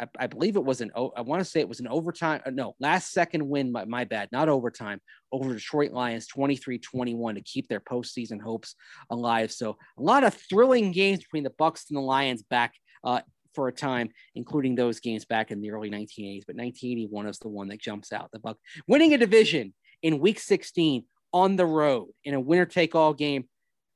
[0.00, 2.50] I, I believe it was an I want to say it was an overtime uh,
[2.50, 5.00] no last second win my, my bad not overtime
[5.32, 8.74] over Detroit Lions 23-21 to keep their postseason hopes
[9.10, 12.74] alive so a lot of thrilling games between the Bucks and the Lions back
[13.04, 13.20] uh,
[13.56, 16.44] for a time, including those games back in the early 1980s.
[16.46, 18.30] But 1981 is the one that jumps out.
[18.30, 22.94] The Buck winning a division in Week 16 on the road in a winner take
[22.94, 23.48] all game.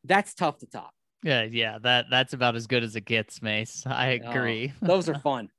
[0.03, 0.91] That's tough to top.
[1.23, 3.85] Yeah, yeah, that that's about as good as it gets, Mace.
[3.87, 4.73] I agree.
[4.81, 5.51] Those are fun.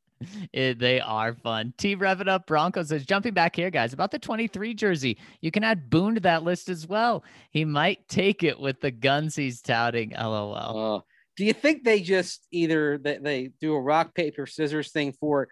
[0.53, 1.73] It, they are fun.
[1.77, 5.17] T Rev It Up Broncos says, jumping back here, guys, about the 23 jersey.
[5.41, 7.23] You can add Boone to that list as well.
[7.51, 10.11] He might take it with the guns he's touting.
[10.11, 10.97] LOL.
[10.97, 11.01] Uh,
[11.37, 15.43] do you think they just either they, they do a rock paper scissors thing for
[15.43, 15.49] it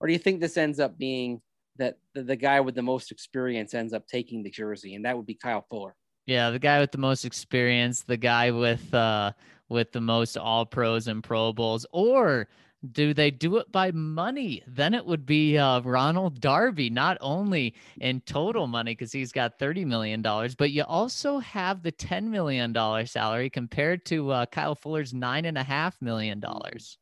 [0.00, 1.40] or do you think this ends up being
[1.78, 5.16] that the, the guy with the most experience ends up taking the jersey and that
[5.16, 5.94] would be kyle fuller
[6.26, 9.32] yeah the guy with the most experience the guy with uh
[9.68, 12.46] with the most all pros and pro bowls or
[12.90, 14.62] do they do it by money?
[14.66, 19.58] Then it would be uh, Ronald Darby, not only in total money because he's got
[19.58, 24.46] thirty million dollars, but you also have the ten million dollar salary compared to uh,
[24.46, 26.98] Kyle Fuller's nine and a half million dollars.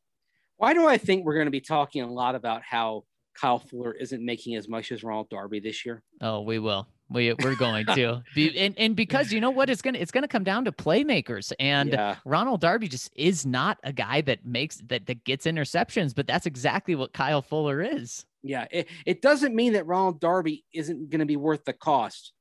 [0.57, 3.93] Why do I think we're going to be talking a lot about how Kyle Fuller
[3.93, 6.03] isn't making as much as Ronald Darby this year?
[6.21, 6.87] Oh, we will.
[7.11, 10.27] We we're going to be and, and because you know what it's gonna it's gonna
[10.27, 12.15] come down to playmakers and yeah.
[12.25, 16.45] Ronald Darby just is not a guy that makes that that gets interceptions, but that's
[16.45, 18.25] exactly what Kyle Fuller is.
[18.43, 22.33] Yeah, it, it doesn't mean that Ronald Darby isn't going to be worth the cost,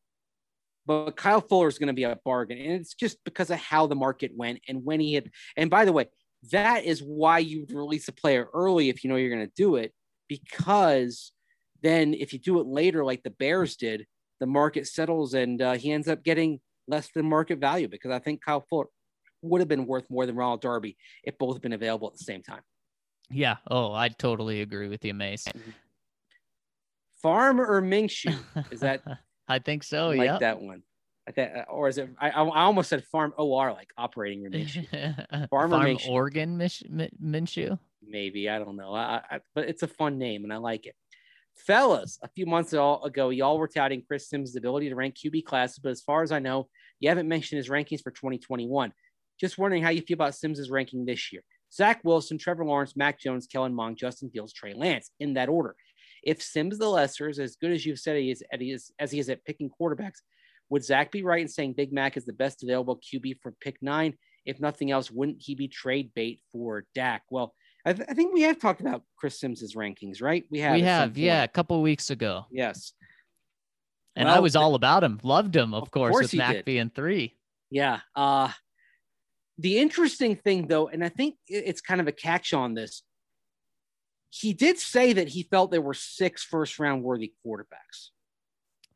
[0.87, 3.87] but Kyle Fuller is going to be a bargain, and it's just because of how
[3.87, 5.31] the market went and when he had.
[5.57, 6.07] And by the way,
[6.53, 9.77] that is why you release a player early if you know you're going to do
[9.77, 9.93] it,
[10.29, 11.33] because
[11.83, 14.07] then if you do it later, like the Bears did,
[14.41, 18.19] the market settles and uh, he ends up getting less than market value because I
[18.19, 18.87] think Kyle Fuller
[19.43, 22.25] would have been worth more than Ronald Darby if both had been available at the
[22.25, 22.62] same time.
[23.31, 23.57] Yeah.
[23.71, 25.47] Oh, I totally agree with you, Mace.
[27.23, 28.37] Farm or Minshew?
[28.71, 29.03] Is that?
[29.49, 30.11] I think so.
[30.11, 30.33] Yeah.
[30.33, 30.83] Like that one.
[31.29, 32.09] I think, uh, or is it?
[32.19, 34.89] I, I almost said farm OR, like operating room Minshew.
[35.51, 36.09] Farm, farm Minshew.
[36.09, 37.79] Oregon Minshew.
[38.03, 38.95] Maybe I don't know.
[38.95, 40.95] I, I, but it's a fun name and I like it.
[41.66, 45.78] Fellas, a few months ago, y'all were touting Chris Sims' ability to rank QB classes,
[45.78, 46.69] but as far as I know,
[46.99, 48.93] you haven't mentioned his rankings for 2021.
[49.39, 51.43] Just wondering how you feel about Sims' ranking this year.
[51.73, 55.77] Zach Wilson, Trevor Lawrence, Mac Jones, Kellen Mond, Justin Fields, Trey Lance, in that order.
[56.23, 59.28] If Sims the lesser is as good as you've said he is, as he is
[59.28, 60.19] at picking quarterbacks,
[60.69, 63.78] would Zach be right in saying Big Mac is the best available QB for pick
[63.81, 64.15] nine?
[64.45, 67.23] If nothing else, wouldn't he be trade bait for Dak?
[67.31, 67.55] Well,
[67.85, 70.44] I, th- I, think we have talked about Chris Sims's rankings, right?
[70.51, 70.74] We have.
[70.74, 72.47] We have, yeah, a couple weeks ago.
[72.51, 72.93] Yes.
[74.16, 75.19] And well, I was all about him.
[75.23, 77.36] Loved him, of, of course, course, with Mac being three.
[77.70, 78.01] Yeah.
[78.15, 78.51] Uh,
[79.59, 83.02] the interesting thing, though, and I think it's kind of a catch on this.
[84.31, 88.11] He did say that he felt there were six first round worthy quarterbacks.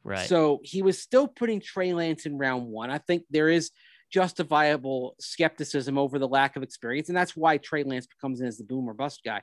[0.02, 0.28] Right.
[0.28, 2.90] So he was still putting Trey Lance in round one.
[2.90, 3.70] I think there is
[4.11, 7.09] justifiable skepticism over the lack of experience.
[7.09, 9.43] And that's why Trey Lance becomes in as the boomer bust guy.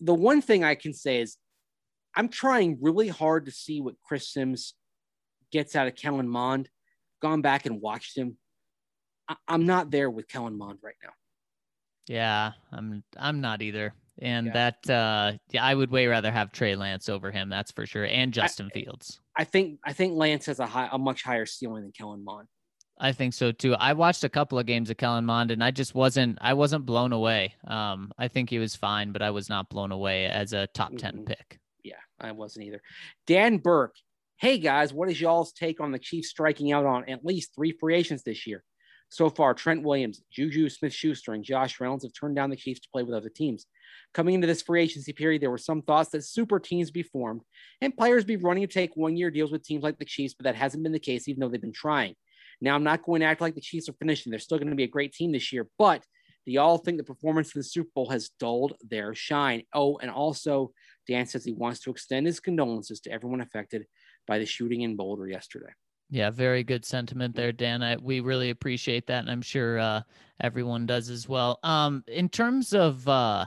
[0.00, 1.36] The one thing I can say is
[2.16, 4.74] I'm trying really hard to see what Chris Sims
[5.52, 6.68] gets out of Kellen Mond.
[7.22, 8.36] Gone back and watched him.
[9.28, 11.10] I- am not there with Kellen Mond right now.
[12.06, 13.94] Yeah, I'm I'm not either.
[14.20, 14.52] And yeah.
[14.52, 18.04] that uh yeah, I would way rather have Trey Lance over him, that's for sure,
[18.04, 19.20] and Justin I, Fields.
[19.36, 22.48] I think I think Lance has a high a much higher ceiling than Kellen Mond.
[22.98, 23.74] I think so too.
[23.74, 26.86] I watched a couple of games of Kellen Mond and I just wasn't I wasn't
[26.86, 27.54] blown away.
[27.66, 30.96] Um, I think he was fine, but I was not blown away as a top
[30.96, 31.24] 10 mm-hmm.
[31.24, 31.58] pick.
[31.82, 32.82] Yeah, I wasn't either.
[33.26, 33.96] Dan Burke.
[34.36, 37.72] Hey guys, what is y'all's take on the Chiefs striking out on at least three
[37.72, 38.62] free agents this year?
[39.08, 42.80] So far, Trent Williams, Juju Smith Schuster, and Josh Reynolds have turned down the Chiefs
[42.80, 43.66] to play with other teams.
[44.12, 47.42] Coming into this free agency period, there were some thoughts that super teams be formed
[47.80, 50.44] and players be running to take one year deals with teams like the Chiefs, but
[50.44, 52.16] that hasn't been the case, even though they've been trying.
[52.60, 54.30] Now, I'm not going to act like the Chiefs are finishing.
[54.30, 56.02] They're still going to be a great team this year, but
[56.46, 59.62] do y'all think the performance in the Super Bowl has dulled their shine?
[59.72, 60.72] Oh, and also,
[61.06, 63.86] Dan says he wants to extend his condolences to everyone affected
[64.26, 65.72] by the shooting in Boulder yesterday.
[66.10, 67.82] Yeah, very good sentiment there, Dan.
[67.82, 70.02] I, we really appreciate that, and I'm sure uh,
[70.40, 71.58] everyone does as well.
[71.62, 73.46] Um, in terms of uh,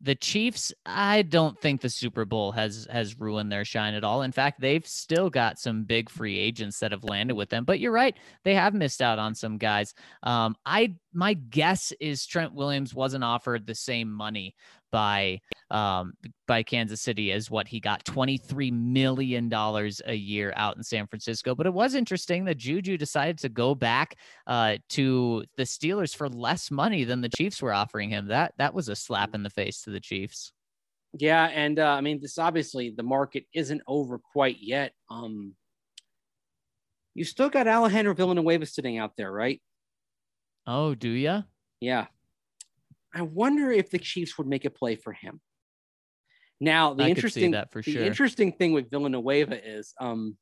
[0.00, 4.22] the Chiefs, I don't think the Super Bowl has has ruined their shine at all.
[4.22, 7.64] In fact, they've still got some big free agents that have landed with them.
[7.64, 9.94] But you're right, they have missed out on some guys.
[10.22, 14.54] Um, I my guess is Trent Williams wasn't offered the same money
[14.96, 15.38] by
[15.70, 16.14] um,
[16.46, 21.54] by Kansas City is what he got $23 million a year out in San Francisco.
[21.54, 24.16] But it was interesting that Juju decided to go back
[24.46, 28.28] uh, to the Steelers for less money than the Chiefs were offering him.
[28.28, 30.50] That that was a slap in the face to the Chiefs.
[31.12, 34.92] Yeah, and uh, I mean, this obviously the market isn't over quite yet.
[35.10, 35.52] Um,
[37.14, 39.60] you still got Alejandro Villanueva sitting out there, right?
[40.66, 41.42] Oh, do ya?
[41.80, 42.06] Yeah.
[43.16, 45.40] I wonder if the Chiefs would make a play for him.
[46.60, 48.02] Now, the I interesting that for the sure.
[48.02, 50.36] interesting thing with Villanueva is um,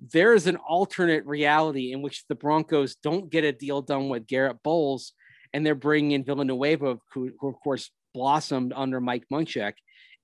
[0.00, 4.28] there is an alternate reality in which the Broncos don't get a deal done with
[4.28, 5.12] Garett Bolles,
[5.52, 9.74] and they're bringing in Villanueva, who, who of course blossomed under Mike Munchak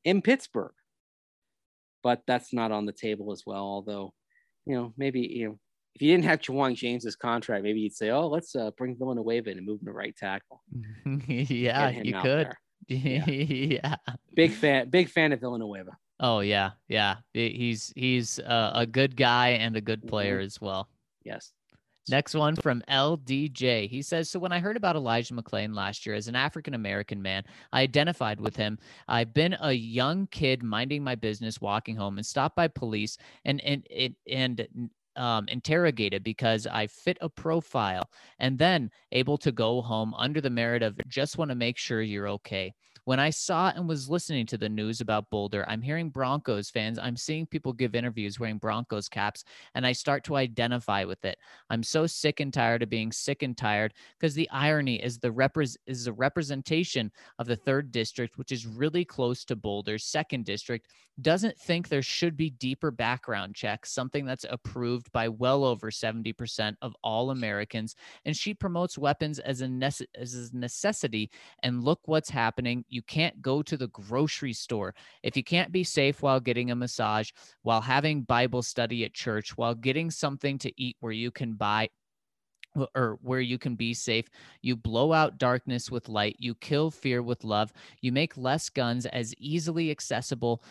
[0.04, 0.74] in Pittsburgh.
[2.04, 3.64] But that's not on the table as well.
[3.64, 4.12] Although,
[4.64, 5.58] you know, maybe you know
[5.94, 9.50] if you didn't have Ja'Wuan James's contract, maybe you'd say, "Oh, let's uh, bring Villanueva
[9.50, 10.62] in and move him to right tackle."
[11.28, 12.48] yeah, you could.
[12.88, 13.24] Yeah.
[13.26, 13.94] yeah.
[14.34, 15.92] Big fan, big fan of Villanueva.
[16.18, 17.16] Oh yeah, yeah.
[17.32, 20.46] He's he's uh, a good guy and a good player Mm-hmm.
[20.46, 20.88] as well.
[21.24, 21.52] Yes.
[22.10, 23.88] Next one from LDJ.
[23.88, 27.22] He says, So when I heard about Elijah McClain last year as an African American
[27.22, 28.78] man, I identified with him.
[29.06, 33.60] I've been a young kid minding my business, walking home, and stopped by police and
[33.60, 39.82] and and, and um, interrogated because I fit a profile, and then able to go
[39.82, 42.72] home under the merit of just want to make sure you're okay.
[43.04, 47.00] When I saw and was listening to the news about Boulder, I'm hearing Broncos fans.
[47.00, 49.42] I'm seeing people give interviews wearing Broncos caps,
[49.74, 51.36] and I start to identify with it.
[51.68, 55.32] I'm so sick and tired of being sick and tired because the irony is the
[55.32, 57.10] repres is a representation
[57.40, 60.86] of the third district, which is really close to Boulder's second district,
[61.20, 66.76] doesn't think there should be deeper background checks, something that's approved by well over 70%
[66.80, 67.96] of all Americans.
[68.24, 71.30] And she promotes weapons as a, nece- as a necessity.
[71.62, 72.84] And look what's happening.
[72.92, 76.76] You can't go to the grocery store if you can't be safe while getting a
[76.76, 77.30] massage,
[77.62, 81.88] while having Bible study at church, while getting something to eat where you can buy
[82.94, 84.26] or where you can be safe.
[84.62, 86.36] You blow out darkness with light.
[86.38, 87.72] You kill fear with love.
[88.00, 90.62] You make less guns as easily accessible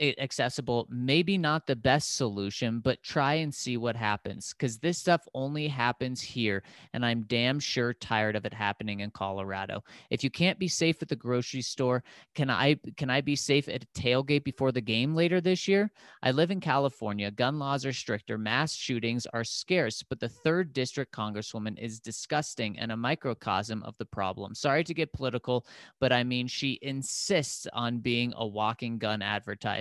[0.00, 5.26] accessible maybe not the best solution but try and see what happens because this stuff
[5.34, 6.62] only happens here
[6.92, 11.00] and i'm damn sure tired of it happening in colorado if you can't be safe
[11.00, 12.04] at the grocery store
[12.34, 15.90] can i can i be safe at a tailgate before the game later this year
[16.22, 17.30] I live in California.
[17.30, 18.38] Gun laws are stricter.
[18.38, 23.96] Mass shootings are scarce, but the third district congresswoman is disgusting and a microcosm of
[23.98, 24.54] the problem.
[24.54, 25.66] Sorry to get political,
[26.00, 29.22] but I mean, she insists on being a walking gun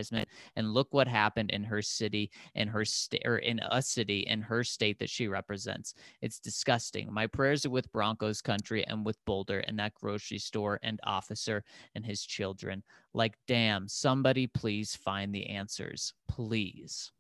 [0.06, 0.30] advertisement.
[0.56, 4.42] And look what happened in her city, in her state, or in a city in
[4.42, 5.94] her state that she represents.
[6.22, 7.12] It's disgusting.
[7.12, 11.64] My prayers are with Broncos country and with Boulder and that grocery store and officer
[11.96, 12.84] and his children.
[13.14, 16.14] Like, damn, somebody please find the answers.
[16.28, 17.12] Please.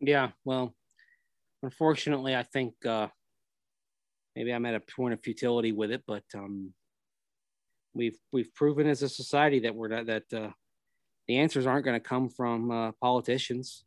[0.00, 0.30] Yeah.
[0.44, 0.74] Well,
[1.62, 3.08] unfortunately, I think uh,
[4.34, 6.72] maybe I'm at a point of futility with it, but um,
[7.94, 10.50] we've we've proven as a society that we're not, that uh,
[11.32, 13.84] the answers aren't going to come from uh, politicians,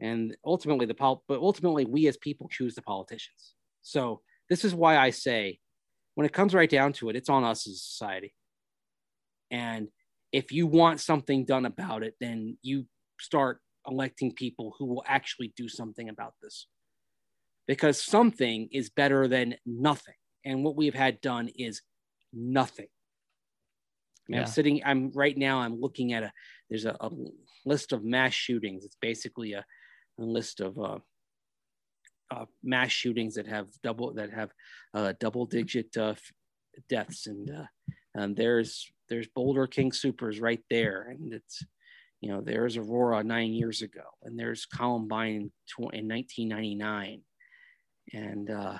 [0.00, 3.52] and ultimately the pol- but ultimately we as people choose the politicians.
[3.82, 5.58] So this is why I say,
[6.14, 8.32] when it comes right down to it, it's on us as a society.
[9.50, 9.88] And
[10.32, 12.86] if you want something done about it, then you
[13.20, 16.66] start electing people who will actually do something about this.
[17.66, 20.14] Because something is better than nothing.
[20.46, 21.82] And what we've had done is
[22.32, 22.88] nothing.
[24.28, 24.40] I mean, Yeah.
[24.42, 26.32] I'm sitting, I'm right now, I'm looking at a,
[26.68, 27.10] there's a, a
[27.64, 28.84] list of mass shootings.
[28.84, 29.64] It's basically a,
[30.18, 30.98] a list of uh,
[32.30, 34.50] uh, mass shootings that have double, that have
[34.94, 36.14] uh, double digit uh,
[36.88, 37.26] deaths.
[37.26, 37.66] And, uh,
[38.14, 41.08] and there's, there's Boulder King Supers right there.
[41.10, 41.62] And it's,
[42.20, 47.22] you know, there's Aurora nine years ago, and there's Columbine in 1999.
[48.12, 48.78] And, uh,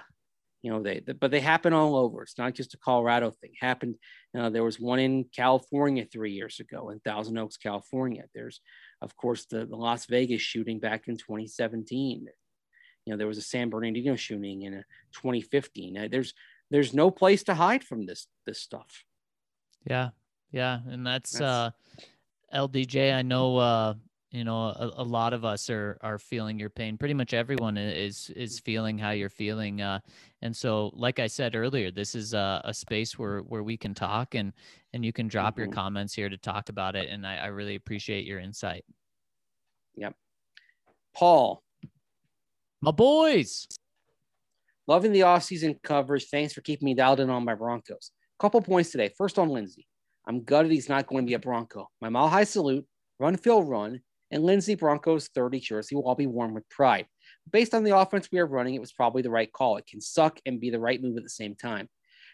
[0.66, 2.24] you know, they, but they happen all over.
[2.24, 3.52] It's not just a Colorado thing.
[3.60, 3.94] Happened,
[4.36, 8.24] uh, there was one in California three years ago in Thousand Oaks, California.
[8.34, 8.60] There's,
[9.00, 12.26] of course, the, the Las Vegas shooting back in 2017.
[13.04, 14.82] You know, there was a San Bernardino shooting in uh,
[15.12, 15.96] 2015.
[15.96, 16.34] Uh, there's,
[16.72, 19.04] there's no place to hide from this, this stuff.
[19.88, 20.08] Yeah.
[20.50, 20.80] Yeah.
[20.88, 21.72] And that's, That's-
[22.52, 23.14] uh, LDJ.
[23.14, 23.94] I know, uh,
[24.30, 26.98] you know, a, a lot of us are are feeling your pain.
[26.98, 29.80] Pretty much everyone is is feeling how you're feeling.
[29.80, 30.00] Uh,
[30.42, 33.94] and so, like I said earlier, this is a, a space where where we can
[33.94, 34.52] talk and
[34.92, 35.58] and you can drop Mhm.
[35.58, 37.08] your comments here to talk about it.
[37.08, 38.84] And I, I really appreciate your insight.
[39.96, 40.14] Yep
[41.14, 41.62] paul,
[42.82, 43.66] My boys.
[44.86, 46.26] loving the offseason coverage.
[46.28, 48.10] Thanks for keeping me dialed in on my Broncos.
[48.38, 49.08] Couple points today.
[49.16, 49.86] First on Lindsay.
[50.26, 51.88] I'm gutted he's not going to be a Bronco.
[52.02, 52.86] My mile high salute,
[53.18, 57.06] run, Phil, run, and Lindsay Broncos 30 jersey will all be worn with pride.
[57.50, 59.76] Based on the offense we are running, it was probably the right call.
[59.76, 61.88] It can suck and be the right move at the same time.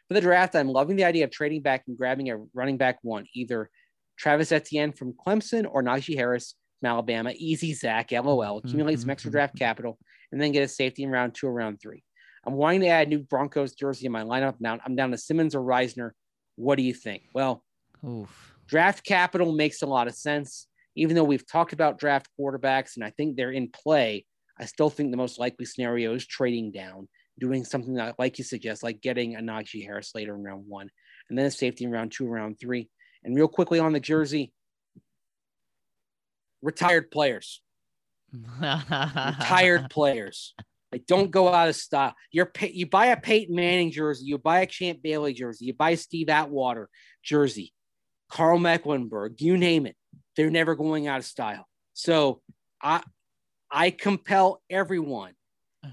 [0.08, 2.98] For the draft, I'm loving the idea of trading back and grabbing a running back
[3.02, 3.70] one, either
[4.18, 7.32] Travis Etienne from Clemson or Najee Harris from Alabama.
[7.36, 8.36] Easy Zach, LOL.
[8.36, 9.36] Mm-hmm, Accumulate some extra mm-hmm.
[9.36, 9.98] draft capital
[10.30, 12.02] and then get a safety in round two or round three.
[12.44, 14.56] I'm wanting to add new Broncos jersey in my lineup.
[14.58, 16.10] Now I'm down to Simmons or Risner.
[16.56, 17.24] What do you think?
[17.34, 17.62] Well,
[18.06, 18.54] Oof.
[18.66, 20.66] draft capital makes a lot of sense.
[20.94, 24.26] Even though we've talked about draft quarterbacks and I think they're in play,
[24.58, 27.08] I still think the most likely scenario is trading down,
[27.38, 30.90] doing something that, like you suggest, like getting a Najee Harris later in round one,
[31.28, 32.88] and then a safety in round two, round three.
[33.24, 34.52] And real quickly on the jersey,
[36.60, 37.62] retired players,
[38.32, 40.54] retired players.
[40.90, 42.14] Like, don't go out of style.
[42.30, 45.94] You're you buy a Peyton Manning jersey, you buy a Champ Bailey jersey, you buy
[45.94, 46.90] Steve Atwater
[47.22, 47.72] jersey,
[48.28, 49.96] Karl Mecklenburg, you name it.
[50.36, 51.66] They're never going out of style.
[51.94, 52.40] So
[52.80, 53.02] I
[53.70, 55.32] I compel everyone.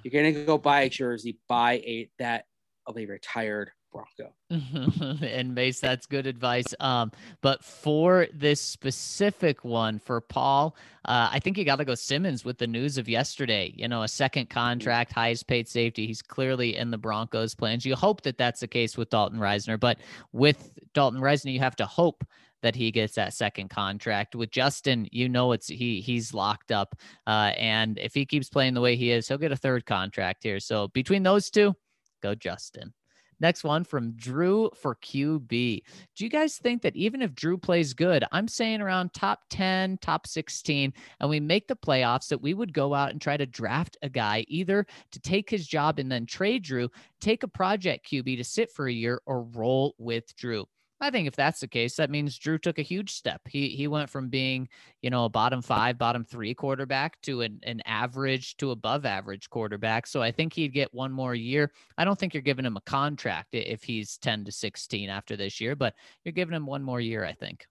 [0.04, 2.46] You're gonna go buy a jersey, buy a that
[2.86, 4.34] of a retired Bronco.
[5.26, 6.74] and Mace, that's good advice.
[6.80, 7.12] Um,
[7.42, 10.76] but for this specific one for Paul,
[11.06, 13.74] uh, I think you got to go Simmons with the news of yesterday.
[13.76, 16.08] You know, a second contract, highest paid safety.
[16.08, 17.86] He's clearly in the Broncos' plans.
[17.86, 20.00] You hope that that's the case with Dalton Risner, but
[20.32, 22.26] with Dalton Risner, you have to hope
[22.62, 24.36] that he gets that second contract.
[24.36, 26.96] With Justin, you know it's he he's locked up,
[27.28, 30.44] uh, and if he keeps playing the way he is, he'll get a third contract
[30.44, 30.60] here.
[30.60, 31.74] So between those two,
[32.22, 32.94] go Justin.
[33.42, 35.82] Next one from Drew for QB.
[36.16, 40.00] Do you guys think that even if Drew plays good, I'm saying around top 10,
[40.02, 43.46] top 16, and we make the playoffs, that we would go out and try to
[43.46, 46.90] draft a guy either to take his job and then trade Drew,
[47.22, 50.66] take a project QB to sit for a year, or roll with Drew?
[51.02, 53.42] I think if that's the case, that means Drew took a huge step.
[53.48, 54.68] He he went from being,
[55.02, 59.50] you know, a bottom five, bottom three quarterback to an, an average to above average
[59.50, 60.08] quarterback.
[60.08, 61.72] So I think he'd get one more year.
[61.98, 65.62] I don't think you're giving him a contract if he's 10 to 16 after this
[65.62, 65.94] year, but
[66.26, 67.66] you're giving him one more year, I think.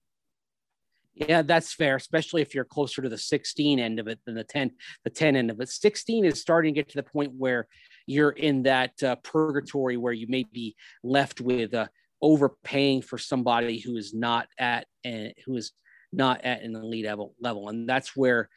[1.14, 4.44] Yeah, that's fair, especially if you're closer to the 16 end of it than the
[4.44, 4.70] 10,
[5.02, 5.68] the 10 end of it.
[5.68, 7.66] 16 is starting to get to the point where
[8.06, 11.88] you're in that uh, purgatory where you may be left with uh,
[12.22, 15.72] overpaying for somebody who is not at and who is
[16.12, 18.48] not at an elite level level, and that's where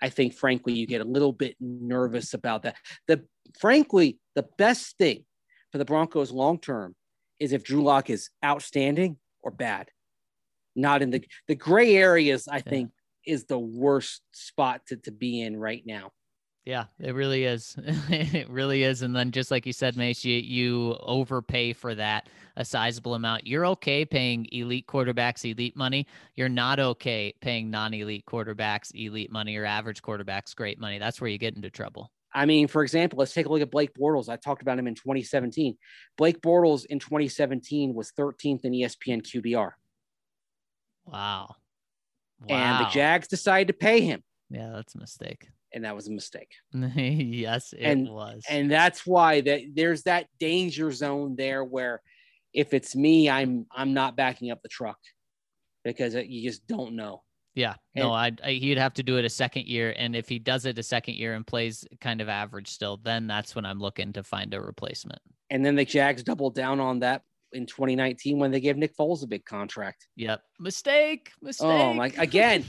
[0.00, 2.76] I think, frankly, you get a little bit nervous about that.
[3.08, 3.24] The
[3.58, 5.24] frankly, the best thing
[5.72, 6.94] for the Broncos long term
[7.40, 9.88] is if Drew Lock is outstanding or bad.
[10.74, 12.90] Not in the the gray areas i think
[13.26, 16.10] is the worst spot to, to be in right now
[16.66, 17.76] yeah it really is
[18.10, 22.28] it really is and then just like you said mace you, you overpay for that
[22.56, 28.26] a sizable amount you're okay paying elite quarterbacks elite money you're not okay paying non-elite
[28.26, 32.44] quarterbacks elite money or average quarterbacks great money that's where you get into trouble I
[32.44, 34.28] mean, for example, let's take a look at Blake Bortles.
[34.28, 35.74] I talked about him in 2017.
[36.18, 39.70] Blake Bortles in 2017 was 13th in ESPN QBR.
[41.06, 41.54] Wow.
[42.40, 42.46] wow.
[42.50, 44.22] And the Jags decided to pay him.
[44.50, 45.48] Yeah, that's a mistake.
[45.76, 46.52] And that was a mistake.
[46.72, 48.42] yes, it and, was.
[48.48, 52.00] And that's why that there's that danger zone there where
[52.54, 54.96] if it's me, I'm I'm not backing up the truck
[55.84, 57.22] because you just don't know.
[57.54, 60.38] Yeah, no, I, I he'd have to do it a second year, and if he
[60.38, 63.78] does it a second year and plays kind of average still, then that's when I'm
[63.78, 65.20] looking to find a replacement.
[65.50, 67.20] And then the Jags doubled down on that
[67.56, 70.06] in 2019 when they gave Nick Foles a big contract.
[70.16, 70.42] Yep.
[70.60, 71.30] Mistake.
[71.42, 71.66] Mistake.
[71.66, 72.64] Oh my again.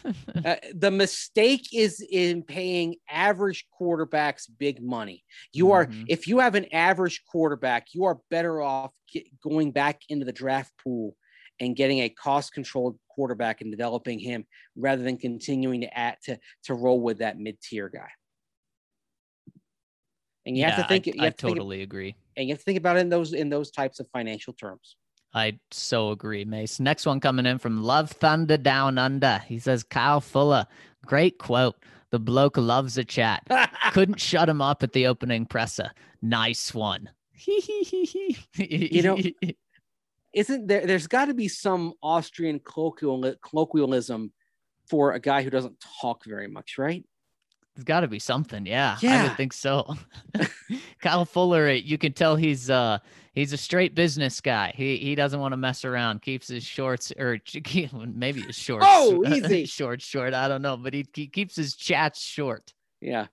[0.46, 5.24] uh, the mistake is in paying average quarterbacks big money.
[5.54, 6.06] You are mm-hmm.
[6.08, 8.92] if you have an average quarterback, you are better off
[9.44, 11.16] going back into the draft pool
[11.60, 14.46] and getting a cost controlled quarterback and developing him
[14.76, 18.10] rather than continuing to add to to roll with that mid-tier guy.
[20.46, 21.08] And you yeah, have to think.
[21.08, 22.16] I, you have I to think, totally agree.
[22.38, 24.96] And you have to think about it in those in those types of financial terms.
[25.34, 26.80] I so agree, Mace.
[26.80, 29.44] Next one coming in from Love Thunder Down Under.
[29.46, 30.66] He says, Kyle Fuller,
[31.06, 31.76] great quote.
[32.12, 33.44] The bloke loves a chat.
[33.92, 35.92] Couldn't shut him up at the opening presser.
[36.22, 37.10] Nice one.
[37.46, 39.20] you know,
[40.34, 40.86] isn't there?
[40.86, 44.32] There's got to be some Austrian colloquial, colloquialism
[44.90, 47.04] for a guy who doesn't talk very much, right?
[47.78, 48.66] There's got to be something.
[48.66, 49.22] Yeah, yeah.
[49.22, 49.96] I would think so.
[51.02, 52.98] Kyle Fuller, you can tell he's uh
[53.34, 54.74] he's a straight business guy.
[54.76, 56.24] He he doesn't want to mess around.
[56.24, 57.38] Keeps his shorts or
[57.94, 58.86] maybe his shorts.
[58.90, 59.66] Oh, easy.
[59.66, 60.34] short, short.
[60.34, 62.74] I don't know, but he, he keeps his chats short.
[63.00, 63.28] Yeah.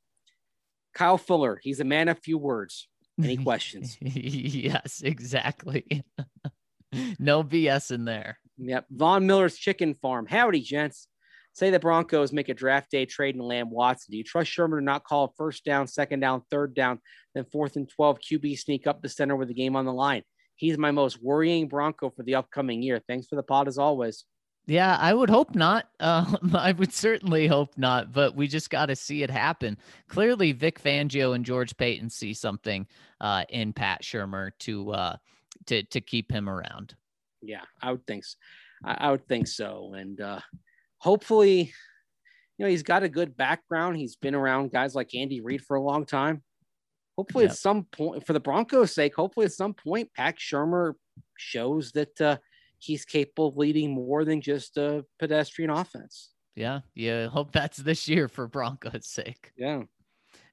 [0.94, 2.86] Kyle Fuller, he's a man of few words.
[3.22, 3.96] Any questions?
[4.00, 6.04] yes, exactly.
[7.18, 8.38] no BS in there.
[8.58, 8.86] Yep.
[8.90, 10.26] Von Miller's Chicken Farm.
[10.26, 11.08] Howdy, gents.
[11.54, 14.10] Say the Broncos make a draft day trade in Lamb Watson.
[14.10, 16.98] Do you trust Shurmur to not call first down, second down, third down,
[17.32, 20.24] then fourth and 12 QB sneak up the center with the game on the line?
[20.56, 23.00] He's my most worrying Bronco for the upcoming year.
[23.06, 24.24] Thanks for the pod as always.
[24.66, 25.88] Yeah, I would hope not.
[26.00, 29.78] Um, I would certainly hope not, but we just got to see it happen.
[30.08, 32.86] Clearly, Vic Fangio and George Paton see something
[33.22, 35.16] uh, in Pat Shurmur to uh,
[35.66, 36.94] to to keep him around.
[37.40, 38.36] Yeah, I would think so.
[38.84, 40.40] I, I would think so, and uh,
[41.04, 41.72] hopefully,
[42.56, 43.96] you know, he's got a good background.
[43.98, 46.42] He's been around guys like Andy Reid for a long time.
[47.18, 47.52] Hopefully, yep.
[47.52, 50.94] at some point, for the Broncos' sake, hopefully at some point, Pat Shurmur
[51.36, 52.38] shows that uh,
[52.78, 56.30] he's capable of leading more than just a pedestrian offense.
[56.56, 57.26] Yeah, yeah.
[57.26, 59.52] Hope that's this year for Broncos' sake.
[59.56, 59.82] Yeah.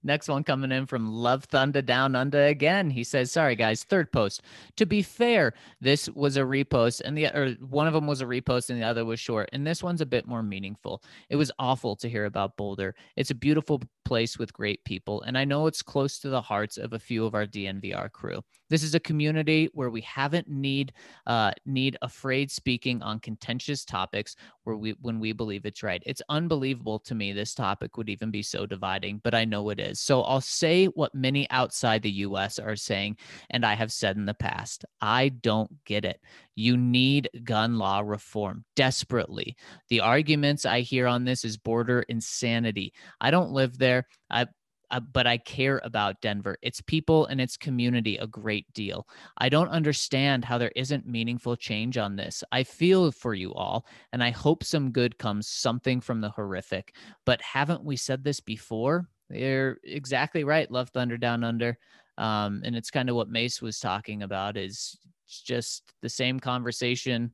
[0.04, 2.90] Next one coming in from Love Thunder Down Under again.
[2.90, 4.42] He says, "Sorry guys, third post.
[4.78, 8.26] To be fair, this was a repost, and the or one of them was a
[8.26, 9.50] repost, and the other was short.
[9.54, 11.04] And this one's a bit more meaningful.
[11.30, 12.96] It was awful to hear about Boulder.
[13.16, 16.78] It's a beautiful place with great people, and I know it's close to the hearts
[16.78, 18.42] of a few of our DNVR crew.
[18.72, 20.94] This is a community where we haven't need
[21.28, 26.02] uh, need afraid speaking on contentious topics where we when we believe it's right.
[26.06, 29.80] It's unbelievable to me this topic would even be so dividing, but I know it
[29.80, 29.91] is.
[30.00, 33.18] So I'll say what many outside the US are saying,
[33.50, 34.86] and I have said in the past.
[35.02, 36.20] I don't get it.
[36.56, 39.56] You need gun law reform desperately.
[39.90, 42.94] The arguments I hear on this is border insanity.
[43.20, 44.08] I don't live there.
[44.30, 44.48] I
[44.92, 49.08] uh, but I care about Denver, its people and its community a great deal.
[49.38, 52.44] I don't understand how there isn't meaningful change on this.
[52.52, 56.94] I feel for you all, and I hope some good comes, something from the horrific.
[57.26, 59.08] But haven't we said this before?
[59.32, 60.70] You're exactly right.
[60.70, 61.78] Love Thunder Down Under.
[62.18, 64.98] Um, and it's kind of what Mace was talking about is
[65.28, 67.34] just the same conversation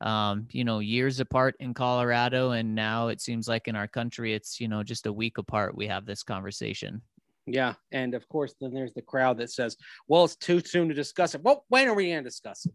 [0.00, 2.50] um, you know, years apart in Colorado.
[2.50, 5.76] And now it seems like in our country, it's, you know, just a week apart.
[5.76, 7.00] We have this conversation.
[7.46, 7.74] Yeah.
[7.92, 9.76] And of course, then there's the crowd that says,
[10.08, 11.42] well, it's too soon to discuss it.
[11.42, 12.74] Well, when are we going to discuss it?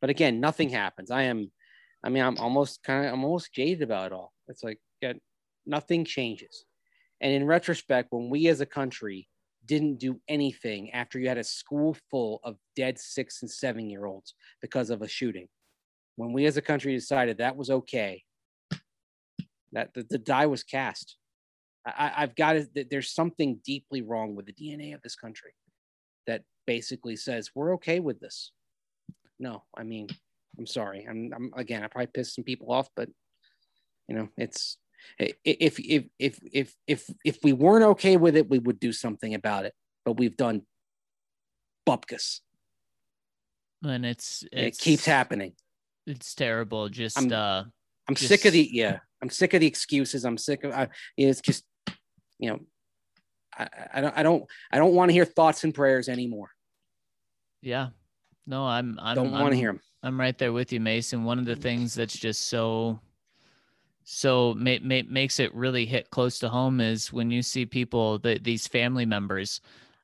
[0.00, 1.10] But again, nothing happens.
[1.10, 1.50] I am,
[2.02, 4.32] I mean, I'm almost kind of, I'm almost jaded about it all.
[4.48, 5.14] It's like, yeah,
[5.66, 6.64] nothing changes.
[7.22, 9.28] And in retrospect, when we as a country
[9.64, 14.06] didn't do anything after you had a school full of dead six and seven year
[14.06, 15.46] olds because of a shooting,
[16.16, 18.24] when we as a country decided that was okay,
[19.72, 21.16] that the, the die was cast.
[21.86, 22.90] I, I've got it.
[22.90, 25.52] there's something deeply wrong with the DNA of this country
[26.26, 28.52] that basically says we're okay with this.
[29.38, 30.08] No, I mean,
[30.58, 31.06] I'm sorry.
[31.08, 33.08] I'm, I'm again, I probably pissed some people off, but
[34.08, 34.76] you know, it's
[35.18, 39.34] if if if if if if we weren't okay with it, we would do something
[39.34, 39.74] about it.
[40.04, 40.62] But we've done
[41.88, 42.40] bupkis,
[43.84, 45.52] and it's, it's it keeps happening.
[46.06, 46.88] It's terrible.
[46.88, 47.64] Just I'm, uh,
[48.08, 48.28] I'm just...
[48.28, 48.98] sick of the yeah.
[49.22, 50.24] I'm sick of the excuses.
[50.24, 50.72] I'm sick of.
[50.72, 51.64] I, it's just
[52.38, 52.58] you know,
[53.56, 56.50] I, I don't I don't I don't want to hear thoughts and prayers anymore.
[57.60, 57.90] Yeah,
[58.46, 59.80] no, I'm I don't want to hear them.
[60.02, 61.22] I'm right there with you, Mason.
[61.22, 62.98] One of the things that's just so
[64.04, 68.18] so ma- ma- makes it really hit close to home is when you see people
[68.20, 69.60] that these family members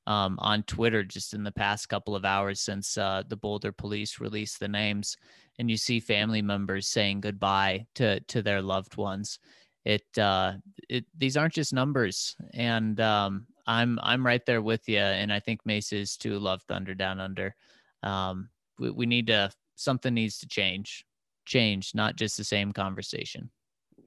[0.06, 4.20] um, on Twitter just in the past couple of hours since uh, the Boulder police
[4.20, 5.16] released the names
[5.58, 9.38] and you see family members saying goodbye to to their loved ones.
[9.84, 10.54] It uh
[10.88, 15.40] it these aren't just numbers and um i'm i'm right there with you and i
[15.40, 17.54] think mace is too love thunder down under.
[18.02, 18.48] Um
[18.78, 21.04] we, we need to something needs to change
[21.46, 23.50] change not just the same conversation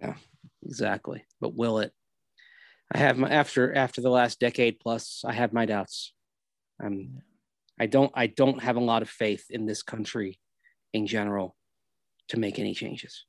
[0.01, 0.15] yeah
[0.63, 1.91] exactly but will it
[2.93, 6.13] i have my after after the last decade plus i have my doubts
[6.83, 7.21] um
[7.79, 10.39] i don't i don't have a lot of faith in this country
[10.93, 11.55] in general
[12.31, 13.25] to make any changes.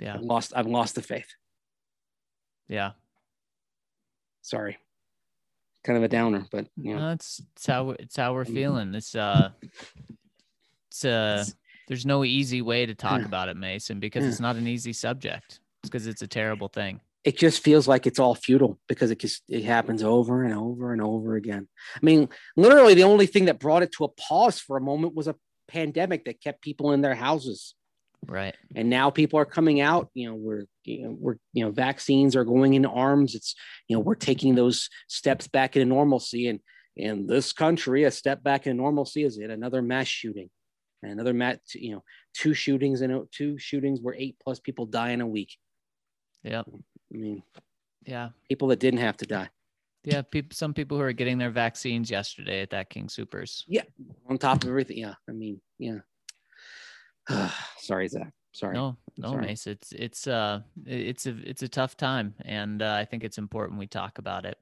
[0.00, 0.14] Yeah.
[0.14, 1.28] I've lost I've lost the faith.
[2.68, 2.92] Yeah.
[4.42, 4.78] Sorry.
[5.84, 7.00] Kind of a downer, but you know.
[7.00, 8.54] No, it's, it's how it's how we're mm-hmm.
[8.54, 8.94] feeling.
[8.94, 9.50] It's uh
[10.90, 11.44] it's uh
[11.88, 13.26] there's no easy way to talk hmm.
[13.26, 14.30] about it, Mason, because hmm.
[14.30, 15.60] it's not an easy subject.
[15.82, 17.00] It's because it's a terrible thing.
[17.24, 20.92] It just feels like it's all futile because it just it happens over and over
[20.92, 21.68] and over again.
[21.94, 25.14] I mean, literally the only thing that brought it to a pause for a moment
[25.14, 25.34] was a
[25.66, 27.74] pandemic that kept people in their houses.
[28.26, 28.56] Right.
[28.74, 32.34] And now people are coming out, you know, we're, you know, we're, you know, vaccines
[32.34, 33.34] are going into arms.
[33.34, 33.54] It's,
[33.88, 36.48] you know, we're taking those steps back into normalcy.
[36.48, 36.60] And,
[36.98, 40.50] in this country, a step back in normalcy is yet another mass shooting.
[41.02, 42.02] And another mat, you know,
[42.34, 45.56] two shootings and two shootings where eight plus people die in a week.
[46.42, 46.62] yeah
[47.14, 47.42] I mean,
[48.04, 48.30] Yeah.
[48.48, 49.48] people that didn't have to die.
[50.04, 50.22] Yeah.
[50.22, 53.64] People, some people who are getting their vaccines yesterday at that King Supers.
[53.68, 53.82] Yeah,
[54.28, 54.98] on top of everything.
[54.98, 55.14] Yeah.
[55.28, 55.98] I mean, yeah.
[57.78, 58.32] Sorry, Zach.
[58.52, 58.74] Sorry.
[58.74, 59.46] No, no, sorry.
[59.46, 59.66] Mace.
[59.66, 63.78] It's it's uh it's a it's a tough time, and uh, I think it's important
[63.78, 64.56] we talk about it.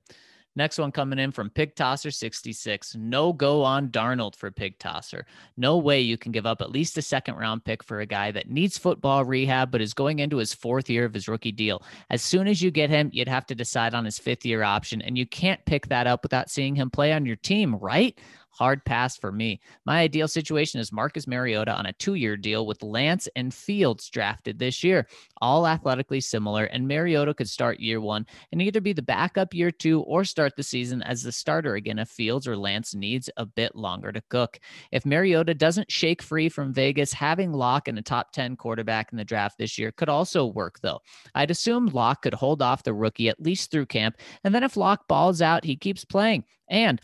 [0.57, 2.97] Next one coming in from Pig Tosser 66.
[2.97, 5.27] No go on Darnold for Pig Tosser.
[5.59, 8.31] No way you can give up at least a second round pick for a guy
[8.33, 11.83] that needs football rehab but is going into his fourth year of his rookie deal.
[12.09, 15.03] As soon as you get him, you'd have to decide on his fifth year option,
[15.03, 18.19] and you can't pick that up without seeing him play on your team, right?
[18.57, 19.61] Hard pass for me.
[19.85, 24.09] My ideal situation is Marcus Mariota on a two year deal with Lance and Fields
[24.09, 25.07] drafted this year,
[25.43, 26.65] all athletically similar.
[26.65, 30.57] And Mariota could start year one and either be the backup year two or start
[30.57, 34.23] the season as the starter again if Fields or Lance needs a bit longer to
[34.31, 34.59] cook.
[34.91, 39.19] If Mariota doesn't shake free from Vegas, having Lock in a top 10 quarterback in
[39.19, 41.01] the draft this year could also work, though.
[41.35, 44.17] I'd assume Lock could hold off the rookie at least through camp.
[44.45, 46.45] And then if Lock balls out, he keeps playing.
[46.69, 47.01] And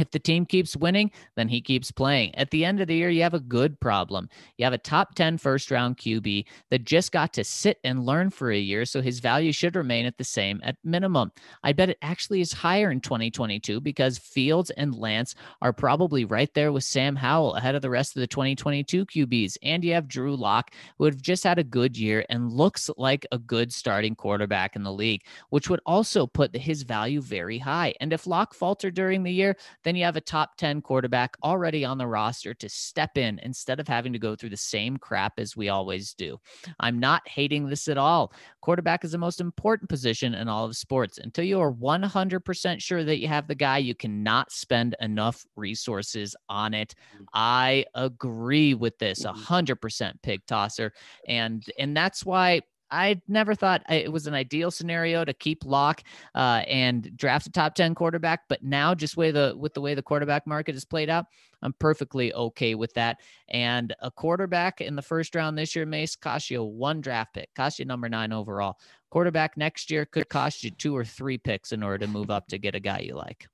[0.00, 2.34] if the team keeps winning, then he keeps playing.
[2.34, 4.28] At the end of the year, you have a good problem.
[4.56, 8.30] You have a top 10 first round QB that just got to sit and learn
[8.30, 11.32] for a year, so his value should remain at the same at minimum.
[11.62, 16.52] I bet it actually is higher in 2022 because Fields and Lance are probably right
[16.54, 19.56] there with Sam Howell ahead of the rest of the 2022 QBs.
[19.62, 23.26] And you have Drew Lock, who have just had a good year and looks like
[23.32, 27.94] a good starting quarterback in the league, which would also put his value very high.
[28.00, 29.56] And if Lock faltered during the year,
[29.90, 33.80] then you have a top 10 quarterback already on the roster to step in instead
[33.80, 36.38] of having to go through the same crap as we always do.
[36.78, 38.32] I'm not hating this at all.
[38.60, 41.18] Quarterback is the most important position in all of sports.
[41.18, 46.36] Until you are 100% sure that you have the guy, you cannot spend enough resources
[46.48, 46.94] on it.
[47.34, 49.48] I agree with this Mhm.
[49.48, 50.92] 100% pig tosser.
[51.26, 56.02] And and that's why I never thought it was an ideal scenario to keep Lock
[56.34, 58.48] uh, and draft a top 10 quarterback.
[58.48, 61.26] But now, just way the with the way the quarterback market is played out,
[61.62, 63.18] I'm perfectly okay with that.
[63.48, 67.54] And a quarterback in the first round this year, Mace, cost you one draft pick,
[67.54, 68.76] cost you number nine overall.
[69.10, 72.46] Quarterback next year could cost you two or three picks in order to move up
[72.48, 73.46] to get a guy you like.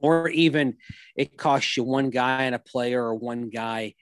[0.00, 0.76] Or even
[1.14, 3.94] it costs you one guy and a player or one guy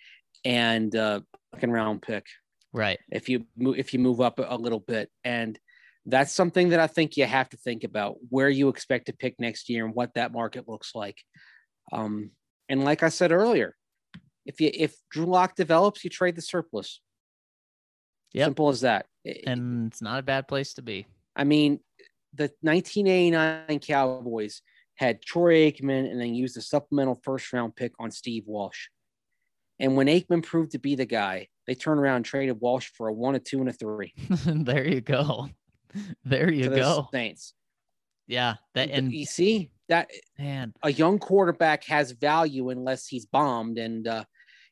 [0.45, 1.25] and a
[1.55, 2.27] second round pick.
[2.75, 2.99] Right.
[3.13, 5.57] if you move if you move up a little bit and
[6.07, 9.37] that's something that i think you have to think about where you expect to pick
[9.39, 11.19] next year and what that market looks like
[11.93, 12.33] um,
[12.69, 13.77] and like i said earlier
[14.45, 17.01] if you if drew lock develops you trade the surplus
[18.33, 18.47] Yep.
[18.47, 19.07] simple as that
[19.47, 21.07] And it's not a bad place to be.
[21.37, 21.79] i mean
[22.35, 24.61] the 1989 cowboys
[24.97, 28.89] had troy aikman and then used a supplemental first round pick on steve walsh
[29.79, 33.09] and when aikman proved to be the guy they turned around and traded walsh for
[33.09, 34.13] a one a two and a three
[34.47, 35.49] there you go.
[36.25, 37.09] There you go.
[37.13, 37.55] Saints.
[38.27, 38.55] Yeah.
[38.75, 44.07] That and you see that man, a young quarterback has value unless he's bombed, and
[44.09, 44.25] uh,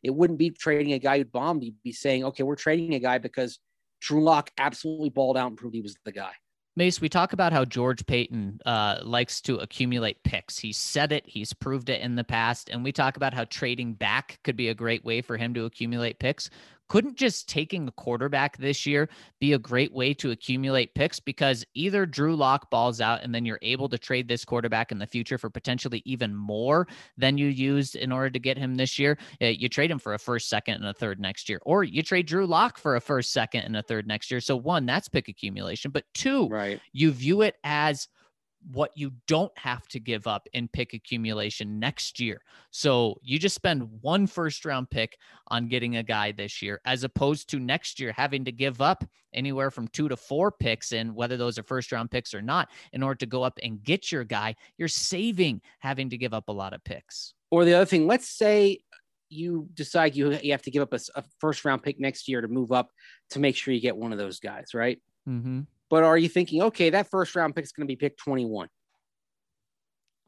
[0.03, 1.63] it wouldn't be trading a guy who bombed.
[1.65, 3.59] You'd be saying, okay, we're trading a guy because
[4.01, 6.33] Drew Lock absolutely balled out and proved he was the guy.
[6.75, 10.59] Mace, we talk about how George Paton uh, likes to accumulate picks.
[10.59, 12.71] He's said it, he's proved it in the past.
[12.71, 15.67] And we talk about how trading back could be a great way for him to
[15.67, 16.49] accumulate picks.
[16.93, 19.09] Couldn't just taking a quarterback this year
[19.41, 21.19] be a great way to accumulate picks?
[21.19, 24.99] Because either Drew Lock balls out and then you're able to trade this quarterback in
[24.99, 26.87] the future for potentially even more
[27.17, 29.17] than you used in order to get him this year.
[29.41, 32.03] Uh, You trade him for a first, second, and a third next year, or you
[32.03, 34.41] trade Drew Lock for a first, second, and a third next year.
[34.43, 35.93] So, one, that's pick accumulation.
[35.93, 36.79] But two, Right.
[36.93, 38.07] you view it as
[38.71, 42.41] what you don't have to give up in pick accumulation next year.
[42.71, 45.19] So you just spend one first round pick
[45.49, 49.05] on getting a guy this year, as opposed to next year having to give up
[49.35, 52.69] anywhere from two to four picks in, whether those are first round picks or not,
[52.93, 54.55] in order to go up and get your guy.
[54.77, 57.35] You're saving having to give up a lot of picks.
[57.51, 58.81] Or the other thing, let's say
[59.29, 62.49] you decide you, you have to give up a first round pick next year to
[62.49, 62.91] move up
[63.31, 65.01] to make sure you get one of those guys, right?
[65.29, 65.61] Mm-hmm.
[65.93, 68.69] But are you thinking, okay, that first round pick is going to be pick 21?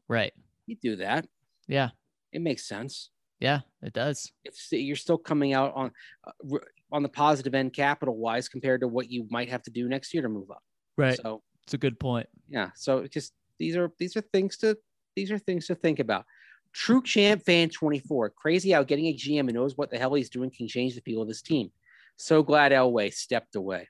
[0.07, 0.31] Right.
[0.67, 1.25] You do that.
[1.67, 1.89] Yeah.
[2.31, 3.09] It makes sense.
[3.39, 4.31] Yeah, it does.
[4.43, 5.91] It's you're still coming out on
[6.27, 6.57] uh,
[6.91, 10.13] on the positive end capital wise compared to what you might have to do next
[10.13, 10.61] year to move up.
[10.97, 11.17] Right.
[11.19, 12.27] So It's a good point.
[12.47, 14.77] yeah, so just these are these are things to
[15.15, 16.25] these are things to think about.
[16.73, 18.29] True champ fan 24.
[18.37, 21.01] Crazy how getting a GM who knows what the hell he's doing can change the
[21.01, 21.71] feel of his team.
[22.17, 23.87] So glad Elway stepped away.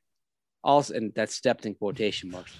[0.66, 2.52] Also, and that's stepped in quotation marks.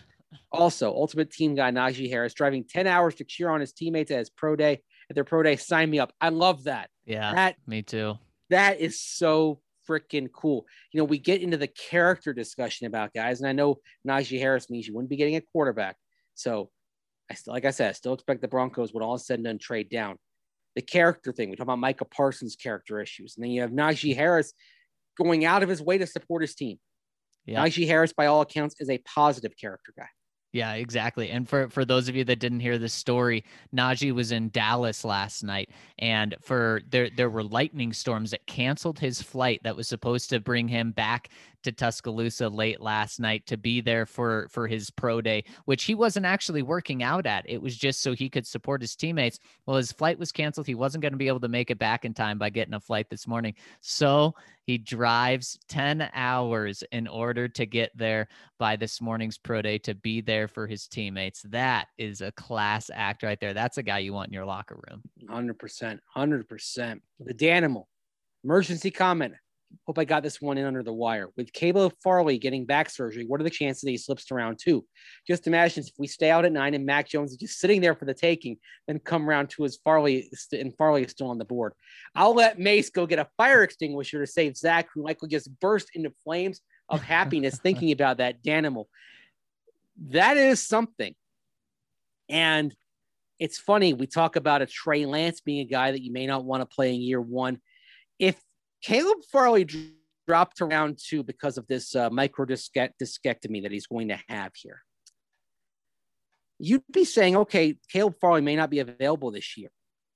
[0.52, 4.20] Also, Ultimate Team guy Najee Harris driving 10 hours to cheer on his teammates at
[4.20, 4.82] his pro day.
[5.10, 6.14] At their pro day, sign me up.
[6.22, 6.90] I love that.
[7.06, 8.16] Yeah, That me too.
[8.50, 9.60] that is so
[9.90, 10.66] freaking cool.
[10.92, 13.78] You know, we get into the character discussion about guys, and I know
[14.08, 15.96] Najee Harris means you wouldn't be getting a quarterback.
[16.36, 16.70] So,
[17.30, 19.58] I still, like I said, I still expect the Broncos, would all said and done,
[19.60, 20.18] trade down.
[20.76, 24.16] The character thing, we talk about Micah Parsons' character issues, and then you have Najee
[24.16, 24.54] Harris
[25.18, 26.78] going out of his way to support his team.
[27.46, 27.64] Yeah.
[27.64, 30.08] Najee Harris, by all accounts, is a positive character guy.
[30.56, 31.32] Yeah, exactly.
[31.32, 33.44] And for for those of you that didn't hear this story,
[33.76, 35.70] Najee was in Dallas last night,
[36.00, 40.40] and for there there were lightning storms that canceled his flight that was supposed to
[40.40, 41.28] bring him back
[41.66, 45.96] to Tuscaloosa late last night to be there for for his pro day, which he
[45.96, 47.44] wasn't actually working out at.
[47.48, 49.40] It was just so he could support his teammates.
[49.66, 50.68] Well, his flight was canceled.
[50.68, 52.80] He wasn't going to be able to make it back in time by getting a
[52.80, 53.56] flight this morning.
[53.82, 54.36] So
[54.66, 58.28] he drives 10 hours in order to get there
[58.58, 61.42] by this morning's pro day to be there for his teammates.
[61.50, 63.54] That is a class act right there.
[63.54, 65.02] That's a guy you want in your locker room.
[65.30, 66.00] 100%.
[66.16, 67.02] 100%.
[67.20, 67.86] The Danimal
[68.44, 69.34] emergency comment.
[69.86, 71.30] Hope I got this one in under the wire.
[71.36, 74.60] With Caleb Farley getting back surgery, what are the chances that he slips to round
[74.60, 74.86] two?
[75.28, 77.96] Just imagine if we stay out at nine and Mac Jones is just sitting there
[77.96, 78.58] for the taking,
[78.88, 81.74] then come round two as Farley and Farley is still on the board.
[82.16, 85.90] I'll let Mace go get a fire extinguisher to save Zach, who likely just burst
[85.94, 88.86] into flames of happiness thinking about that Danimal.
[90.10, 91.16] That is something.
[92.30, 92.76] And
[93.40, 96.46] it's funny, we talk about a Trey Lance being a guy that you may not
[96.46, 97.60] want to play in year one.
[98.18, 98.40] If
[98.86, 99.68] Caleb Farley
[100.28, 104.52] dropped to round two because of this uh, micro discectomy that he's going to have
[104.56, 104.84] here.
[106.60, 109.70] You'd be saying, okay, Caleb Farley may not be available this year,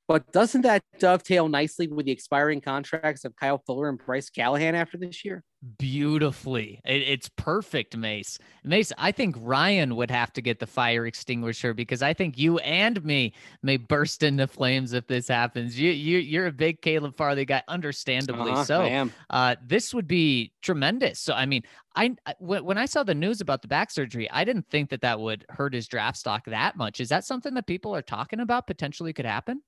[0.09, 4.73] but doesn't that dovetail nicely with the expiring contracts of Kyle Fuller and Bryce Callahan
[4.73, 5.43] after this year?
[5.77, 6.81] beautifully.
[6.85, 8.39] It, it's perfect, Mace.
[8.63, 12.59] Mace, I think Ryan would have to get the fire extinguisher because I think you
[12.59, 15.77] and me may burst into flames if this happens.
[15.77, 18.81] You you you're a big Caleb Farley guy, understandably Uh-huh, so.
[18.81, 19.13] I am.
[19.29, 21.19] Uh, this would be tremendous.
[21.19, 21.63] So I mean,
[21.95, 25.19] I when I saw the news about the back surgery, I didn't think that that
[25.19, 26.99] would hurt his draft stock that much.
[26.99, 29.61] Is that something that people are talking about potentially could happen?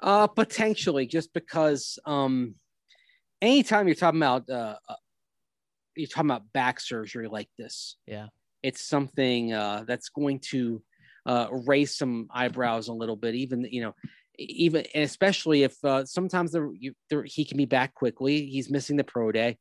[0.00, 2.54] Uh, potentially, just because um,
[3.40, 4.94] anytime you're talking about uh, uh,
[5.96, 8.28] you're talking about back surgery like this, Yeah.
[8.62, 10.82] it's something uh, that's going to
[11.24, 13.34] uh, raise some eyebrows a little bit.
[13.34, 13.94] Even you know,
[14.38, 18.46] even and especially if uh, sometimes the, you, there, he can be back quickly.
[18.46, 19.56] He's missing the pro day,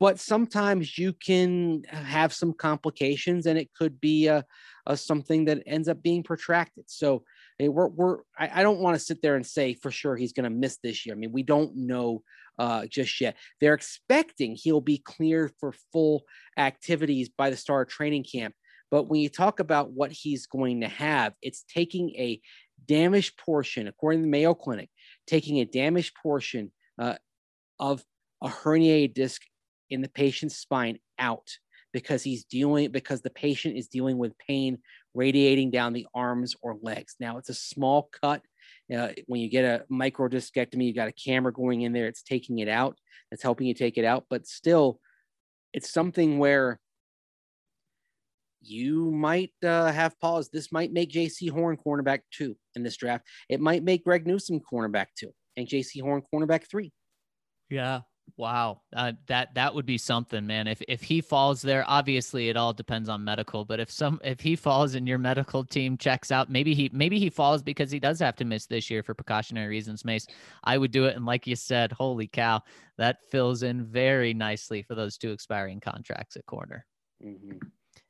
[0.00, 4.42] but sometimes you can have some complications, and it could be uh,
[4.86, 6.84] uh, something that ends up being protracted.
[6.88, 7.24] So
[7.58, 10.32] Hey, we're, we're I, I don't want to sit there and say for sure he's
[10.32, 11.14] going to miss this year.
[11.14, 12.22] I mean, we don't know
[12.58, 13.36] uh, just yet.
[13.60, 16.22] They're expecting he'll be cleared for full
[16.58, 18.54] activities by the start of training camp.
[18.90, 22.40] But when you talk about what he's going to have, it's taking a
[22.86, 24.90] damaged portion, according to the Mayo Clinic,
[25.26, 27.14] taking a damaged portion uh,
[27.78, 28.04] of
[28.42, 29.42] a herniated disc
[29.90, 31.48] in the patient's spine out
[31.94, 34.76] because he's dealing because the patient is dealing with pain
[35.14, 37.14] radiating down the arms or legs.
[37.20, 38.42] Now it's a small cut.
[38.94, 42.08] Uh, when you get a microdiscectomy, you got a camera going in there.
[42.08, 42.98] It's taking it out.
[43.30, 45.00] It's helping you take it out, but still,
[45.72, 46.78] it's something where
[48.60, 50.48] you might uh, have pause.
[50.48, 53.24] This might make Jaycee Horn cornerback two in this draft.
[53.48, 56.92] It might make Greg Newsome cornerback two and Jaycee Horn cornerback three.
[57.70, 58.00] Yeah.
[58.36, 58.80] Wow.
[58.94, 60.66] Uh, that that would be something, man.
[60.66, 63.64] If if he falls there, obviously it all depends on medical.
[63.64, 67.20] But if some if he falls and your medical team checks out, maybe he maybe
[67.20, 70.04] he falls because he does have to miss this year for precautionary reasons.
[70.04, 70.26] Mace,
[70.64, 71.14] I would do it.
[71.14, 72.62] And like you said, holy cow,
[72.98, 76.86] that fills in very nicely for those two expiring contracts at corner.
[77.24, 77.58] Mm-hmm.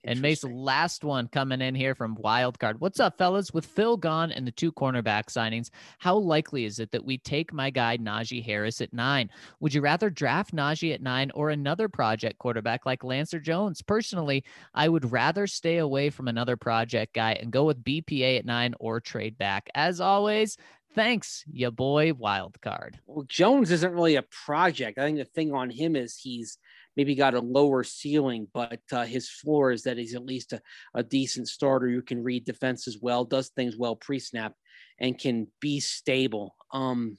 [0.04, 2.76] And Mace, last one coming in here from Wildcard.
[2.78, 3.54] What's up, fellas?
[3.54, 7.54] With Phil gone and the two cornerback signings, how likely is it that we take
[7.54, 9.30] my guy Najee Harris at nine?
[9.60, 13.80] Would you rather draft Najee at nine or another project quarterback like Lancer Jones?
[13.80, 18.44] Personally, I would rather stay away from another project guy and go with BPA at
[18.44, 19.70] nine or trade back.
[19.74, 20.58] As always,
[20.94, 22.96] thanks, ya boy Wildcard.
[23.06, 24.98] Well, Jones isn't really a project.
[24.98, 26.58] I think the thing on him is he's
[26.96, 30.60] maybe got a lower ceiling, but uh, his floor is that he's at least a,
[30.94, 34.54] a decent starter who can read defense as well, does things well pre snap,
[34.98, 36.54] and can be stable.
[36.72, 37.18] Um,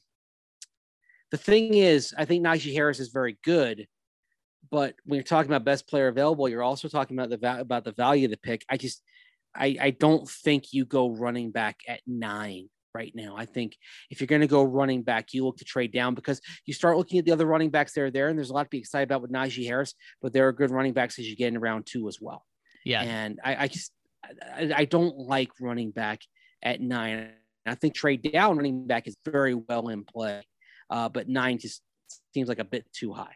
[1.31, 3.87] the thing is, I think Najee Harris is very good,
[4.71, 7.83] but when you're talking about best player available, you're also talking about the va- about
[7.83, 8.65] the value of the pick.
[8.69, 9.01] I just,
[9.55, 13.35] I, I don't think you go running back at nine right now.
[13.37, 13.77] I think
[14.09, 16.97] if you're going to go running back, you look to trade down because you start
[16.97, 18.79] looking at the other running backs that are there, and there's a lot to be
[18.79, 21.59] excited about with Najee Harris, but there are good running backs as you get in
[21.59, 22.45] round two as well.
[22.85, 23.01] Yeah.
[23.01, 23.91] And I, I just
[24.23, 26.21] I, I don't like running back
[26.63, 27.31] at nine.
[27.65, 30.41] I think trade down running back is very well in play,
[30.89, 31.81] uh, but nine just
[32.33, 33.35] seems like a bit too high.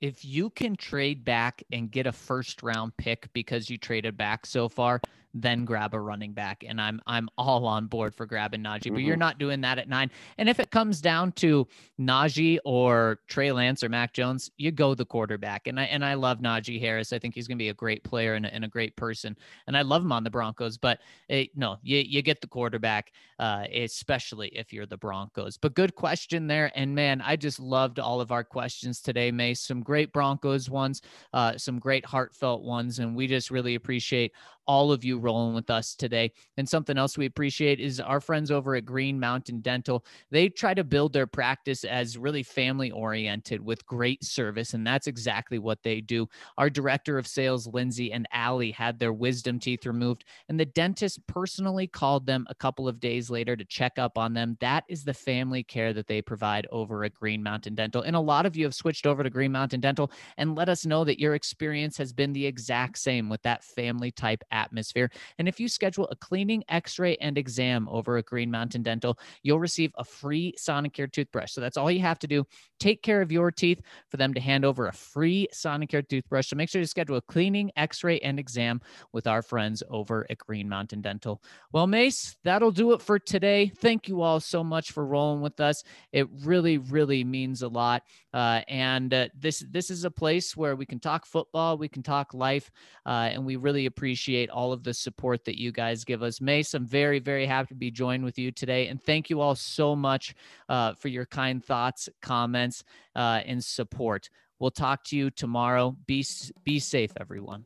[0.00, 4.46] If you can trade back and get a first round pick because you traded back
[4.46, 5.00] so far,
[5.34, 6.64] then grab a running back.
[6.66, 8.94] And I'm I'm all on board for grabbing Najee, mm-hmm.
[8.94, 9.20] but you're mm-hmm.
[9.20, 10.10] not doing that at nine.
[10.38, 11.66] And if it comes down to
[12.00, 15.66] Najee or Trey Lance or Mac Jones, you go the quarterback.
[15.66, 17.12] And I and I love Najee Harris.
[17.12, 19.36] I think he's gonna be a great player and a, and a great person.
[19.66, 23.12] And I love him on the Broncos, but it, no, you you get the quarterback,
[23.38, 25.56] uh, especially if you're the Broncos.
[25.56, 26.72] But good question there.
[26.74, 29.60] And man, I just loved all of our questions today, Mace.
[29.60, 34.32] Some great Broncos ones, uh, some great heartfelt ones, and we just really appreciate
[34.68, 36.30] all of you rolling with us today.
[36.58, 40.04] And something else we appreciate is our friends over at Green Mountain Dental.
[40.30, 44.74] They try to build their practice as really family oriented with great service.
[44.74, 46.28] And that's exactly what they do.
[46.58, 51.26] Our director of sales, Lindsay and Allie, had their wisdom teeth removed, and the dentist
[51.26, 54.56] personally called them a couple of days later to check up on them.
[54.60, 58.02] That is the family care that they provide over at Green Mountain Dental.
[58.02, 60.84] And a lot of you have switched over to Green Mountain Dental and let us
[60.84, 65.10] know that your experience has been the exact same with that family type atmosphere.
[65.38, 69.18] And if you schedule a cleaning, x ray, and exam over at Green Mountain Dental,
[69.42, 71.52] you'll receive a free Sonicare toothbrush.
[71.52, 72.44] So that's all you have to do.
[72.80, 73.80] Take care of your teeth
[74.10, 76.48] for them to hand over a free Sonicare toothbrush.
[76.48, 78.80] So make sure to schedule a cleaning, x ray, and exam
[79.12, 81.40] with our friends over at Green Mountain Dental.
[81.72, 83.70] Well, Mace, that'll do it for today.
[83.80, 85.82] Thank you all so much for rolling with us.
[86.12, 88.02] It really, really means a lot.
[88.32, 92.02] Uh, and uh, this this is a place where we can talk football, we can
[92.02, 92.70] talk life,
[93.06, 96.40] uh, and we really appreciate all of the support that you guys give us.
[96.40, 98.88] Mace, I'm very, very happy to be joined with you today.
[98.88, 100.34] And thank you all so much
[100.68, 102.84] uh, for your kind thoughts, comments,
[103.16, 104.28] uh, and support.
[104.58, 105.96] We'll talk to you tomorrow.
[106.06, 106.24] Be,
[106.64, 107.64] be safe, everyone.